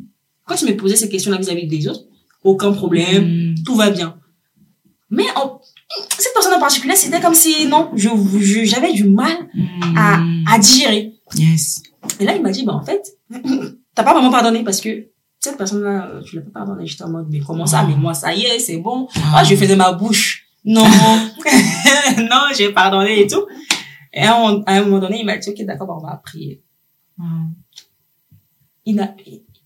quand 0.46 0.60
il 0.62 0.68
me 0.72 0.78
posait 0.78 0.96
ces 0.96 1.10
questions-là 1.10 1.38
vis-à-vis 1.38 1.68
des 1.68 1.88
autres, 1.88 2.04
aucun 2.44 2.72
problème, 2.72 3.52
Hmm. 3.52 3.64
tout 3.64 3.76
va 3.76 3.90
bien. 3.90 4.18
Mais 5.10 5.26
en- 5.36 5.60
cette 6.18 6.34
personne 6.34 6.54
en 6.54 6.60
particulier, 6.60 6.96
c'était 6.96 7.20
comme 7.20 7.34
si, 7.36 7.68
non, 7.68 7.90
je, 7.96 8.10
je- 8.40 8.64
j'avais 8.64 8.94
du 8.94 9.04
mal 9.04 9.36
à, 9.96 10.18
Hmm. 10.18 10.44
à 10.48 10.58
digérer. 10.60 11.14
Yes. 11.36 11.82
Et 12.20 12.26
là, 12.26 12.36
il 12.36 12.42
m'a 12.42 12.52
dit, 12.52 12.64
bah, 12.66 12.74
en 12.74 12.84
fait, 12.84 13.18
t'as 13.96 14.04
pas 14.04 14.14
vraiment 14.14 14.32
pardonné 14.32 14.64
parce 14.64 14.82
que 14.82 15.12
cette 15.40 15.58
personne-là, 15.58 16.08
euh, 16.08 16.22
tu 16.22 16.36
l'as 16.36 16.44
pas 16.44 16.52
pardonné. 16.52 16.86
J'étais 16.86 17.04
en 17.04 17.10
mode, 17.10 17.28
mais 17.30 17.40
comment 17.40 17.66
ça? 17.66 17.80
Ah. 17.80 17.88
Mais 17.88 17.96
moi, 17.96 18.14
ça 18.14 18.34
y 18.34 18.44
est, 18.44 18.60
c'est 18.60 18.78
bon. 18.78 19.08
Ah, 19.34 19.44
je 19.44 19.56
faisais 19.56 19.76
ma 19.76 19.92
bouche. 19.92 20.48
Non. 20.64 20.86
non, 22.18 22.46
j'ai 22.56 22.72
pardonné 22.72 23.22
et 23.22 23.28
tout. 23.28 23.46
Et 24.14 24.24
à 24.24 24.38
un, 24.38 24.84
moment 24.84 25.00
donné, 25.00 25.20
il 25.22 25.26
m'a 25.26 25.38
dit, 25.38 25.50
ok, 25.50 25.66
d'accord, 25.66 25.88
bah, 25.88 25.96
on 25.98 26.06
va 26.06 26.18
prier. 26.18 26.62
Wow. 27.18 27.26
Il 28.86 28.96
n'a, 28.96 29.16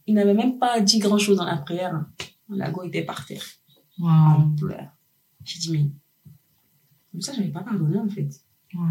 il 0.07 0.13
n'avait 0.13 0.33
même 0.33 0.59
pas 0.59 0.79
dit 0.79 0.99
grand 0.99 1.17
chose 1.17 1.37
dans 1.37 1.45
la 1.45 1.57
prière. 1.57 2.05
La 2.49 2.69
go 2.69 2.83
était 2.83 3.01
par 3.01 3.25
terre. 3.25 3.43
Wow. 3.99 4.09
En 4.09 4.55
pleurs. 4.57 4.91
J'ai 5.43 5.59
dit, 5.59 5.71
mais, 5.71 5.85
comme 7.11 7.21
ça, 7.21 7.33
je 7.33 7.39
n'avais 7.39 7.51
pas 7.51 7.61
pardonné, 7.61 7.97
en 7.97 8.07
fait. 8.07 8.29
Wow. 8.73 8.83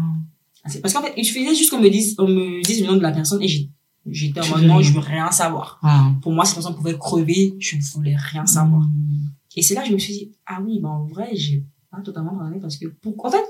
Ah, 0.63 0.69
Parce 0.81 0.93
qu'en 0.93 1.01
fait, 1.01 1.13
il 1.17 1.25
suffisait 1.25 1.55
juste 1.55 1.69
qu'on 1.69 1.79
me 1.79 1.89
dise, 1.89 2.15
on 2.19 2.27
me 2.27 2.61
dise 2.63 2.81
le 2.81 2.87
nom 2.87 2.97
de 2.97 3.01
la 3.01 3.11
personne 3.11 3.41
et 3.41 3.47
j'ai- 3.47 3.69
j'étais 4.09 4.41
en 4.41 4.47
mode, 4.49 4.63
non, 4.63 4.81
je 4.81 4.93
veux 4.93 4.99
rien 4.99 5.31
savoir. 5.31 5.79
Wow. 5.83 6.19
Pour 6.21 6.31
moi, 6.31 6.45
cette 6.45 6.55
personne 6.55 6.75
pouvait 6.75 6.97
crever, 6.97 7.55
je 7.59 7.77
ne 7.77 7.81
voulais 7.93 8.15
rien 8.15 8.45
savoir. 8.45 8.81
Hmm. 8.81 9.29
Et 9.55 9.61
c'est 9.61 9.73
là 9.73 9.81
que 9.81 9.87
je 9.87 9.93
me 9.93 9.97
suis 9.97 10.13
dit, 10.13 10.31
ah 10.45 10.59
oui, 10.63 10.79
ben 10.81 10.89
en 10.89 11.05
vrai, 11.05 11.29
j'ai 11.33 11.63
pas 11.91 12.01
totalement 12.01 12.35
pardonné 12.35 12.59
parce 12.59 12.77
que, 12.77 12.87
pour, 12.87 13.13
en 13.25 13.31
fait, 13.31 13.45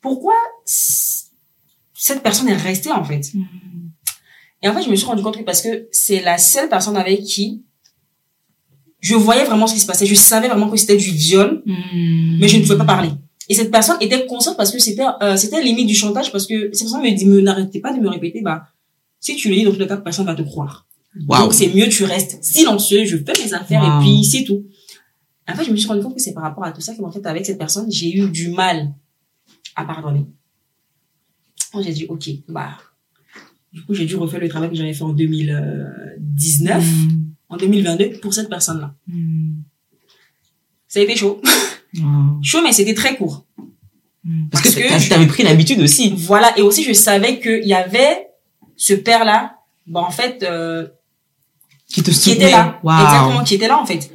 pourquoi 0.00 0.34
cette 0.64 2.22
personne 2.22 2.48
est 2.48 2.56
restée, 2.56 2.90
en 2.90 3.04
fait? 3.04 3.32
Hmm. 3.34 3.44
Et 4.62 4.68
en 4.68 4.74
fait, 4.74 4.82
je 4.82 4.90
me 4.90 4.96
suis 4.96 5.06
rendu 5.06 5.22
compte 5.22 5.36
que 5.36 5.42
parce 5.42 5.60
que 5.60 5.88
c'est 5.92 6.22
la 6.22 6.38
seule 6.38 6.68
personne 6.68 6.96
avec 6.96 7.22
qui 7.22 7.62
je 9.00 9.14
voyais 9.14 9.44
vraiment 9.44 9.66
ce 9.66 9.74
qui 9.74 9.80
se 9.80 9.86
passait. 9.86 10.06
Je 10.06 10.14
savais 10.14 10.48
vraiment 10.48 10.70
que 10.70 10.76
c'était 10.78 10.96
du 10.96 11.10
viol, 11.10 11.62
Hmm. 11.66 12.38
mais 12.40 12.48
je 12.48 12.56
ne 12.56 12.62
pouvais 12.62 12.78
pas 12.78 12.84
parler. 12.84 13.10
Et 13.48 13.54
cette 13.54 13.70
personne 13.70 13.98
était 14.00 14.26
consciente 14.26 14.56
parce 14.56 14.72
que 14.72 14.78
c'était, 14.78 15.04
euh, 15.20 15.36
c'était 15.36 15.62
limite 15.62 15.86
du 15.86 15.94
chantage 15.94 16.32
parce 16.32 16.46
que 16.46 16.70
cette 16.72 16.88
personne 16.88 17.02
me 17.02 17.10
dit, 17.14 17.26
me, 17.26 17.40
n'arrêtait 17.42 17.80
pas 17.80 17.92
de 17.92 18.00
me 18.00 18.08
répéter, 18.08 18.40
bah, 18.40 18.68
si 19.24 19.36
tu 19.36 19.48
le 19.48 19.54
dis, 19.56 19.64
dans 19.64 19.72
tous 19.72 19.78
les 19.78 19.86
cas, 19.86 19.96
personne 19.96 20.26
va 20.26 20.34
te 20.34 20.42
croire. 20.42 20.86
Wow. 21.28 21.38
Donc, 21.44 21.54
c'est 21.54 21.68
mieux, 21.74 21.88
tu 21.88 22.04
restes 22.04 22.42
silencieux, 22.44 23.04
je 23.04 23.16
fais 23.18 23.32
mes 23.44 23.54
affaires 23.54 23.82
Wow. 23.82 24.00
et 24.00 24.04
puis 24.04 24.24
c'est 24.24 24.44
tout. 24.44 24.64
En 25.48 25.54
fait, 25.54 25.64
je 25.64 25.70
me 25.70 25.76
suis 25.76 25.86
rendu 25.88 26.02
compte 26.02 26.14
que 26.14 26.20
c'est 26.20 26.34
par 26.34 26.42
rapport 26.42 26.64
à 26.64 26.72
tout 26.72 26.80
ça 26.80 26.94
que, 26.94 27.02
en 27.02 27.10
fait, 27.12 27.24
avec 27.26 27.44
cette 27.46 27.58
personne, 27.58 27.90
j'ai 27.90 28.16
eu 28.16 28.28
du 28.30 28.48
mal 28.50 28.92
à 29.76 29.84
pardonner. 29.84 30.26
Donc, 31.72 31.82
j'ai 31.84 31.92
dit, 31.92 32.06
ok, 32.08 32.28
bah, 32.48 32.76
du 33.72 33.82
coup, 33.82 33.94
j'ai 33.94 34.06
dû 34.06 34.16
refaire 34.16 34.40
le 34.40 34.48
travail 34.48 34.70
que 34.70 34.76
j'avais 34.76 34.92
fait 34.94 35.02
en 35.04 35.12
2019, 35.12 36.82
Hmm. 36.84 37.22
en 37.48 37.56
2022, 37.56 38.10
pour 38.20 38.32
cette 38.34 38.48
personne-là. 38.48 38.94
Hmm. 39.06 39.60
Ça 40.88 41.00
a 41.00 41.02
été 41.02 41.16
chaud. 41.16 41.40
Chaud, 42.42 42.60
mais 42.62 42.72
c'était 42.72 42.94
très 42.94 43.16
court. 43.16 43.46
Hmm. 44.24 44.48
Parce, 44.50 44.62
Parce 44.64 44.74
que, 44.76 44.80
que 44.94 44.98
je- 44.98 45.08
t'avais 45.08 45.26
pris 45.26 45.42
l'habitude 45.42 45.80
aussi. 45.80 46.12
Voilà. 46.16 46.56
Et 46.58 46.62
aussi, 46.62 46.82
je 46.84 46.92
savais 46.92 47.38
qu'il 47.40 47.66
y 47.66 47.74
avait 47.74 48.26
ce 48.86 48.92
père-là, 48.92 49.60
bah, 49.86 50.00
en 50.00 50.10
fait, 50.10 50.42
euh, 50.42 50.86
Qui 51.88 52.02
te 52.02 52.10
qui 52.10 52.32
était 52.32 52.50
là. 52.50 52.80
Wow. 52.82 52.92
Exactement, 52.92 53.44
qui 53.44 53.54
était 53.54 53.68
là, 53.68 53.78
en 53.80 53.86
fait. 53.86 54.10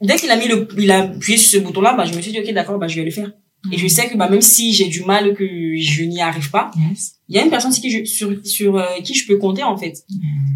Dès 0.00 0.16
qu'il 0.16 0.30
a 0.30 0.36
mis 0.36 0.48
le, 0.48 0.66
il 0.78 0.90
a 0.90 1.02
appuyé 1.02 1.38
sur 1.38 1.50
ce 1.60 1.64
bouton-là, 1.64 1.94
bah, 1.94 2.04
je 2.06 2.14
me 2.16 2.20
suis 2.20 2.32
dit, 2.32 2.40
ok, 2.40 2.52
d'accord, 2.52 2.78
bah, 2.78 2.88
je 2.88 2.96
vais 2.96 3.04
le 3.04 3.12
faire. 3.12 3.30
Et 3.70 3.78
je 3.78 3.86
sais 3.86 4.08
que, 4.08 4.16
bah, 4.16 4.28
même 4.28 4.40
si 4.40 4.72
j'ai 4.72 4.88
du 4.88 5.04
mal, 5.04 5.34
que 5.34 5.44
je 5.46 6.02
n'y 6.02 6.20
arrive 6.20 6.50
pas, 6.50 6.72
Yes. 6.76 7.20
il 7.28 7.36
y 7.36 7.38
a 7.38 7.44
une 7.44 7.50
personne 7.50 7.70
sur 7.70 7.80
qui 7.82 7.90
je, 7.90 8.04
sur, 8.04 8.44
sur 8.44 8.76
euh, 8.76 8.84
qui 9.04 9.14
je 9.14 9.28
peux 9.28 9.36
compter, 9.38 9.62
en 9.62 9.76
fait. 9.76 10.04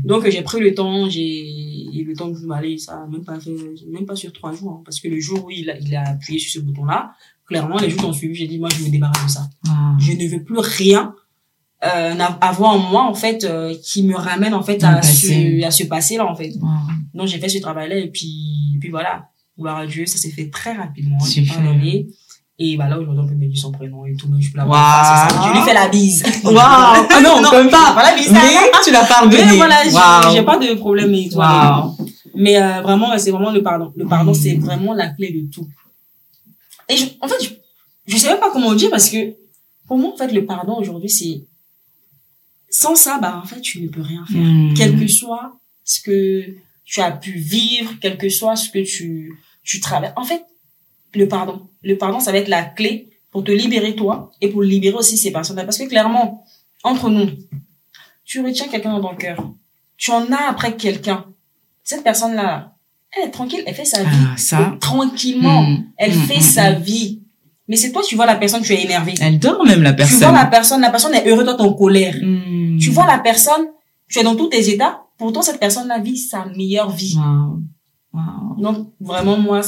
Donc, 0.04 0.24
euh, 0.24 0.30
j'ai 0.32 0.42
pris 0.42 0.58
le 0.58 0.74
temps, 0.74 1.08
j'ai, 1.08 1.46
le 2.04 2.14
temps 2.16 2.32
que 2.32 2.38
je 2.40 2.44
m'allais, 2.46 2.76
ça 2.78 3.04
a 3.04 3.06
même 3.06 3.24
pas 3.24 3.38
fait, 3.38 3.54
même 3.88 4.04
pas 4.06 4.16
sur 4.16 4.32
trois 4.32 4.52
jours, 4.52 4.72
hein, 4.72 4.82
parce 4.84 4.98
que 4.98 5.06
le 5.06 5.20
jour 5.20 5.44
où 5.44 5.50
il 5.52 5.70
a, 5.70 5.78
il 5.78 5.94
a 5.94 6.02
appuyé 6.08 6.40
sur 6.40 6.50
ce 6.50 6.58
bouton-là, 6.66 7.12
clairement, 7.46 7.76
les 7.78 7.88
jours 7.88 8.00
qui 8.00 8.06
ont 8.06 8.12
suivi, 8.12 8.34
j'ai 8.34 8.48
dit, 8.48 8.58
moi, 8.58 8.68
je 8.76 8.82
me 8.84 8.90
débarrasse 8.90 9.24
de 9.26 9.30
ça. 9.30 9.48
Wow. 9.68 10.00
Je 10.00 10.12
ne 10.12 10.26
veux 10.26 10.42
plus 10.42 10.58
rien, 10.58 11.14
euh, 11.94 12.14
avoir 12.40 12.72
en 12.74 12.78
moi, 12.78 13.04
en 13.04 13.14
fait, 13.14 13.44
euh, 13.44 13.74
qui 13.84 14.02
me 14.02 14.14
ramène, 14.16 14.54
en 14.54 14.62
fait, 14.62 14.82
à 14.84 14.94
passé. 14.96 15.58
ce, 15.60 15.64
à 15.66 15.70
ce 15.70 15.84
passé-là, 15.84 16.26
en 16.26 16.34
fait. 16.34 16.52
Wow. 16.60 16.68
Donc, 17.14 17.28
j'ai 17.28 17.38
fait 17.38 17.48
ce 17.48 17.58
travail-là, 17.58 17.96
et 17.96 18.08
puis, 18.08 18.72
et 18.74 18.78
puis 18.78 18.90
voilà. 18.90 19.28
Gloire 19.58 19.78
à 19.78 19.86
Dieu, 19.86 20.04
ça 20.06 20.18
s'est 20.18 20.30
fait 20.30 20.50
très 20.50 20.72
rapidement. 20.74 21.18
J'ai 21.20 21.42
Super. 21.44 21.54
pardonné. 21.56 22.06
Et 22.58 22.76
bah 22.78 22.88
là, 22.88 22.98
aujourd'hui, 22.98 23.22
on 23.24 23.28
peut 23.28 23.34
me 23.34 23.46
dire 23.46 23.58
son 23.60 23.70
prénom 23.70 24.06
et 24.06 24.14
tout, 24.16 24.28
mais 24.30 24.40
je 24.40 24.50
peux 24.52 24.60
Wow. 24.60 24.72
ça. 24.72 25.28
Je 25.46 25.52
lui 25.58 25.64
fais 25.66 25.74
la 25.74 25.88
bise. 25.88 26.22
Wow. 26.44 26.52
Ah 26.58 27.06
non, 27.22 27.40
Non, 27.42 27.50
comme 27.50 27.68
pas. 27.70 27.92
Voilà, 27.92 28.14
bise. 28.16 28.32
Mais 28.32 28.40
tu 28.84 28.90
l'as 28.92 29.04
pardonné. 29.04 29.44
Mais 29.44 29.56
voilà, 29.56 29.76
j'ai- 30.32 30.42
pas 30.42 30.56
de 30.58 30.74
problème 30.74 31.12
et 31.14 31.28
tout. 31.28 31.38
Mais 32.34 32.56
euh, 32.60 32.80
vraiment, 32.82 33.16
c'est 33.18 33.30
vraiment 33.30 33.50
le 33.50 33.62
pardon. 33.62 33.92
Le 33.96 34.06
pardon, 34.06 34.30
Mm. 34.32 34.34
c'est 34.34 34.54
vraiment 34.56 34.92
la 34.94 35.08
clé 35.08 35.32
de 35.32 35.50
tout. 35.50 35.66
Et 36.88 36.96
je, 36.96 37.04
en 37.20 37.28
fait, 37.28 37.42
je, 37.42 37.48
je 38.06 38.16
sais 38.16 38.28
même 38.28 38.40
pas 38.40 38.50
comment 38.50 38.74
dire 38.74 38.90
parce 38.90 39.08
que 39.10 39.34
pour 39.86 39.98
moi, 39.98 40.12
en 40.14 40.16
fait, 40.16 40.32
le 40.32 40.44
pardon 40.46 40.76
aujourd'hui, 40.78 41.08
c'est 41.10 41.42
sans 42.70 42.94
ça, 42.94 43.18
bah 43.20 43.40
en 43.42 43.46
fait, 43.46 43.60
tu 43.60 43.80
ne 43.82 43.88
peux 43.88 44.02
rien 44.02 44.24
faire. 44.26 44.40
Hmm. 44.42 44.74
Quel 44.76 44.98
que 44.98 45.06
soit 45.06 45.58
ce 45.84 46.00
que 46.00 46.44
tu 46.84 47.00
as 47.00 47.10
pu 47.12 47.32
vivre, 47.32 47.92
quel 48.00 48.16
que 48.18 48.28
soit 48.28 48.56
ce 48.56 48.68
que 48.70 48.78
tu 48.84 49.32
tu 49.64 49.80
travailles. 49.80 50.12
En 50.16 50.24
fait, 50.24 50.42
le 51.14 51.26
pardon, 51.28 51.68
le 51.82 51.96
pardon, 51.98 52.20
ça 52.20 52.30
va 52.32 52.38
être 52.38 52.48
la 52.48 52.62
clé 52.64 53.08
pour 53.32 53.42
te 53.44 53.50
libérer 53.50 53.94
toi 53.96 54.30
et 54.40 54.48
pour 54.48 54.62
libérer 54.62 54.94
aussi 54.96 55.16
ces 55.18 55.32
personnes-là. 55.32 55.64
Parce 55.64 55.78
que 55.78 55.84
clairement, 55.88 56.44
entre 56.84 57.10
nous, 57.10 57.28
tu 58.24 58.40
retiens 58.44 58.68
quelqu'un 58.68 58.92
dans 58.98 59.08
ton 59.10 59.16
cœur, 59.16 59.50
tu 59.96 60.10
en 60.12 60.30
as 60.32 60.48
après 60.50 60.76
quelqu'un. 60.76 61.24
Cette 61.82 62.02
personne-là, 62.04 62.74
elle 63.16 63.28
est 63.28 63.30
tranquille, 63.32 63.62
elle 63.66 63.74
fait 63.74 63.84
sa 63.84 64.02
vie 64.02 64.08
Ah, 64.32 64.36
ça. 64.36 64.76
tranquillement. 64.80 65.62
Hmm. 65.62 65.84
Elle 65.96 66.14
Hmm, 66.16 66.26
fait 66.26 66.40
sa 66.40 66.72
vie. 66.72 67.22
Mais 67.68 67.74
c'est 67.76 67.90
toi, 67.90 68.02
tu 68.06 68.14
vois 68.14 68.26
la 68.26 68.36
personne, 68.36 68.62
tu 68.62 68.72
es 68.74 68.82
énervé. 68.84 69.14
Elle 69.20 69.40
dort 69.40 69.64
même, 69.66 69.82
la 69.82 69.90
Tu 69.92 69.96
personne. 69.96 70.18
vois 70.18 70.32
la 70.32 70.46
personne, 70.46 70.80
la 70.80 70.90
personne 70.90 71.14
est 71.14 71.26
heureuse, 71.28 71.44
toi, 71.44 71.60
en 71.62 71.72
colère. 71.72 72.14
Tu 72.78 72.90
vois 72.90 73.06
la 73.06 73.18
personne, 73.18 73.66
tu 74.08 74.18
es 74.18 74.22
dans 74.22 74.36
tous 74.36 74.48
tes 74.48 74.68
états. 74.70 75.02
Pourtant, 75.18 75.42
cette 75.42 75.60
personne-là 75.60 75.98
vit 76.00 76.18
sa 76.18 76.44
meilleure 76.46 76.90
vie. 76.90 77.16
Wow. 77.16 77.62
Wow. 78.12 78.60
Donc, 78.62 78.92
vraiment, 79.00 79.38
moi, 79.38 79.60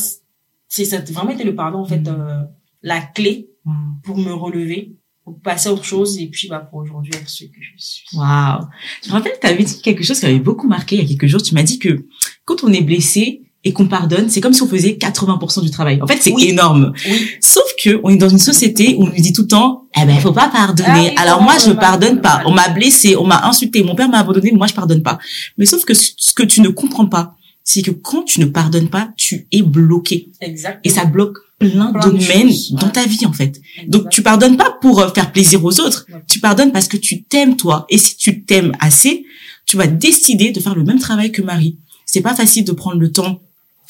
c'est 0.68 1.10
vraiment 1.12 1.30
été 1.30 1.44
le 1.44 1.54
pardon, 1.54 1.78
en 1.80 1.84
fait, 1.86 2.00
Mm. 2.00 2.08
euh, 2.08 2.42
la 2.82 3.00
clé 3.00 3.50
Wow. 3.64 3.72
pour 4.02 4.16
me 4.18 4.32
relever, 4.32 4.96
pour 5.24 5.38
passer 5.40 5.68
à 5.68 5.72
autre 5.74 5.84
chose 5.84 6.18
et 6.18 6.26
puis, 6.28 6.48
bah, 6.48 6.60
pour 6.60 6.78
aujourd'hui 6.80 7.12
être 7.14 7.28
ce 7.28 7.44
que 7.44 7.60
je 7.60 7.72
suis. 7.76 8.06
Wow. 8.16 8.60
Je 9.02 9.08
me 9.08 9.12
rappelle, 9.14 9.32
tu 9.40 9.46
avais 9.46 9.64
dit 9.64 9.80
quelque 9.82 10.02
chose 10.04 10.18
qui 10.20 10.26
avait 10.26 10.38
beaucoup 10.38 10.68
marqué 10.68 10.96
il 10.96 11.02
y 11.02 11.04
a 11.04 11.08
quelques 11.08 11.26
jours. 11.26 11.42
Tu 11.42 11.54
m'as 11.54 11.62
dit 11.62 11.78
que 11.78 12.06
quand 12.44 12.62
on 12.64 12.72
est 12.72 12.80
blessé 12.82 13.42
et 13.68 13.72
qu'on 13.74 13.86
pardonne, 13.86 14.30
c'est 14.30 14.40
comme 14.40 14.54
si 14.54 14.62
on 14.62 14.66
faisait 14.66 14.92
80% 14.98 15.60
du 15.62 15.70
travail. 15.70 16.00
En 16.00 16.06
fait, 16.06 16.18
c'est 16.22 16.32
Oui. 16.32 16.44
énorme. 16.48 16.94
Oui. 17.06 17.26
Sauf 17.40 17.64
que 17.82 18.00
on 18.02 18.08
est 18.08 18.16
dans 18.16 18.30
une 18.30 18.38
société 18.38 18.94
où 18.96 19.02
on 19.04 19.06
nous 19.08 19.12
dit 19.20 19.34
tout 19.34 19.42
le 19.42 19.48
temps, 19.48 19.82
eh 20.00 20.06
ben, 20.06 20.18
faut 20.20 20.32
pas 20.32 20.48
pardonner. 20.48 21.12
Ah 21.16 21.22
Alors 21.22 21.42
moi, 21.42 21.54
je 21.64 21.70
pardonne 21.72 22.22
pas. 22.22 22.42
On 22.46 22.52
m'a 22.52 22.70
blessé, 22.70 23.14
on 23.16 23.26
m'a 23.26 23.46
insulté, 23.46 23.82
mon 23.82 23.94
père 23.94 24.08
m'a 24.08 24.20
abandonné, 24.20 24.52
moi, 24.52 24.66
je 24.66 24.72
pardonne 24.72 25.02
pas. 25.02 25.18
Mais 25.58 25.66
sauf 25.66 25.84
que 25.84 25.92
ce 25.94 26.32
que 26.34 26.42
tu 26.44 26.62
ne 26.62 26.70
comprends 26.70 27.04
pas, 27.06 27.34
c'est 27.62 27.82
que 27.82 27.90
quand 27.90 28.22
tu 28.22 28.40
ne 28.40 28.46
pardonnes 28.46 28.88
pas, 28.88 29.10
tu 29.18 29.46
es 29.52 29.60
bloqué. 29.60 30.30
Exactement. 30.40 30.80
Et 30.84 30.88
ça 30.88 31.04
bloque 31.04 31.36
plein, 31.58 31.92
Plein 31.92 32.08
de 32.08 32.16
domaines 32.18 32.52
dans 32.70 32.88
ta 32.88 33.04
vie, 33.04 33.26
en 33.26 33.32
fait. 33.34 33.60
Donc 33.86 34.08
tu 34.08 34.22
pardonnes 34.22 34.56
pas 34.56 34.78
pour 34.80 35.00
euh, 35.00 35.08
faire 35.14 35.30
plaisir 35.32 35.62
aux 35.62 35.78
autres, 35.80 36.06
Ouais. 36.10 36.22
tu 36.26 36.40
pardonnes 36.40 36.72
parce 36.72 36.88
que 36.88 36.96
tu 36.96 37.24
t'aimes 37.24 37.56
toi. 37.56 37.84
Et 37.90 37.98
si 37.98 38.16
tu 38.16 38.44
t'aimes 38.46 38.72
assez, 38.80 39.26
tu 39.66 39.76
vas 39.76 39.86
décider 39.86 40.52
de 40.52 40.60
faire 40.60 40.74
le 40.74 40.84
même 40.84 40.98
travail 41.00 41.30
que 41.32 41.42
Marie. 41.42 41.76
C'est 42.06 42.22
pas 42.22 42.34
facile 42.34 42.64
de 42.64 42.72
prendre 42.72 42.98
le 42.98 43.12
temps 43.12 43.40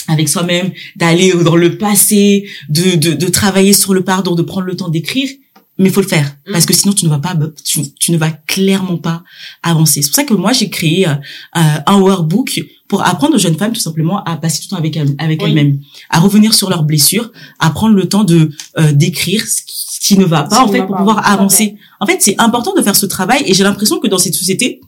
avec 0.09 0.29
soi-même, 0.29 0.73
d'aller 0.97 1.33
dans 1.33 1.57
le 1.57 1.79
passé, 1.79 2.49
de, 2.68 2.97
de, 2.97 3.12
de 3.12 3.27
travailler 3.29 3.73
sur 3.73 3.94
le 3.94 4.03
pardon, 4.03 4.35
de 4.35 4.42
prendre 4.42 4.66
le 4.66 4.75
temps 4.77 4.88
d'écrire, 4.88 5.29
mais 5.79 5.90
faut 5.90 6.01
le 6.01 6.09
faire 6.09 6.35
Mm. 6.49 6.53
parce 6.53 6.64
que 6.66 6.73
sinon 6.75 6.92
tu 6.94 7.05
ne 7.05 7.11
vas 7.11 7.18
pas, 7.18 7.37
tu, 7.64 7.81
tu 8.01 8.11
ne 8.11 8.16
vas 8.16 8.31
clairement 8.31 8.97
pas 8.97 9.23
avancer. 9.62 10.01
C'est 10.03 10.09
pour 10.09 10.16
ça 10.16 10.25
que 10.25 10.35
moi 10.35 10.53
j'ai 10.53 10.71
créé 10.71 11.07
euh, 11.07 11.12
euh, 11.57 11.61
un 11.87 12.01
workbook 12.01 12.61
pour 12.88 13.07
apprendre 13.07 13.35
aux 13.37 13.38
jeunes 13.38 13.57
femmes 13.59 13.73
tout 13.75 13.81
simplement 13.81 14.25
à 14.25 14.37
passer 14.38 14.62
du 14.62 14.68
temps 14.68 14.77
avec 14.77 14.97
elles, 14.97 15.14
avec 15.18 15.42
Oui. 15.42 15.51
elles-mêmes, 15.51 15.79
à 16.11 16.18
revenir 16.21 16.55
sur 16.55 16.71
leurs 16.71 16.85
blessures, 16.85 17.31
à 17.61 17.68
prendre 17.71 17.94
le 17.94 18.09
temps 18.09 18.25
de 18.25 18.51
euh, 18.79 18.92
d'écrire 18.92 19.47
ce 19.47 19.61
qui- 19.62 19.75
ce 20.01 20.01
qui 20.14 20.16
ne 20.18 20.25
va 20.25 20.44
pas 20.44 20.62
en 20.64 20.68
fait 20.68 20.87
pour 20.87 20.97
pouvoir 20.97 21.27
avancer. 21.31 21.77
En 22.01 22.07
fait, 22.07 22.18
c'est 22.21 22.37
important 22.40 22.73
de 22.75 22.81
faire 22.83 22.97
ce 22.97 23.05
travail 23.05 23.42
et 23.47 23.53
j'ai 23.53 23.62
l'impression 23.64 23.99
que 24.01 24.07
dans 24.09 24.16
cette 24.18 24.35
société, 24.35 24.81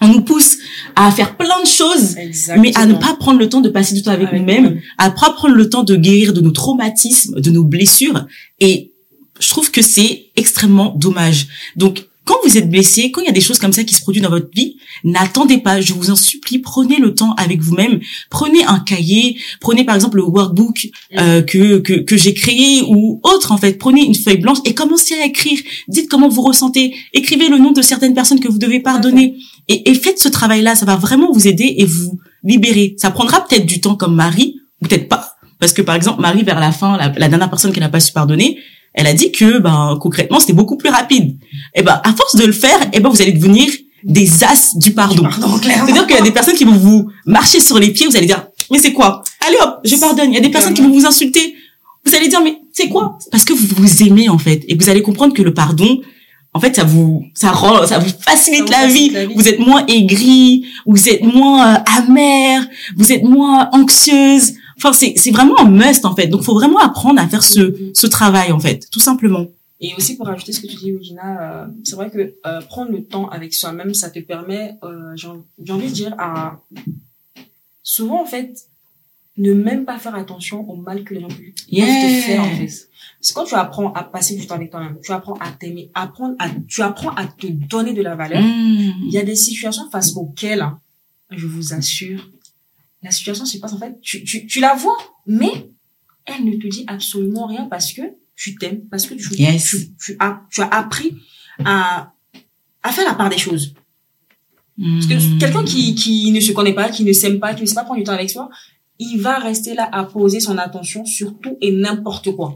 on 0.00 0.08
nous 0.08 0.22
pousse 0.22 0.58
à 0.96 1.10
faire 1.10 1.36
plein 1.36 1.62
de 1.62 1.68
choses, 1.68 2.16
mais 2.58 2.76
à 2.76 2.86
ne 2.86 2.94
pas 2.94 3.14
prendre 3.14 3.38
le 3.38 3.48
temps 3.48 3.60
de 3.60 3.68
passer 3.68 3.94
du 3.94 4.02
temps 4.02 4.12
avec, 4.12 4.32
nous-mêmes, 4.32 4.80
à 4.98 5.10
pas 5.10 5.30
prendre 5.30 5.54
le 5.54 5.68
temps 5.68 5.82
de 5.82 5.96
guérir 5.96 6.32
de 6.32 6.40
nos 6.40 6.52
traumatismes, 6.52 7.40
de 7.40 7.50
nos 7.50 7.64
blessures. 7.64 8.26
Et 8.60 8.92
je 9.38 9.48
trouve 9.48 9.70
que 9.70 9.82
c'est 9.82 10.26
extrêmement 10.36 10.94
dommage. 10.96 11.46
Donc, 11.76 12.06
quand 12.24 12.36
vous 12.44 12.56
êtes 12.56 12.70
blessé, 12.70 13.10
quand 13.10 13.22
il 13.22 13.26
y 13.26 13.28
a 13.28 13.32
des 13.32 13.40
choses 13.40 13.58
comme 13.58 13.72
ça 13.72 13.82
qui 13.82 13.94
se 13.94 14.02
produisent 14.02 14.22
dans 14.22 14.30
votre 14.30 14.50
vie, 14.54 14.76
n'attendez 15.02 15.58
pas, 15.58 15.80
je 15.80 15.92
vous 15.94 16.10
en 16.10 16.16
supplie, 16.16 16.60
prenez 16.60 16.98
le 16.98 17.12
temps 17.12 17.34
avec 17.34 17.60
vous-même, 17.60 17.98
prenez 18.30 18.62
un 18.64 18.78
cahier, 18.78 19.36
prenez 19.60 19.82
par 19.82 19.96
exemple 19.96 20.18
le 20.18 20.24
workbook 20.24 20.90
euh, 21.18 21.42
que, 21.42 21.78
que, 21.78 21.94
que 21.94 22.16
j'ai 22.16 22.32
créé 22.32 22.82
ou 22.86 23.20
autre 23.24 23.50
en 23.50 23.58
fait, 23.58 23.78
prenez 23.78 24.04
une 24.04 24.14
feuille 24.14 24.36
blanche 24.38 24.58
et 24.64 24.74
commencez 24.74 25.14
à 25.14 25.24
écrire, 25.24 25.58
dites 25.88 26.08
comment 26.08 26.28
vous 26.28 26.42
ressentez, 26.42 26.94
écrivez 27.14 27.48
le 27.48 27.58
nom 27.58 27.72
de 27.72 27.82
certaines 27.82 28.14
personnes 28.14 28.38
que 28.38 28.48
vous 28.48 28.58
devez 28.58 28.78
pardonner 28.78 29.36
et, 29.70 29.90
et 29.90 29.94
faites 29.94 30.18
ce 30.18 30.28
travail-là, 30.28 30.74
ça 30.74 30.84
va 30.84 30.96
vraiment 30.96 31.30
vous 31.32 31.46
aider 31.46 31.76
et 31.78 31.84
vous 31.84 32.18
libérer. 32.42 32.96
Ça 32.98 33.10
prendra 33.10 33.46
peut-être 33.46 33.66
du 33.66 33.80
temps 33.80 33.94
comme 33.94 34.14
Marie, 34.14 34.56
peut-être 34.82 35.08
pas, 35.08 35.36
parce 35.60 35.72
que 35.72 35.82
par 35.82 35.94
exemple 35.94 36.20
Marie 36.20 36.42
vers 36.42 36.58
la 36.58 36.72
fin, 36.72 36.96
la, 36.96 37.12
la 37.16 37.28
dernière 37.28 37.48
personne 37.50 37.72
qu'elle 37.72 37.82
n'a 37.82 37.88
pas 37.88 38.00
su 38.00 38.12
pardonner, 38.12 38.58
elle 38.94 39.06
a 39.06 39.14
dit 39.14 39.30
que 39.30 39.58
ben 39.58 39.96
concrètement 40.00 40.40
c'était 40.40 40.52
beaucoup 40.52 40.76
plus 40.76 40.90
rapide. 40.90 41.36
Et 41.74 41.82
ben 41.82 42.00
à 42.02 42.12
force 42.12 42.34
de 42.36 42.44
le 42.44 42.52
faire, 42.52 42.78
et 42.92 43.00
ben 43.00 43.08
vous 43.08 43.22
allez 43.22 43.32
devenir 43.32 43.70
des 44.02 44.42
as 44.42 44.76
du 44.76 44.92
pardon. 44.92 45.28
C'est-à-dire 45.62 46.06
qu'il 46.06 46.16
y 46.16 46.18
a 46.18 46.22
des 46.22 46.32
personnes 46.32 46.56
qui 46.56 46.64
vont 46.64 46.76
vous 46.76 47.08
marcher 47.26 47.60
sur 47.60 47.78
les 47.78 47.92
pieds, 47.92 48.06
vous 48.06 48.16
allez 48.16 48.26
dire 48.26 48.46
mais 48.70 48.78
c'est 48.78 48.92
quoi? 48.92 49.22
Allez 49.46 49.56
hop, 49.62 49.80
je 49.84 49.96
pardonne. 49.96 50.30
Il 50.30 50.34
y 50.34 50.38
a 50.38 50.40
des 50.40 50.48
personnes 50.48 50.74
qui 50.74 50.82
vont 50.82 50.90
vous 50.90 51.06
insulter. 51.06 51.54
Vous 52.04 52.14
allez 52.14 52.28
dire 52.28 52.40
mais 52.42 52.56
c'est 52.72 52.88
quoi 52.88 53.18
Parce 53.30 53.44
que 53.44 53.52
vous 53.52 53.66
vous 53.76 54.02
aimez 54.02 54.28
en 54.28 54.38
fait 54.38 54.64
et 54.68 54.74
vous 54.74 54.88
allez 54.88 55.02
comprendre 55.02 55.34
que 55.34 55.42
le 55.42 55.52
pardon 55.52 56.00
en 56.52 56.60
fait 56.60 56.74
ça 56.74 56.84
vous 56.84 57.24
ça 57.34 57.52
rend 57.52 57.86
ça 57.86 57.98
vous 57.98 58.10
facilite, 58.20 58.68
la, 58.70 58.86
vie. 58.86 59.12
Vous 59.34 59.48
êtes 59.48 59.58
moins 59.60 59.86
aigri, 59.86 60.66
vous 60.86 61.08
êtes 61.08 61.22
moins 61.22 61.74
euh, 61.74 61.78
amer, 61.98 62.66
vous 62.96 63.12
êtes 63.12 63.22
moins 63.22 63.68
anxieuse 63.72 64.54
Enfin, 64.82 64.94
c'est, 64.94 65.12
c'est 65.16 65.30
vraiment 65.30 65.60
un 65.60 65.68
must, 65.68 66.06
en 66.06 66.16
fait. 66.16 66.26
Donc, 66.26 66.40
faut 66.40 66.54
vraiment 66.54 66.78
apprendre 66.78 67.20
à 67.20 67.28
faire 67.28 67.42
ce, 67.42 67.60
mm-hmm. 67.60 67.90
ce 67.94 68.06
travail, 68.06 68.50
en 68.50 68.58
fait, 68.58 68.88
tout 68.90 68.98
simplement. 68.98 69.46
Et 69.80 69.94
aussi, 69.94 70.16
pour 70.16 70.28
ajouter 70.28 70.52
ce 70.52 70.60
que 70.60 70.66
tu 70.66 70.76
dis, 70.76 70.96
Regina, 70.96 71.64
euh, 71.64 71.66
c'est 71.84 71.96
vrai 71.96 72.10
que 72.10 72.34
euh, 72.46 72.60
prendre 72.62 72.90
le 72.90 73.04
temps 73.04 73.28
avec 73.28 73.52
soi-même, 73.52 73.92
ça 73.94 74.10
te 74.10 74.18
permet, 74.20 74.76
euh, 74.82 75.14
j'ai, 75.16 75.28
envie 75.72 75.88
de 75.88 75.92
dire, 75.92 76.14
à... 76.18 76.60
Souvent, 77.82 78.22
en 78.22 78.26
fait, 78.26 78.54
ne 79.36 79.52
même 79.52 79.84
pas 79.84 79.98
faire 79.98 80.14
attention 80.14 80.68
au 80.70 80.76
mal 80.76 81.04
que 81.04 81.14
les 81.14 81.20
gens 81.20 81.28
peuvent 81.28 81.36
te 81.36 82.20
faire, 82.22 82.42
en 82.42 82.56
fait. 82.56 82.89
Parce 83.20 83.32
que 83.32 83.34
quand 83.34 83.44
tu 83.44 83.54
apprends 83.54 83.92
à 83.92 84.02
passer 84.02 84.34
du 84.34 84.46
temps 84.46 84.54
avec 84.54 84.70
toi-même, 84.70 84.96
tu 85.04 85.12
apprends 85.12 85.34
à 85.34 85.52
t'aimer, 85.52 85.90
apprendre 85.92 86.34
à, 86.38 86.48
tu 86.66 86.80
apprends 86.80 87.10
à 87.10 87.26
te 87.26 87.46
donner 87.46 87.92
de 87.92 88.00
la 88.00 88.16
valeur, 88.16 88.42
mm. 88.42 89.06
il 89.06 89.10
y 89.12 89.18
a 89.18 89.22
des 89.22 89.36
situations 89.36 89.90
face 89.90 90.16
auxquelles, 90.16 90.66
je 91.30 91.46
vous 91.46 91.74
assure, 91.74 92.30
la 93.02 93.10
situation 93.10 93.44
se 93.44 93.58
passe 93.58 93.74
en 93.74 93.78
fait, 93.78 94.00
tu, 94.00 94.24
tu, 94.24 94.46
tu 94.46 94.60
la 94.60 94.74
vois, 94.74 94.96
mais 95.26 95.70
elle 96.24 96.44
ne 96.44 96.56
te 96.56 96.66
dit 96.66 96.84
absolument 96.86 97.46
rien 97.46 97.66
parce 97.66 97.92
que 97.92 98.02
tu 98.36 98.56
t'aimes, 98.56 98.80
parce 98.90 99.06
que 99.06 99.14
tu, 99.14 99.28
tu, 99.28 99.94
tu, 99.98 100.16
as, 100.18 100.42
tu 100.50 100.62
as 100.62 100.68
appris 100.68 101.14
à, 101.64 102.14
à 102.82 102.90
faire 102.90 103.04
la 103.04 103.14
part 103.14 103.28
des 103.28 103.38
choses. 103.38 103.74
Parce 104.78 105.06
que 105.06 105.14
hmm. 105.14 105.38
quelqu'un 105.38 105.64
qui, 105.64 105.94
qui 105.94 106.32
ne 106.32 106.40
se 106.40 106.52
connaît 106.52 106.72
pas, 106.72 106.88
qui 106.88 107.04
ne 107.04 107.12
s'aime 107.12 107.38
pas, 107.38 107.52
qui 107.52 107.62
ne 107.62 107.66
sait 107.66 107.74
pas 107.74 107.84
prendre 107.84 107.98
du 107.98 108.04
temps 108.04 108.14
avec 108.14 108.30
soi, 108.30 108.48
il 109.00 109.16
va 109.16 109.38
rester 109.38 109.74
là 109.74 109.88
à 109.90 110.04
poser 110.04 110.40
son 110.40 110.58
attention 110.58 111.04
sur 111.06 111.38
tout 111.40 111.56
et 111.62 111.72
n'importe 111.72 112.30
quoi. 112.36 112.54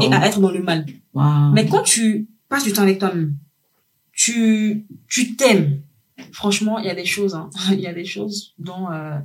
Et 0.00 0.12
à 0.12 0.26
être 0.26 0.40
dans 0.40 0.50
le 0.50 0.62
mal. 0.62 0.86
Mais 1.52 1.66
quand 1.66 1.82
tu 1.82 2.28
passes 2.48 2.64
du 2.64 2.72
temps 2.72 2.82
avec 2.82 2.98
toi-même, 2.98 3.34
tu, 4.12 4.86
tu 5.08 5.34
t'aimes. 5.34 5.80
Franchement, 6.32 6.78
il 6.78 6.86
y 6.86 6.90
a 6.90 6.94
des 6.94 7.04
choses, 7.04 7.34
hein. 7.34 7.50
il 7.72 7.80
y 7.80 7.86
a 7.86 7.92
des 7.92 8.04
choses 8.04 8.54
dont, 8.58 8.90
euh, 8.92 9.18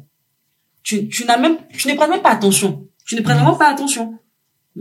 tu, 0.82 1.08
tu 1.08 1.26
n'as 1.26 1.38
même, 1.38 1.58
tu 1.78 1.88
ne 1.88 1.94
prends 1.94 2.08
même 2.08 2.22
pas 2.22 2.32
attention. 2.32 2.88
Tu 3.06 3.16
ne 3.16 3.22
prends 3.22 3.36
vraiment 3.36 3.56
pas 3.56 3.70
attention. 3.70 4.18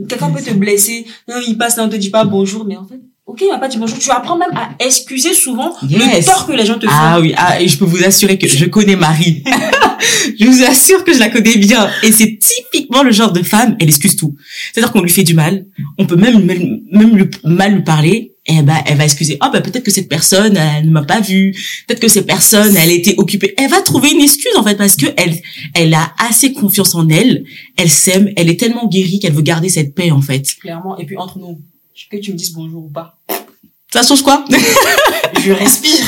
Quelqu'un 0.09 0.31
peut 0.31 0.41
te 0.41 0.53
blesser. 0.53 1.05
Non, 1.27 1.35
il 1.47 1.57
passe 1.57 1.77
là, 1.77 1.83
on 1.83 1.89
te 1.89 1.95
dit 1.95 2.09
pas 2.09 2.23
bonjour, 2.23 2.65
mais 2.65 2.77
en 2.77 2.85
fait, 2.85 2.99
ok, 3.25 3.41
il 3.41 3.49
m'a 3.49 3.59
pas 3.59 3.67
dit 3.67 3.77
bonjour. 3.77 3.99
Tu 3.99 4.09
apprends 4.09 4.37
même 4.37 4.55
à 4.55 4.71
excuser 4.83 5.33
souvent 5.33 5.75
le 5.83 6.25
tort 6.25 6.47
que 6.47 6.53
les 6.53 6.65
gens 6.65 6.79
te 6.79 6.87
font. 6.87 6.93
Ah 6.95 7.19
oui, 7.19 7.33
ah, 7.37 7.61
et 7.61 7.67
je 7.67 7.77
peux 7.77 7.85
vous 7.85 8.03
assurer 8.03 8.39
que 8.39 8.47
je 8.47 8.65
connais 8.65 8.95
Marie. 8.95 9.43
je 10.39 10.45
vous 10.45 10.63
assure 10.63 11.03
que 11.03 11.13
je 11.13 11.19
la 11.19 11.29
connais 11.29 11.57
bien. 11.57 11.89
Et 12.03 12.11
c'est 12.11 12.37
typiquement 12.39 13.03
le 13.03 13.11
genre 13.11 13.31
de 13.31 13.43
femme, 13.43 13.75
elle 13.79 13.89
excuse 13.89 14.15
tout. 14.15 14.35
C'est-à-dire 14.73 14.91
qu'on 14.91 15.01
lui 15.01 15.09
fait 15.09 15.23
du 15.23 15.33
mal. 15.33 15.65
On 15.97 16.05
peut 16.05 16.15
même, 16.15 16.43
même, 16.43 16.81
même 16.91 17.29
mal 17.43 17.75
lui 17.75 17.83
parler 17.83 18.31
eh 18.47 18.61
ben 18.61 18.77
elle 18.85 18.97
va 18.97 19.05
excuser. 19.05 19.39
Oh 19.43 19.47
ben 19.51 19.61
peut-être 19.61 19.83
que 19.83 19.91
cette 19.91 20.07
personne 20.07 20.55
elle 20.55 20.85
ne 20.85 20.91
m'a 20.91 21.03
pas 21.03 21.19
vu. 21.19 21.51
Peut-être 21.87 21.99
que 21.99 22.07
cette 22.07 22.27
personne 22.27 22.75
elle 22.77 22.91
était 22.91 23.15
occupée. 23.17 23.55
Elle 23.57 23.71
va 23.71 23.81
trouver 23.81 24.11
une 24.11 24.21
excuse 24.21 24.55
en 24.55 24.63
fait 24.63 24.75
parce 24.75 24.95
que 24.95 25.07
elle 25.17 25.41
elle 25.73 25.93
a 25.93 26.13
assez 26.19 26.53
confiance 26.53 26.93
en 26.93 27.09
elle. 27.09 27.43
Elle 27.75 27.89
s'aime. 27.89 28.31
Elle 28.35 28.49
est 28.49 28.59
tellement 28.59 28.87
guérie 28.87 29.19
qu'elle 29.19 29.33
veut 29.33 29.41
garder 29.41 29.69
cette 29.69 29.95
paix 29.95 30.11
en 30.11 30.21
fait. 30.21 30.45
Clairement. 30.61 30.97
Et 30.99 31.05
puis 31.05 31.17
entre 31.17 31.39
nous 31.39 31.59
que 32.11 32.17
tu 32.17 32.33
me 32.33 32.37
dises 32.37 32.53
bonjour 32.53 32.85
ou 32.85 32.89
pas 32.89 33.17
ça 33.95 34.03
change 34.03 34.23
quoi 34.23 34.43
Je 35.45 35.51
respire, 35.53 36.03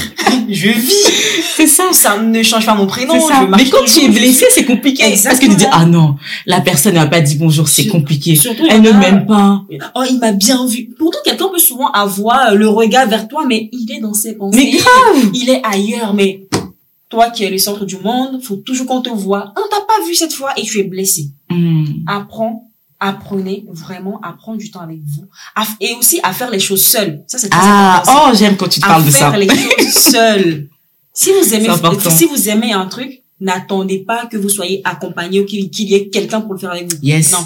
je 0.50 0.70
vis. 0.70 1.44
C'est 1.56 1.68
ça. 1.68 1.86
Ça 1.92 2.18
ne 2.18 2.44
change 2.44 2.66
pas 2.66 2.76
mon 2.76 2.88
prénom. 2.88 3.14
Mais 3.56 3.70
quand 3.70 3.86
tu 3.86 4.04
es 4.04 4.10
blessé, 4.10 4.46
c'est 4.52 4.66
compliqué. 4.66 5.04
Parce 5.24 5.40
que 5.40 5.46
tu 5.46 5.56
dis 5.56 5.66
ah 5.72 5.86
non, 5.86 6.16
la 6.46 6.60
personne 6.60 6.96
n'a 6.96 7.06
pas 7.08 7.22
dit 7.22 7.36
bonjour, 7.36 7.68
c'est 7.68 7.88
compliqué. 7.88 8.36
Surtout, 8.36 8.66
Elle 8.70 8.82
ne 8.82 8.92
m'aime 8.92 9.26
pas. 9.26 9.62
Oh, 9.96 10.04
il 10.10 10.20
m'a 10.20 10.32
bien 10.34 10.66
vu. 10.66 10.90
Pourtant, 10.98 11.20
quelqu'un 11.24 11.48
peut 11.48 11.60
souvent 11.60 11.90
avoir 11.92 12.56
le 12.56 12.68
regard 12.68 13.08
vers 13.08 13.28
toi, 13.28 13.46
mais 13.48 13.70
il 13.72 13.90
est 13.92 14.02
dans 14.02 14.14
ses 14.14 14.36
pensées. 14.36 14.58
Mais 14.58 14.72
grave. 14.72 15.32
Il 15.34 15.50
est 15.50 15.62
ailleurs, 15.64 16.14
mais 16.14 16.48
toi 17.10 17.30
qui 17.30 17.44
es 17.46 17.50
le 17.50 17.58
centre 17.58 17.86
du 17.86 17.98
monde, 17.98 18.42
faut 18.42 18.58
toujours 18.58 18.86
qu'on 18.86 19.02
te 19.02 19.10
voit. 19.10 19.54
On 19.56 19.70
t'a 19.70 19.82
pas 19.88 20.06
vu 20.06 20.14
cette 20.14 20.34
fois 20.34 20.52
et 20.58 20.64
tu 20.64 20.80
es 20.80 20.84
blessé. 20.84 21.30
Hmm. 21.50 21.86
Apprends 22.08 22.67
apprenez 23.00 23.66
vraiment 23.70 24.20
à 24.22 24.34
prendre 24.34 24.58
du 24.58 24.72
temps 24.72 24.82
avec 24.82 25.00
vous 25.00 25.26
et 25.80 25.94
aussi 25.94 26.20
à 26.24 26.34
faire 26.34 26.50
les 26.50 26.60
choses 26.60 26.86
seules. 26.86 27.24
Ça 27.28 27.38
c'est 27.38 27.50
ah, 27.52 27.98
important. 27.98 28.30
oh, 28.32 28.36
j'aime 28.36 28.58
quand 28.58 28.68
tu 28.68 28.80
te 28.80 28.86
parles 28.86 29.06
de 29.06 29.12
ça. 29.12 29.28
À 29.28 29.32
faire 29.32 29.40
les 29.40 29.48
choses 29.48 29.94
seules. 30.12 30.70
Si 31.14 31.32
vous 31.32 31.54
aimez 31.54 31.70
si 32.10 32.26
vous 32.26 32.50
aimez 32.50 32.74
un 32.74 32.86
truc, 32.86 33.22
n'attendez 33.40 34.00
pas 34.00 34.26
que 34.26 34.38
vous 34.38 34.50
soyez 34.50 34.82
accompagné 34.84 35.42
ou 35.42 35.46
qu'il 35.46 35.70
y 35.74 35.96
ait 35.96 36.10
quelqu'un 36.10 36.42
pour 36.42 36.54
le 36.54 36.60
faire 36.60 36.72
avec 36.72 36.92
vous. 36.92 37.00
Yes. 37.02 37.32
Non. 37.32 37.46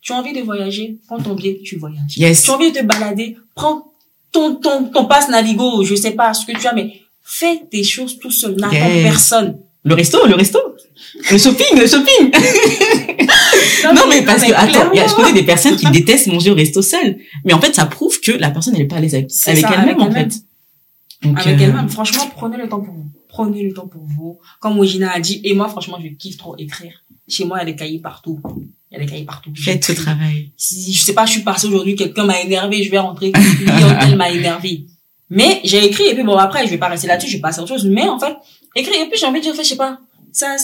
Tu 0.00 0.12
as 0.12 0.16
envie 0.16 0.32
de 0.32 0.40
voyager, 0.40 0.98
prends 1.06 1.20
ton 1.20 1.34
billet, 1.34 1.60
tu 1.64 1.76
voyages. 1.76 2.16
Yes. 2.16 2.42
Tu 2.42 2.50
as 2.50 2.54
envie 2.54 2.72
de 2.72 2.80
te 2.80 2.84
balader, 2.84 3.36
prends 3.54 3.92
ton 4.32 4.54
ton 4.56 4.84
ton 4.84 5.06
passe 5.06 5.28
Navigo, 5.28 5.82
je 5.84 5.94
sais 5.94 6.12
pas 6.12 6.32
ce 6.32 6.46
que 6.46 6.58
tu 6.58 6.66
as 6.66 6.72
mais 6.72 7.00
fais 7.22 7.62
tes 7.70 7.84
choses 7.84 8.18
tout 8.18 8.30
seul, 8.30 8.56
n'attends 8.56 9.02
personne. 9.02 9.58
Le 9.84 9.94
resto, 9.94 10.26
le 10.26 10.34
resto. 10.34 10.58
Le 11.30 11.38
shopping, 11.38 11.78
le 11.78 11.86
shopping. 11.86 12.30
non, 13.94 14.02
mais, 14.08 14.22
parce 14.22 14.44
que, 14.44 14.52
attends, 14.52 14.90
je 14.94 15.14
connais 15.14 15.32
des 15.32 15.42
personnes 15.42 15.76
qui 15.76 15.90
détestent 15.90 16.26
manger 16.26 16.50
au 16.50 16.54
resto 16.54 16.82
seul. 16.82 17.18
Mais 17.44 17.52
en 17.52 17.60
fait, 17.60 17.74
ça 17.74 17.86
prouve 17.86 18.20
que 18.20 18.32
la 18.32 18.50
personne, 18.50 18.74
elle 18.76 18.82
est 18.82 18.86
pas 18.86 18.96
à 18.96 19.00
l'aise 19.00 19.14
avec, 19.14 19.30
elle-même, 19.46 20.00
en 20.00 20.10
fait. 20.10 20.32
avec 21.24 21.46
euh, 21.46 21.64
elle-même. 21.64 21.88
Franchement, 21.88 22.30
prenez 22.34 22.58
le 22.58 22.68
temps 22.68 22.80
pour 22.80 22.94
vous. 22.94 23.10
Prenez 23.28 23.62
le 23.62 23.72
temps 23.72 23.86
pour 23.86 24.02
vous. 24.02 24.38
Comme 24.60 24.78
Ojina 24.78 25.12
a 25.12 25.20
dit, 25.20 25.40
et 25.44 25.54
moi, 25.54 25.68
franchement, 25.68 25.98
je 26.02 26.08
kiffe 26.08 26.36
trop 26.36 26.56
écrire. 26.58 26.92
Chez 27.26 27.44
moi, 27.44 27.58
il 27.58 27.60
y 27.60 27.62
a 27.70 27.72
des 27.72 27.76
cahiers 27.76 28.00
partout. 28.00 28.40
Il 28.90 28.98
y 28.98 29.00
a 29.00 29.04
des 29.04 29.10
cahiers 29.10 29.24
partout. 29.24 29.52
Faites 29.54 29.84
ce 29.84 29.92
travail. 29.92 30.50
Si, 30.56 30.92
je 30.92 31.02
sais 31.02 31.14
pas, 31.14 31.24
je 31.24 31.32
suis 31.32 31.42
passée 31.42 31.68
aujourd'hui, 31.68 31.94
quelqu'un 31.94 32.24
m'a 32.24 32.40
énervé, 32.40 32.82
je 32.82 32.90
vais 32.90 32.98
rentrer, 32.98 33.32
elle 34.02 34.16
m'a 34.16 34.30
énervé. 34.30 34.84
Mais 35.30 35.60
j'ai 35.62 35.84
écrit, 35.84 36.08
et 36.08 36.14
puis 36.14 36.24
bon, 36.24 36.36
après, 36.36 36.66
je 36.66 36.70
vais 36.70 36.78
pas 36.78 36.88
rester 36.88 37.06
là-dessus, 37.06 37.30
je 37.30 37.36
vais 37.36 37.40
passer 37.40 37.60
à 37.60 37.62
autre 37.62 37.72
chose. 37.72 37.86
Mais 37.86 38.08
en 38.08 38.18
fait, 38.18 38.34
écrit, 38.76 38.94
et 39.00 39.08
puis 39.08 39.18
j'ai 39.18 39.26
envie 39.26 39.40
de 39.40 39.44
dire, 39.44 39.54
je 39.54 39.62
sais 39.62 39.76
pas, 39.76 39.98
ça, 40.32 40.56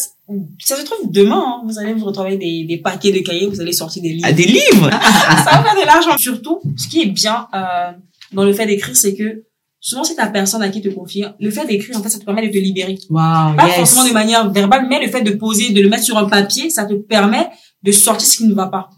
ça 0.61 0.77
se 0.77 0.85
trouve 0.85 1.11
demain, 1.11 1.43
hein, 1.45 1.63
vous 1.65 1.79
allez 1.79 1.93
vous 1.93 2.05
retrouver 2.05 2.37
des, 2.37 2.65
des 2.65 2.79
paquets 2.79 3.13
de 3.13 3.21
cahiers, 3.21 3.47
vous 3.47 3.61
allez 3.61 3.73
sortir 3.73 4.03
des 4.03 4.11
livres. 4.11 4.27
Ah, 4.29 4.33
des 4.33 4.45
livres? 4.45 4.91
Ça 4.91 5.51
va 5.51 5.63
faire 5.63 5.75
de 5.81 5.87
l'argent. 5.87 6.17
Surtout, 6.19 6.61
ce 6.77 6.89
qui 6.89 7.03
est 7.03 7.07
bien 7.07 7.49
euh, 7.55 7.93
dans 8.33 8.45
le 8.45 8.53
fait 8.53 8.67
d'écrire, 8.67 8.97
c'est 8.97 9.15
que 9.15 9.45
souvent 9.81 10.05
c'est 10.05 10.15
ta 10.15 10.27
personne 10.27 10.63
à 10.63 10.69
qui 10.69 10.81
te 10.83 10.89
confier. 10.89 11.27
Le 11.41 11.51
fait 11.51 11.67
d'écrire, 11.67 11.97
en 11.97 12.03
fait, 12.03 12.09
ça 12.09 12.19
te 12.19 12.25
permet 12.25 12.47
de 12.47 12.53
te 12.53 12.59
libérer. 12.59 12.99
Wow, 13.11 13.57
Pas 13.57 13.69
forcément 13.77 14.07
de 14.07 14.13
manière 14.13 14.51
verbale, 14.51 14.87
mais 14.89 15.05
le 15.05 15.11
fait 15.11 15.23
de 15.23 15.33
poser, 15.33 15.71
de 15.71 15.81
le 15.81 15.89
mettre 15.89 16.05
sur 16.05 16.17
un 16.17 16.29
papier, 16.29 16.71
ça 16.71 16.85
te 16.85 16.95
permet 16.95 17.49
de 17.83 17.93
sortir 17.93 18.27
ce 18.27 18.37
qui 18.37 18.45
ne 18.45 18.55
va 18.55 18.67
pas. 18.67 18.91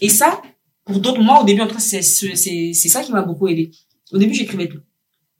Et 0.00 0.08
ça, 0.08 0.40
pour 0.84 0.98
d'autres, 0.98 1.20
moi, 1.20 1.40
au 1.42 1.44
début, 1.44 1.60
en 1.62 1.66
tout 1.66 1.74
cas, 1.74 1.80
c'est 1.80 2.02
c'est 2.02 2.88
ça 2.88 3.02
qui 3.02 3.12
m'a 3.12 3.22
beaucoup 3.22 3.48
aidé. 3.48 3.70
Au 4.12 4.18
début, 4.18 4.34
j'écrivais 4.34 4.68
tout 4.68 4.78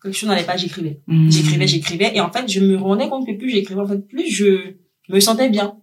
quelque 0.06 0.18
chose 0.18 0.28
n'allait 0.28 0.44
pas, 0.44 0.56
j'écrivais. 0.56 1.00
Hmm. 1.06 1.30
J'écrivais, 1.30 1.66
j'écrivais. 1.66 2.12
Et 2.14 2.20
en 2.20 2.30
fait, 2.30 2.48
je 2.48 2.60
me 2.60 2.76
rendais 2.76 3.08
compte 3.08 3.26
que 3.26 3.32
plus 3.32 3.50
j'écrivais, 3.50 3.80
en 3.80 3.86
fait, 3.86 3.98
plus 3.98 4.30
je 4.30 4.74
me 5.08 5.20
sentais 5.20 5.48
bien. 5.48 5.76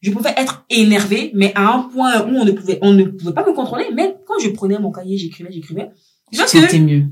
Je 0.00 0.10
pouvais 0.10 0.34
être 0.36 0.64
énervée, 0.70 1.32
mais 1.34 1.52
à 1.54 1.74
un 1.74 1.82
point 1.84 2.22
où 2.22 2.36
on 2.36 2.44
ne 2.44 2.52
pouvait, 2.52 2.78
on 2.82 2.92
ne 2.92 3.04
pouvait 3.04 3.32
pas 3.32 3.46
me 3.46 3.54
contrôler. 3.54 3.86
Mais 3.94 4.16
quand 4.26 4.38
je 4.42 4.50
prenais 4.50 4.78
mon 4.78 4.92
cahier, 4.92 5.16
j'écrivais, 5.16 5.50
j'écrivais. 5.50 5.90
Je 6.32 6.38
que 6.38 6.76
mieux. 6.76 7.04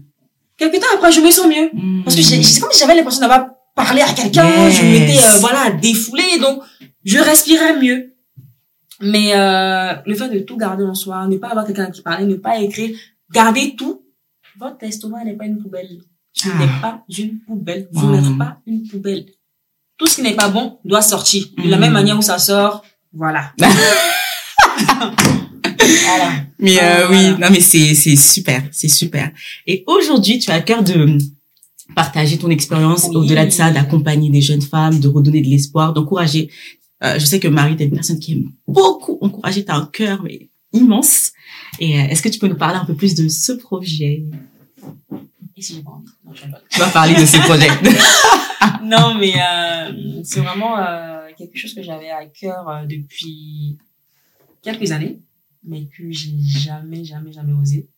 Quelques 0.56 0.80
temps 0.80 0.86
après, 0.94 1.10
je 1.10 1.20
me 1.20 1.30
sens 1.30 1.46
mieux. 1.46 1.70
Hmm. 1.72 2.04
Parce 2.04 2.14
que 2.14 2.22
c'est 2.22 2.60
comme 2.60 2.70
si 2.70 2.80
j'avais 2.80 2.94
l'impression 2.94 3.20
d'avoir 3.20 3.48
parlé 3.74 4.02
à 4.02 4.12
quelqu'un. 4.12 4.70
Je 4.70 4.84
m'étais, 4.84 5.18
euh, 5.18 5.38
voilà, 5.40 5.70
défoulée. 5.72 6.38
Donc, 6.40 6.62
je 7.04 7.18
respirais 7.18 7.80
mieux. 7.80 8.14
Mais 9.00 9.34
euh, 9.34 9.94
le 10.06 10.14
fait 10.14 10.28
de 10.28 10.38
tout 10.40 10.56
garder 10.56 10.84
en 10.84 10.94
soi, 10.94 11.26
ne 11.26 11.36
pas 11.36 11.48
avoir 11.48 11.66
quelqu'un 11.66 11.90
qui 11.90 12.02
parlait, 12.02 12.26
ne 12.26 12.36
pas 12.36 12.60
écrire, 12.60 12.96
garder 13.32 13.74
tout 13.76 14.04
votre 14.56 14.82
estomac 14.84 15.24
n'est 15.24 15.36
pas 15.36 15.46
une 15.46 15.58
poubelle. 15.58 16.00
Tu 16.34 16.48
Ah. 16.52 16.58
n'es 16.58 16.66
pas 16.82 17.04
une 17.16 17.38
poubelle. 17.40 17.88
Vous 17.92 18.10
n'êtes 18.10 18.36
pas 18.38 18.58
une 18.66 18.86
poubelle. 18.88 19.26
Tout 19.96 20.06
ce 20.08 20.16
qui 20.16 20.22
n'est 20.22 20.34
pas 20.34 20.48
bon 20.48 20.78
doit 20.84 21.02
sortir. 21.02 21.46
De 21.62 21.68
la 21.70 21.78
même 21.78 21.92
manière 21.92 22.18
où 22.18 22.22
ça 22.22 22.38
sort, 22.38 22.84
voilà. 23.12 23.52
voilà. 24.98 25.14
Mais 26.58 26.78
Ah, 26.80 27.00
euh, 27.00 27.08
oui, 27.10 27.40
non 27.40 27.48
mais 27.50 27.60
c'est 27.60 27.94
c'est 27.94 28.16
super, 28.16 28.62
c'est 28.72 28.88
super. 28.88 29.30
Et 29.66 29.84
aujourd'hui, 29.86 30.38
tu 30.38 30.50
as 30.50 30.54
à 30.54 30.60
cœur 30.60 30.82
de 30.82 31.18
partager 31.94 32.38
ton 32.38 32.50
expérience 32.50 33.06
Oui. 33.10 33.16
au-delà 33.16 33.44
de 33.46 33.50
ça, 33.50 33.70
d'accompagner 33.70 34.30
des 34.30 34.40
jeunes 34.40 34.62
femmes, 34.62 34.98
de 34.98 35.08
redonner 35.08 35.42
de 35.42 35.48
l'espoir, 35.48 35.92
d'encourager. 35.92 36.50
Euh, 37.04 37.18
je 37.18 37.24
sais 37.24 37.38
que 37.38 37.48
Marie, 37.48 37.76
t'es 37.76 37.84
une 37.84 37.92
personne 37.92 38.18
qui 38.18 38.32
aime 38.32 38.50
beaucoup 38.66 39.18
encourager, 39.20 39.64
t'as 39.64 39.76
un 39.76 39.86
cœur 39.86 40.22
mais 40.22 40.48
immense. 40.72 41.32
Et 41.78 41.98
euh, 42.00 42.04
est-ce 42.08 42.22
que 42.22 42.28
tu 42.28 42.38
peux 42.38 42.48
nous 42.48 42.56
parler 42.56 42.78
un 42.78 42.84
peu 42.84 42.94
plus 42.94 43.14
de 43.14 43.28
ce 43.28 43.52
projet? 43.52 44.24
Et 45.56 45.62
si 45.62 45.74
j'ai 45.74 45.82
pas 45.82 45.90
envie 45.90 46.06
Non, 46.24 46.34
je 46.34 46.44
rigole. 46.44 46.62
Tu 46.68 46.80
vas 46.80 46.90
parler 46.90 47.14
de 47.14 47.24
ce 47.24 47.38
projet. 47.38 47.68
non, 48.82 49.14
mais 49.14 49.34
euh, 49.34 50.22
c'est 50.24 50.40
vraiment 50.40 50.78
euh, 50.78 51.28
quelque 51.36 51.56
chose 51.56 51.74
que 51.74 51.82
j'avais 51.82 52.10
à 52.10 52.26
cœur 52.26 52.68
euh, 52.68 52.86
depuis 52.86 53.78
quelques 54.62 54.90
années, 54.92 55.20
mais 55.62 55.86
que 55.86 56.10
j'ai 56.10 56.36
jamais, 56.40 57.04
jamais, 57.04 57.32
jamais 57.32 57.52
osé. 57.52 57.88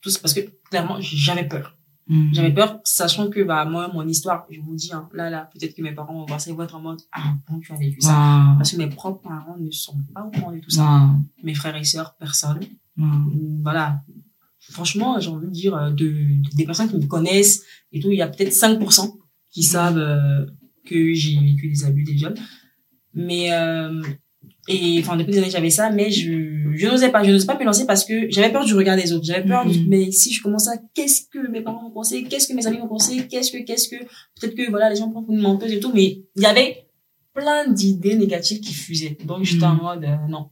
Tout 0.00 0.10
ça 0.10 0.20
parce 0.20 0.34
que 0.34 0.40
clairement, 0.70 0.98
j'avais 1.00 1.46
peur. 1.46 1.76
Mm. 2.08 2.34
J'avais 2.34 2.54
peur, 2.54 2.80
sachant 2.84 3.30
que 3.30 3.42
bah 3.42 3.64
moi, 3.64 3.88
mon 3.92 4.06
histoire, 4.06 4.46
je 4.50 4.60
vous 4.60 4.74
dis, 4.74 4.92
hein, 4.92 5.08
là, 5.12 5.28
là, 5.28 5.50
peut-être 5.52 5.74
que 5.74 5.82
mes 5.82 5.92
parents 5.92 6.14
vont 6.14 6.24
voir 6.24 6.40
ça, 6.40 6.50
ils 6.50 6.56
vont 6.56 6.62
être 6.62 6.76
en 6.76 6.80
mode, 6.80 7.00
ah 7.12 7.34
bon, 7.48 7.58
tu 7.58 7.72
as 7.72 7.76
vécu 7.76 8.00
ça. 8.00 8.12
Wow. 8.12 8.56
Parce 8.58 8.70
que 8.72 8.76
mes 8.76 8.88
propres 8.88 9.22
parents 9.22 9.56
ne 9.58 9.70
sont 9.70 9.98
pas 10.14 10.22
au 10.22 10.30
courant 10.30 10.52
de 10.52 10.60
tout 10.60 10.70
ça. 10.70 10.84
Wow. 10.84 11.16
Mes 11.42 11.54
frères 11.54 11.76
et 11.76 11.84
sœurs, 11.84 12.14
personne. 12.16 12.60
Wow. 12.96 13.06
Voilà. 13.62 14.02
Franchement, 14.76 15.18
j'ai 15.20 15.30
envie 15.30 15.46
de 15.46 15.52
dire, 15.52 15.74
euh, 15.74 15.90
de, 15.90 16.12
des 16.54 16.64
personnes 16.66 16.88
qui 16.90 16.96
me 16.96 17.06
connaissent 17.06 17.62
et 17.92 18.00
tout, 18.00 18.10
il 18.10 18.18
y 18.18 18.22
a 18.22 18.28
peut-être 18.28 18.52
5% 18.52 19.16
qui 19.50 19.62
savent 19.62 19.96
euh, 19.98 20.44
que 20.86 21.14
j'ai 21.14 21.38
vécu 21.40 21.68
des 21.70 21.84
abus, 21.84 22.04
des 22.04 22.12
viols. 22.12 22.34
Mais, 23.14 23.52
euh, 23.52 24.02
et 24.68 24.98
enfin, 25.00 25.16
depuis 25.16 25.32
des 25.32 25.38
années, 25.38 25.50
j'avais 25.50 25.70
ça, 25.70 25.90
mais 25.90 26.10
je, 26.10 26.30
je 26.74 26.86
n'osais 26.88 27.10
pas, 27.10 27.22
je 27.24 27.30
n'osais 27.30 27.46
pas 27.46 27.58
me 27.58 27.64
lancer 27.64 27.86
parce 27.86 28.04
que 28.04 28.30
j'avais 28.30 28.52
peur 28.52 28.64
du 28.66 28.74
regard 28.74 28.96
des 28.96 29.12
autres. 29.14 29.24
J'avais 29.24 29.46
peur, 29.46 29.64
du- 29.64 29.78
Mhm. 29.80 29.86
mais 29.88 30.10
si 30.12 30.32
je 30.34 30.42
commençais 30.42 30.70
à, 30.70 30.76
qu'est-ce 30.94 31.22
que 31.32 31.48
mes 31.50 31.62
parents 31.62 31.82
vont 31.84 31.90
penser, 31.92 32.24
qu'est-ce 32.24 32.46
que 32.48 32.52
mes 32.52 32.66
amis 32.66 32.78
vont 32.78 32.88
penser, 32.88 33.26
qu'est-ce 33.30 33.50
que, 33.52 33.64
qu'est-ce 33.64 33.88
que, 33.88 33.96
peut-être 34.38 34.54
que, 34.54 34.68
voilà, 34.70 34.90
les 34.90 34.96
gens 34.96 35.10
prennent 35.10 35.24
une 35.30 35.40
menteuse 35.40 35.72
et 35.72 35.80
tout, 35.80 35.92
mais 35.94 36.20
il 36.36 36.42
y 36.42 36.46
avait 36.46 36.88
plein 37.32 37.66
d'idées 37.68 38.16
négatives 38.16 38.60
qui 38.60 38.74
fusaient. 38.74 39.16
Donc, 39.24 39.44
j'étais 39.44 39.64
en 39.64 39.74
Mhm. 39.76 39.82
mode, 39.82 40.04
euh, 40.04 40.16
non. 40.28 40.50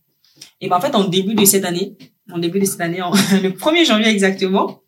Et 0.62 0.68
ben, 0.68 0.77
en 0.77 0.81
fait, 0.81 0.95
en 0.95 1.05
début 1.09 1.35
de 1.35 1.45
cette 1.45 1.64
année, 1.64 1.97
en 2.33 2.39
début 2.39 2.61
de 2.61 2.64
cette 2.64 2.81
année, 2.81 3.03
en, 3.03 3.11
le 3.43 3.51
1er 3.51 3.87
janvier 3.87 4.09
exactement, 4.09 4.81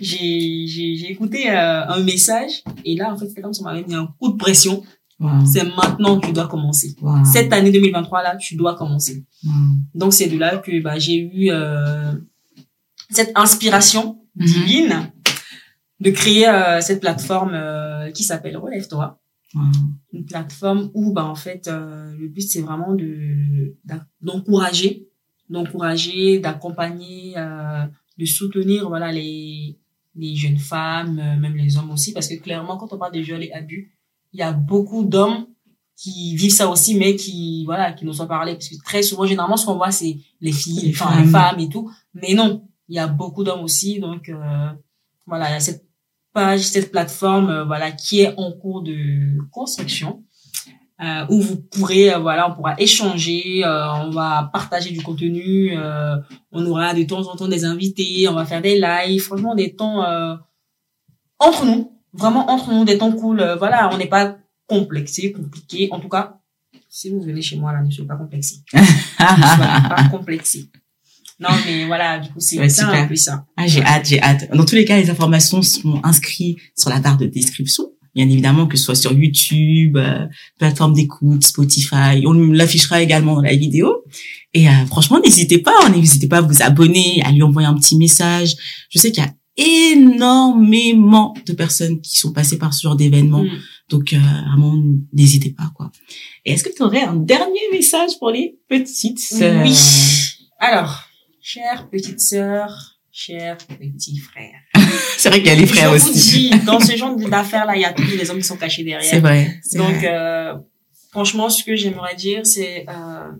j'ai, 0.00 0.66
j'ai, 0.66 0.96
j'ai 0.96 1.10
écouté 1.10 1.50
euh, 1.50 1.86
un 1.86 2.02
message 2.02 2.62
et 2.84 2.96
là, 2.96 3.12
en 3.12 3.18
fait, 3.18 3.28
c'est 3.34 3.40
comme 3.42 3.52
si 3.52 3.60
on 3.60 3.64
m'avait 3.64 3.84
mis 3.84 3.94
un 3.94 4.06
coup 4.18 4.32
de 4.32 4.36
pression. 4.36 4.82
Wow. 5.18 5.44
C'est 5.44 5.64
maintenant 5.64 6.18
que 6.18 6.26
tu 6.28 6.32
dois 6.32 6.48
commencer. 6.48 6.96
Wow. 7.02 7.24
Cette 7.30 7.52
année 7.52 7.70
2023 7.70 8.22
là, 8.22 8.36
tu 8.36 8.56
dois 8.56 8.74
commencer. 8.74 9.22
Wow. 9.44 9.52
Donc 9.94 10.14
c'est 10.14 10.28
de 10.28 10.38
là 10.38 10.56
que 10.56 10.80
bah, 10.80 10.98
j'ai 10.98 11.18
eu 11.18 11.50
euh, 11.50 12.12
cette 13.10 13.32
inspiration 13.34 14.20
Mhm. 14.36 14.46
divine 14.46 15.12
de 16.00 16.10
créer 16.10 16.48
euh, 16.48 16.80
cette 16.80 17.00
plateforme 17.00 17.52
euh, 17.54 18.10
qui 18.10 18.24
s'appelle 18.24 18.56
Relève-toi 18.56 19.16
une 20.12 20.24
plateforme 20.26 20.92
où 20.94 21.12
bah 21.12 21.24
en 21.24 21.34
fait 21.34 21.66
euh, 21.66 22.14
le 22.16 22.28
but 22.28 22.42
c'est 22.42 22.60
vraiment 22.60 22.94
de 22.94 23.74
d'encourager 24.20 25.08
d'encourager 25.50 26.38
d'accompagner 26.38 27.34
euh, 27.36 27.84
de 28.18 28.24
soutenir 28.24 28.88
voilà 28.88 29.12
les 29.12 29.78
les 30.14 30.34
jeunes 30.34 30.58
femmes 30.58 31.18
euh, 31.18 31.36
même 31.38 31.56
les 31.56 31.76
hommes 31.76 31.90
aussi. 31.90 32.12
Parce 32.12 32.28
que 32.28 32.36
clairement 32.36 32.76
quand 32.78 32.92
on 32.92 32.98
parle 32.98 33.12
de 33.12 33.20
viol 33.20 33.42
et 33.42 33.52
abus 33.52 33.92
il 34.32 34.40
y 34.40 34.42
a 34.42 34.52
beaucoup 34.52 35.04
d'hommes 35.04 35.46
qui 35.96 36.34
vivent 36.36 36.52
ça 36.52 36.68
aussi 36.70 36.94
mais 36.94 37.16
qui 37.16 37.64
voilà 37.66 37.92
qui 37.92 38.04
n'osent 38.06 38.18
pas 38.18 38.26
parler. 38.26 38.54
Parce 38.54 38.68
que 38.68 38.76
très 38.84 39.02
souvent 39.02 39.26
généralement 39.26 39.58
ce 39.58 39.66
qu'on 39.66 39.76
voit 39.76 39.90
c'est 39.90 40.16
les 40.40 40.52
filles 40.52 40.80
Les 40.80 40.86
les 40.88 40.92
femmes. 40.94 41.28
femmes 41.28 41.60
et 41.60 41.68
tout. 41.68 41.90
Mais 42.14 42.34
non 42.34 42.66
il 42.88 42.96
y 42.96 42.98
a 42.98 43.06
beaucoup 43.06 43.44
d'hommes 43.44 43.62
aussi. 43.62 44.00
Donc 44.00 44.28
euh, 44.28 44.68
voilà 45.26 45.50
il 45.50 45.52
y 45.52 45.56
a 45.56 45.60
cette 45.60 45.90
page, 46.32 46.60
cette 46.60 46.90
plateforme, 46.90 47.50
euh, 47.50 47.64
voilà, 47.64 47.92
qui 47.92 48.20
est 48.20 48.34
en 48.36 48.52
cours 48.52 48.82
de 48.82 49.38
construction, 49.50 50.24
euh, 51.02 51.24
où 51.30 51.40
vous 51.40 51.56
pourrez, 51.56 52.12
euh, 52.12 52.18
voilà, 52.18 52.50
on 52.50 52.54
pourra 52.54 52.74
échanger, 52.78 53.64
euh, 53.64 53.92
on 54.04 54.10
va 54.10 54.50
partager 54.52 54.90
du 54.90 55.02
contenu, 55.02 55.72
euh, 55.76 56.16
on 56.52 56.64
aura 56.66 56.92
de 56.94 57.02
temps 57.04 57.26
en 57.28 57.36
temps 57.36 57.48
des 57.48 57.64
invités, 57.64 58.28
on 58.28 58.34
va 58.34 58.44
faire 58.44 58.60
des 58.62 58.78
lives, 58.78 59.22
franchement 59.22 59.54
des 59.54 59.74
temps 59.74 60.04
euh, 60.04 60.34
entre 61.38 61.64
nous, 61.64 61.92
vraiment 62.12 62.50
entre 62.50 62.72
nous, 62.72 62.84
des 62.84 62.98
temps 62.98 63.12
cool. 63.12 63.40
euh, 63.40 63.56
voilà, 63.56 63.90
on 63.92 63.98
n'est 63.98 64.06
pas 64.08 64.36
complexé, 64.66 65.32
compliqué. 65.32 65.88
En 65.90 66.00
tout 66.00 66.08
cas, 66.08 66.36
si 66.88 67.08
vous 67.10 67.20
venez 67.22 67.40
chez 67.42 67.56
moi 67.56 67.72
là, 67.72 67.82
ne 67.82 67.90
soyez 67.90 68.06
pas 68.08 68.16
complexé. 68.16 68.56
Ne 68.72 68.76
soyez 68.76 69.88
pas 69.88 70.08
complexé. 70.10 70.70
Non, 71.38 71.48
mais 71.64 71.86
voilà, 71.86 72.18
du 72.18 72.28
coup, 72.28 72.40
c'est 72.40 72.58
Ouais, 72.58 72.68
c'est 72.68 72.82
un 72.82 73.06
peu 73.06 73.16
ça. 73.16 73.46
Ah, 73.56 73.66
j'ai 73.66 73.82
hâte, 73.82 74.06
j'ai 74.06 74.20
hâte. 74.22 74.50
Dans 74.54 74.66
tous 74.66 74.74
les 74.74 74.84
cas, 74.84 74.98
les 74.98 75.08
informations 75.08 75.62
seront 75.62 75.98
inscrites 76.04 76.58
sur 76.76 76.90
la 76.90 77.00
barre 77.00 77.16
de 77.16 77.24
description. 77.24 77.84
Bien 78.14 78.28
évidemment, 78.28 78.66
que 78.66 78.76
ce 78.76 78.84
soit 78.84 78.94
sur 78.94 79.12
YouTube, 79.12 79.96
euh, 79.96 80.26
plateforme 80.58 80.94
d'écoute, 80.94 81.44
Spotify. 81.44 82.24
On 82.26 82.32
l'affichera 82.32 83.02
également 83.02 83.36
dans 83.36 83.42
la 83.42 83.54
vidéo. 83.54 84.04
Et 84.52 84.68
euh, 84.68 84.86
franchement, 84.86 85.20
n'hésitez 85.20 85.58
pas, 85.58 85.74
hein, 85.82 85.90
n'hésitez 85.90 86.26
pas 86.26 86.38
à 86.38 86.40
vous 86.40 86.62
abonner, 86.62 87.22
à 87.24 87.30
lui 87.30 87.42
envoyer 87.42 87.68
un 87.68 87.74
petit 87.74 87.96
message. 87.96 88.54
Je 88.90 88.98
sais 88.98 89.12
qu'il 89.12 89.22
y 89.22 89.26
a 89.26 89.32
énormément 89.56 91.34
de 91.46 91.52
personnes 91.52 92.00
qui 92.00 92.18
sont 92.18 92.32
passées 92.32 92.58
par 92.58 92.74
ce 92.74 92.82
genre 92.82 92.96
d'événement. 92.96 93.44
Mm. 93.44 93.50
Donc, 93.90 94.12
euh, 94.12 94.18
vraiment, 94.18 94.76
n'hésitez 95.12 95.50
pas, 95.50 95.70
quoi. 95.74 95.92
Et 96.44 96.52
est-ce 96.52 96.64
que 96.64 96.74
tu 96.74 96.82
aurais 96.82 97.02
un 97.02 97.16
dernier 97.16 97.60
message 97.72 98.18
pour 98.18 98.30
les 98.30 98.58
petites 98.68 99.18
sœurs? 99.18 99.62
Oui. 99.64 99.76
Alors, 100.58 101.04
chère 101.40 101.88
petite 101.90 102.20
sœur, 102.20 102.98
cher 103.10 103.56
petit 103.78 104.18
frère. 104.18 104.60
C'est 105.16 105.28
vrai 105.28 105.38
qu'il 105.38 105.48
y 105.48 105.50
a 105.50 105.54
les 105.54 105.66
frères 105.66 105.90
je 105.90 105.96
aussi. 105.96 106.08
vous 106.50 106.58
dis, 106.58 106.64
dans 106.64 106.80
ce 106.80 106.96
genre 106.96 107.14
d'affaires-là, 107.16 107.76
il 107.76 107.82
y 107.82 107.84
a 107.84 107.92
toujours 107.92 108.18
des 108.18 108.30
hommes 108.30 108.38
qui 108.38 108.44
sont 108.44 108.56
cachés 108.56 108.82
C'est 108.82 108.84
derrière. 108.84 109.20
vrai. 109.20 109.60
c'est 109.62 109.78
Donc, 109.78 109.94
vrai. 109.96 110.08
euh, 110.12 110.54
franchement, 111.10 111.48
ce 111.50 111.62
que 111.64 111.76
j'aimerais 111.76 112.14
dire, 112.16 112.46
c'est 112.46 112.86
euh, 112.88 113.30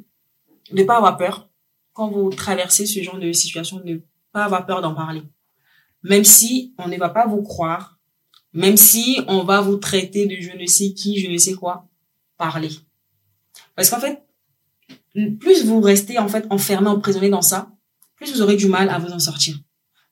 de 0.73 0.83
pas 0.83 0.97
avoir 0.97 1.17
peur. 1.17 1.49
Quand 1.93 2.09
vous 2.11 2.31
traversez 2.31 2.87
ce 2.87 3.03
genre 3.03 3.19
de 3.19 3.33
situation, 3.33 3.79
de 3.79 3.93
ne 3.93 3.99
pas 4.33 4.45
avoir 4.45 4.65
peur 4.67 4.81
d'en 4.83 4.95
parler. 4.95 5.23
Même 6.03 6.25
si 6.25 6.73
on 6.79 6.89
ne 6.89 6.97
va 6.97 7.09
pas 7.11 7.27
vous 7.27 7.43
croire, 7.43 7.99
même 8.53 8.77
si 8.77 9.21
on 9.29 9.43
va 9.45 9.61
vous 9.61 9.77
traiter 9.77 10.27
de 10.27 10.37
je 10.41 10.57
ne 10.57 10.67
sais 10.67 10.93
qui, 10.93 11.21
je 11.21 11.31
ne 11.31 11.37
sais 11.37 11.53
quoi, 11.55 11.87
parlez. 12.39 12.71
Parce 13.77 13.91
qu'en 13.91 14.01
fait, 14.01 14.23
plus 15.41 15.65
vous 15.65 15.81
restez 15.81 16.19
en 16.19 16.29
fait 16.29 16.47
enfermé, 16.51 16.89
emprisonné 16.89 17.29
dans 17.29 17.43
ça, 17.43 17.71
plus 18.17 18.33
vous 18.33 18.41
aurez 18.43 18.57
du 18.57 18.67
mal 18.67 18.89
à 18.89 18.99
vous 18.99 19.11
en 19.13 19.19
sortir. 19.19 19.57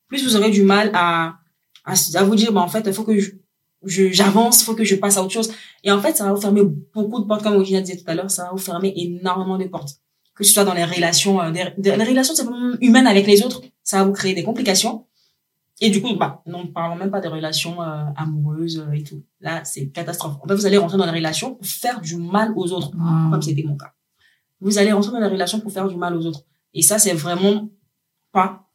Plus 0.09 0.25
vous 0.25 0.37
aurez 0.37 0.51
du 0.51 0.63
mal 0.63 0.91
à 0.95 1.37
à, 1.85 1.95
à 2.15 2.23
vous 2.25 2.35
dire 2.35 2.53
bah 2.53 2.61
en 2.61 2.69
fait 2.69 2.83
il 2.87 2.93
faut 2.93 3.05
que 3.05 3.19
je 3.19 3.31
j'avance, 4.11 4.61
il 4.61 4.65
faut 4.65 4.75
que 4.75 4.85
je 4.85 4.97
passe 4.97 5.17
à 5.17 5.23
autre 5.23 5.33
chose. 5.33 5.51
Et 5.85 5.91
en 5.93 6.01
fait, 6.03 6.17
ça 6.17 6.25
va 6.25 6.33
vous 6.33 6.41
fermer 6.41 6.63
beaucoup 6.95 7.21
de 7.21 7.27
portes, 7.27 7.43
comme 7.45 7.55
Ogina 7.55 7.81
disait 7.81 7.97
tout 7.97 8.05
à 8.11 8.15
l'heure, 8.15 8.31
ça 8.31 8.45
va 8.47 8.51
vous 8.51 8.59
fermer 8.59 8.93
énormément 8.97 9.57
de 9.57 9.65
portes. 9.65 9.91
Que 10.35 10.43
ce 10.45 10.53
soit 10.53 10.65
dans 10.65 10.75
les 10.75 10.85
relations, 10.85 11.41
euh, 11.41 11.51
des, 11.53 11.65
des- 11.79 11.97
les 11.97 12.05
relations 12.05 12.35
humaines 12.81 13.07
avec 13.07 13.27
les 13.27 13.43
autres, 13.45 13.63
ça 13.85 13.99
va 13.99 14.05
vous 14.05 14.13
créer 14.13 14.35
des 14.35 14.43
complications. 14.43 15.07
Et 15.81 15.91
du 15.91 16.03
coup, 16.03 16.17
bah, 16.17 16.43
non 16.47 16.67
parlons 16.67 16.97
même 16.97 17.11
pas 17.13 17.21
des 17.21 17.29
relations 17.29 17.81
euh, 17.81 18.03
amoureuses 18.17 18.79
euh, 18.89 18.93
et 18.93 19.05
tout. 19.05 19.23
Là, 19.41 19.65
c'est 19.65 19.89
catastrophe. 19.91 20.35
En 20.43 20.49
fait, 20.49 20.55
vous 20.57 20.67
allez 20.67 20.77
rentrer 20.79 20.99
dans 20.99 21.07
les 21.07 21.13
relations 21.21 21.55
pour 21.55 21.67
faire 21.67 22.01
du 22.01 22.17
mal 22.17 22.53
aux 22.57 22.73
autres 22.73 22.91
Wow. 22.97 23.31
comme 23.31 23.43
c'était 23.43 23.63
mon 23.63 23.77
cas. 23.77 23.93
Vous 24.61 24.79
allez 24.79 24.91
rentrer 24.93 25.13
dans 25.13 25.21
la 25.21 25.29
relation 25.29 25.61
pour 25.61 25.71
faire 25.73 25.87
du 25.89 25.97
mal 25.97 26.17
aux 26.17 26.27
autres. 26.27 26.43
Et 26.75 26.83
ça, 26.83 26.99
c'est 26.99 27.15
vraiment 27.15 27.69
pas 28.33 28.68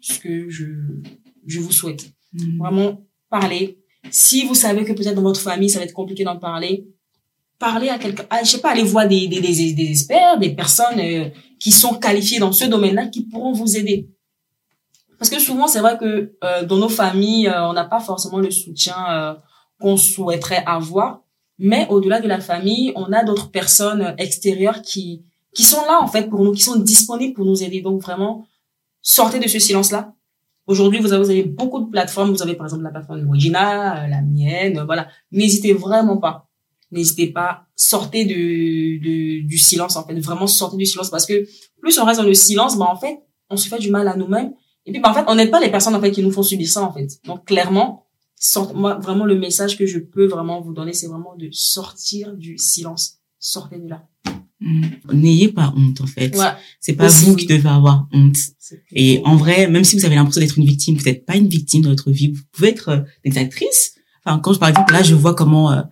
ce 0.00 0.18
que 0.18 0.48
je, 0.48 0.64
je 1.46 1.60
vous 1.60 1.72
souhaite. 1.72 2.10
Mm. 2.32 2.58
Vraiment, 2.58 3.00
parler. 3.30 3.78
Si 4.10 4.44
vous 4.44 4.54
savez 4.54 4.84
que 4.84 4.92
peut-être 4.92 5.14
dans 5.14 5.22
votre 5.22 5.40
famille, 5.40 5.70
ça 5.70 5.78
va 5.78 5.84
être 5.84 5.92
compliqué 5.92 6.24
d'en 6.24 6.38
parler, 6.38 6.86
parlez 7.58 7.88
à 7.88 7.98
quelqu'un. 7.98 8.24
Ah, 8.30 8.40
je 8.42 8.50
sais 8.50 8.60
pas, 8.60 8.70
allez 8.70 8.82
voir 8.82 9.08
des, 9.08 9.26
des, 9.28 9.40
des, 9.40 9.72
des 9.72 9.90
experts, 9.90 10.38
des 10.38 10.54
personnes 10.54 10.98
euh, 11.00 11.28
qui 11.58 11.72
sont 11.72 11.94
qualifiées 11.94 12.38
dans 12.38 12.52
ce 12.52 12.64
domaine-là, 12.64 13.06
qui 13.08 13.26
pourront 13.26 13.52
vous 13.52 13.76
aider. 13.76 14.08
Parce 15.18 15.30
que 15.30 15.40
souvent, 15.40 15.66
c'est 15.66 15.80
vrai 15.80 15.98
que 15.98 16.36
euh, 16.44 16.64
dans 16.64 16.76
nos 16.76 16.88
familles, 16.88 17.48
euh, 17.48 17.68
on 17.68 17.72
n'a 17.72 17.84
pas 17.84 18.00
forcément 18.00 18.38
le 18.38 18.50
soutien 18.50 18.96
euh, 19.10 19.34
qu'on 19.80 19.96
souhaiterait 19.96 20.62
avoir. 20.64 21.22
Mais 21.58 21.88
au-delà 21.90 22.20
de 22.20 22.28
la 22.28 22.38
famille, 22.38 22.92
on 22.94 23.12
a 23.12 23.24
d'autres 23.24 23.50
personnes 23.50 24.02
euh, 24.02 24.14
extérieures 24.16 24.80
qui 24.82 25.24
qui 25.54 25.64
sont 25.64 25.84
là 25.86 25.98
en 26.00 26.06
fait 26.06 26.28
pour 26.28 26.44
nous, 26.44 26.52
qui 26.52 26.62
sont 26.62 26.76
disponibles 26.76 27.34
pour 27.34 27.44
nous 27.44 27.64
aider. 27.64 27.80
Donc 27.80 28.00
vraiment, 28.02 28.46
sortez 29.08 29.38
de 29.38 29.48
ce 29.48 29.58
silence-là. 29.58 30.14
Aujourd'hui, 30.66 31.00
vous 31.00 31.14
avez, 31.14 31.44
beaucoup 31.44 31.80
de 31.80 31.90
plateformes. 31.90 32.30
Vous 32.30 32.42
avez 32.42 32.54
par 32.54 32.66
exemple 32.66 32.82
la 32.82 32.90
plateforme 32.90 33.28
Regina, 33.30 34.04
euh, 34.04 34.06
la 34.06 34.20
mienne, 34.20 34.78
euh, 34.78 34.84
voilà. 34.84 35.08
N'hésitez 35.32 35.72
vraiment 35.72 36.18
pas. 36.18 36.48
N'hésitez 36.90 37.28
pas. 37.28 37.62
Sortez 37.74 38.26
de, 38.26 39.46
du 39.46 39.58
silence 39.58 39.96
en 39.96 40.06
fait. 40.06 40.14
Vraiment 40.20 40.46
sortez 40.46 40.76
du 40.76 40.84
silence 40.84 41.10
parce 41.10 41.24
que 41.24 41.46
plus 41.80 41.98
on 41.98 42.04
reste 42.04 42.20
dans 42.20 42.26
le 42.26 42.34
silence, 42.34 42.76
bah 42.76 42.86
en 42.88 42.96
fait, 42.96 43.18
on 43.48 43.56
se 43.56 43.68
fait 43.68 43.78
du 43.78 43.90
mal 43.90 44.08
à 44.08 44.16
nous-mêmes 44.16 44.52
Et 44.84 44.92
puis, 44.92 45.00
bah, 45.00 45.10
en 45.10 45.14
fait, 45.14 45.24
on 45.26 45.36
n'aide 45.36 45.50
pas 45.50 45.60
les 45.60 45.70
personnes, 45.70 45.94
en 45.94 46.00
fait, 46.00 46.10
qui 46.10 46.22
nous 46.22 46.30
font 46.30 46.42
subir 46.42 46.68
ça, 46.68 46.82
en 46.82 46.92
fait. 46.92 47.08
Donc, 47.24 47.46
clairement, 47.46 48.06
moi, 48.74 48.96
vraiment, 48.96 49.24
le 49.24 49.38
message 49.38 49.78
que 49.78 49.86
je 49.86 49.98
peux 49.98 50.26
vraiment 50.26 50.60
vous 50.60 50.74
donner, 50.74 50.92
c'est 50.92 51.06
vraiment 51.06 51.34
de 51.36 51.48
sortir 51.50 52.34
du 52.34 52.58
silence. 52.58 53.20
Sortez 53.38 53.78
de 53.78 53.88
là. 53.88 54.02
Mm. 54.60 54.86
N'ayez 55.12 55.48
pas 55.48 55.72
honte, 55.76 56.00
en 56.00 56.06
fait. 56.06 56.36
C'est 56.80 56.94
pas 56.94 57.08
vous 57.08 57.36
qui 57.36 57.46
devez 57.46 57.68
avoir 57.68 58.08
honte. 58.12 58.36
Et 58.92 59.20
en 59.24 59.36
vrai, 59.36 59.68
même 59.68 59.84
si 59.84 59.96
vous 59.96 60.04
avez 60.04 60.14
l'impression 60.14 60.40
d'être 60.40 60.58
une 60.58 60.66
victime, 60.66 60.96
vous 60.96 61.04
n'êtes 61.04 61.24
pas 61.24 61.36
une 61.36 61.48
victime 61.48 61.82
de 61.82 61.88
votre 61.88 62.10
vie. 62.10 62.32
Vous 62.32 62.42
pouvez 62.52 62.68
être 62.68 62.88
euh, 62.88 63.00
des 63.24 63.38
actrices. 63.38 63.94
Enfin, 64.24 64.38
quand, 64.40 64.58
par 64.58 64.68
exemple, 64.68 64.92
là, 64.92 65.02
je 65.02 65.14
vois 65.14 65.34
comment, 65.34 65.72
euh, 65.72 65.82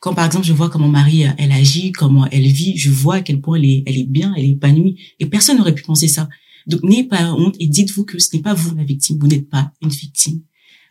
quand 0.00 0.14
par 0.14 0.26
exemple, 0.26 0.46
je 0.46 0.52
vois 0.52 0.68
comment 0.68 0.88
Marie, 0.88 1.26
euh, 1.26 1.30
elle 1.38 1.52
agit, 1.52 1.92
comment 1.92 2.26
elle 2.26 2.46
vit, 2.46 2.76
je 2.76 2.90
vois 2.90 3.16
à 3.16 3.20
quel 3.20 3.40
point 3.40 3.56
elle 3.56 3.66
est, 3.66 3.82
elle 3.86 3.98
est 3.98 4.08
bien, 4.08 4.34
elle 4.36 4.44
est 4.44 4.50
épanouie. 4.50 5.00
Et 5.20 5.26
personne 5.26 5.58
n'aurait 5.58 5.74
pu 5.74 5.82
penser 5.82 6.08
ça. 6.08 6.28
Donc, 6.66 6.82
n'ayez 6.82 7.04
pas 7.04 7.32
honte 7.32 7.56
et 7.60 7.66
dites-vous 7.66 8.04
que 8.04 8.18
ce 8.18 8.34
n'est 8.34 8.42
pas 8.42 8.54
vous 8.54 8.74
la 8.74 8.84
victime. 8.84 9.18
Vous 9.20 9.28
n'êtes 9.28 9.48
pas 9.48 9.72
une 9.80 9.90
victime. 9.90 10.42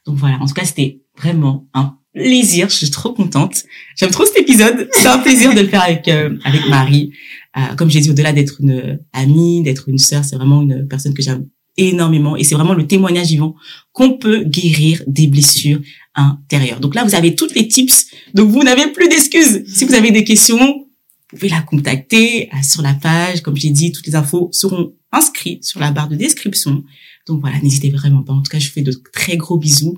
Donc 0.06 0.18
voilà. 0.18 0.39
En 0.41 0.47
tout 0.47 0.54
cas, 0.54 0.66
c'était 0.66 1.02
vraiment 1.18 1.68
un 1.74 1.97
plaisir. 2.14 2.70
Je 2.70 2.76
suis 2.76 2.89
trop 2.89 3.14
contente. 3.14 3.64
J'aime 3.97 4.12
trop 4.12 4.26
cet 4.26 4.38
épisode. 4.38 4.88
C'est 4.91 5.07
un 5.07 5.20
plaisir 5.20 5.53
de 5.53 5.62
le 5.62 5.68
faire 5.68 5.84
avec 5.84 6.07
euh, 6.07 6.38
avec 6.43 6.68
Marie. 6.70 7.12
Euh, 7.57 7.76
comme 7.76 7.89
j'ai 7.89 7.99
dit, 7.99 8.09
au-delà 8.09 8.34
d'être 8.34 8.62
une 8.62 8.99
amie, 9.14 9.62
d'être 9.64 9.89
une 9.89 9.97
sœur, 9.97 10.24
c'est 10.24 10.36
vraiment 10.36 10.62
une 10.62 10.88
personne 10.88 11.14
que 11.14 11.22
j'aime 11.22 11.47
énormément 11.78 12.36
et 12.36 12.43
c'est 12.43 12.55
vraiment 12.55 12.74
le 12.74 12.86
témoignage 12.86 13.28
vivant 13.28 13.55
qu'on 13.93 14.18
peut 14.18 14.43
guérir 14.43 15.01
des 15.07 15.28
blessures 15.28 15.80
intérieures. 16.16 16.80
Donc 16.80 16.95
là, 16.95 17.03
vous 17.03 17.16
avez 17.16 17.36
toutes 17.36 17.55
les 17.55 17.68
tips. 17.68 18.07
Donc 18.34 18.49
vous 18.49 18.64
n'avez 18.64 18.88
plus 18.91 19.07
d'excuses. 19.07 19.64
Si 19.68 19.86
vous 19.86 19.93
avez 19.93 20.12
des 20.12 20.24
questions, 20.24 20.57
vous 20.57 21.38
pouvez 21.38 21.49
la 21.49 21.62
contacter 21.62 22.49
euh, 22.53 22.57
sur 22.64 22.82
la 22.82 22.93
page. 22.93 23.41
Comme 23.41 23.55
j'ai 23.55 23.70
dit, 23.70 23.91
toutes 23.91 24.07
les 24.07 24.16
infos 24.16 24.49
seront 24.51 24.93
inscrites 25.12 25.64
sur 25.64 25.80
la 25.80 25.91
barre 25.91 26.09
de 26.09 26.16
description. 26.16 26.84
Donc 27.28 27.41
voilà, 27.41 27.59
n'hésitez 27.59 27.89
vraiment 27.89 28.24
pas. 28.24 28.34
En 28.34 28.41
tout 28.41 28.51
cas, 28.51 28.59
je 28.59 28.68
vous 28.68 28.74
fais 28.74 28.82
de 28.82 28.93
très 29.14 29.38
gros 29.38 29.57
bisous. 29.57 29.97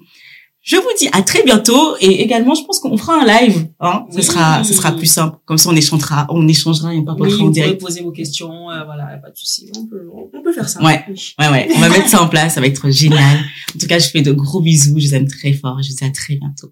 Je 0.64 0.78
vous 0.78 0.90
dis 0.98 1.10
à 1.12 1.22
très 1.22 1.44
bientôt 1.44 1.98
et 2.00 2.22
également 2.22 2.56
je 2.56 2.64
pense 2.64 2.80
qu'on 2.80 2.96
fera 2.98 3.22
un 3.22 3.26
live. 3.26 3.68
Hein 3.82 4.06
ce 4.10 4.22
sera 4.22 4.64
ce 4.64 4.74
sera 4.74 4.94
plus 4.94 5.08
simple. 5.08 5.38
Comme 5.44 5.58
ça 5.58 5.70
on 5.70 5.76
échangera 5.76 6.26
on 6.30 6.48
échangera 6.48 6.96
et 6.96 7.04
pas 7.04 7.16
oui, 7.20 7.34
en 7.42 7.50
direct. 7.50 7.82
Vous 7.82 7.88
poser 7.88 8.02
vos 8.02 8.12
questions. 8.12 8.72
Euh, 8.72 8.86
voilà, 8.86 9.18
pas 9.22 9.30
de 9.30 9.36
souci. 9.36 9.70
On 9.78 9.86
peut 9.86 10.08
on 10.34 10.42
peut 10.42 10.54
faire 10.54 10.70
ça. 10.70 10.82
Ouais 10.82 11.04
ouais 11.40 11.50
ouais. 11.50 11.68
On 11.76 11.80
va 11.80 11.90
mettre 11.90 12.08
ça 12.08 12.22
en 12.22 12.30
place. 12.30 12.54
Ça 12.56 12.62
va 12.62 12.68
être 12.68 12.90
génial. 12.90 13.40
En 13.76 13.78
tout 13.78 13.88
cas 13.88 14.00
je 14.00 14.08
fais 14.08 14.22
de 14.22 14.32
gros 14.32 14.62
bisous. 14.62 14.98
Je 15.00 15.08
vous 15.08 15.16
aime 15.16 15.28
très 15.28 15.52
fort. 15.52 15.82
Je 15.84 15.90
vous 15.90 15.96
dis 15.98 16.06
à 16.06 16.12
très 16.12 16.38
bientôt. 16.38 16.72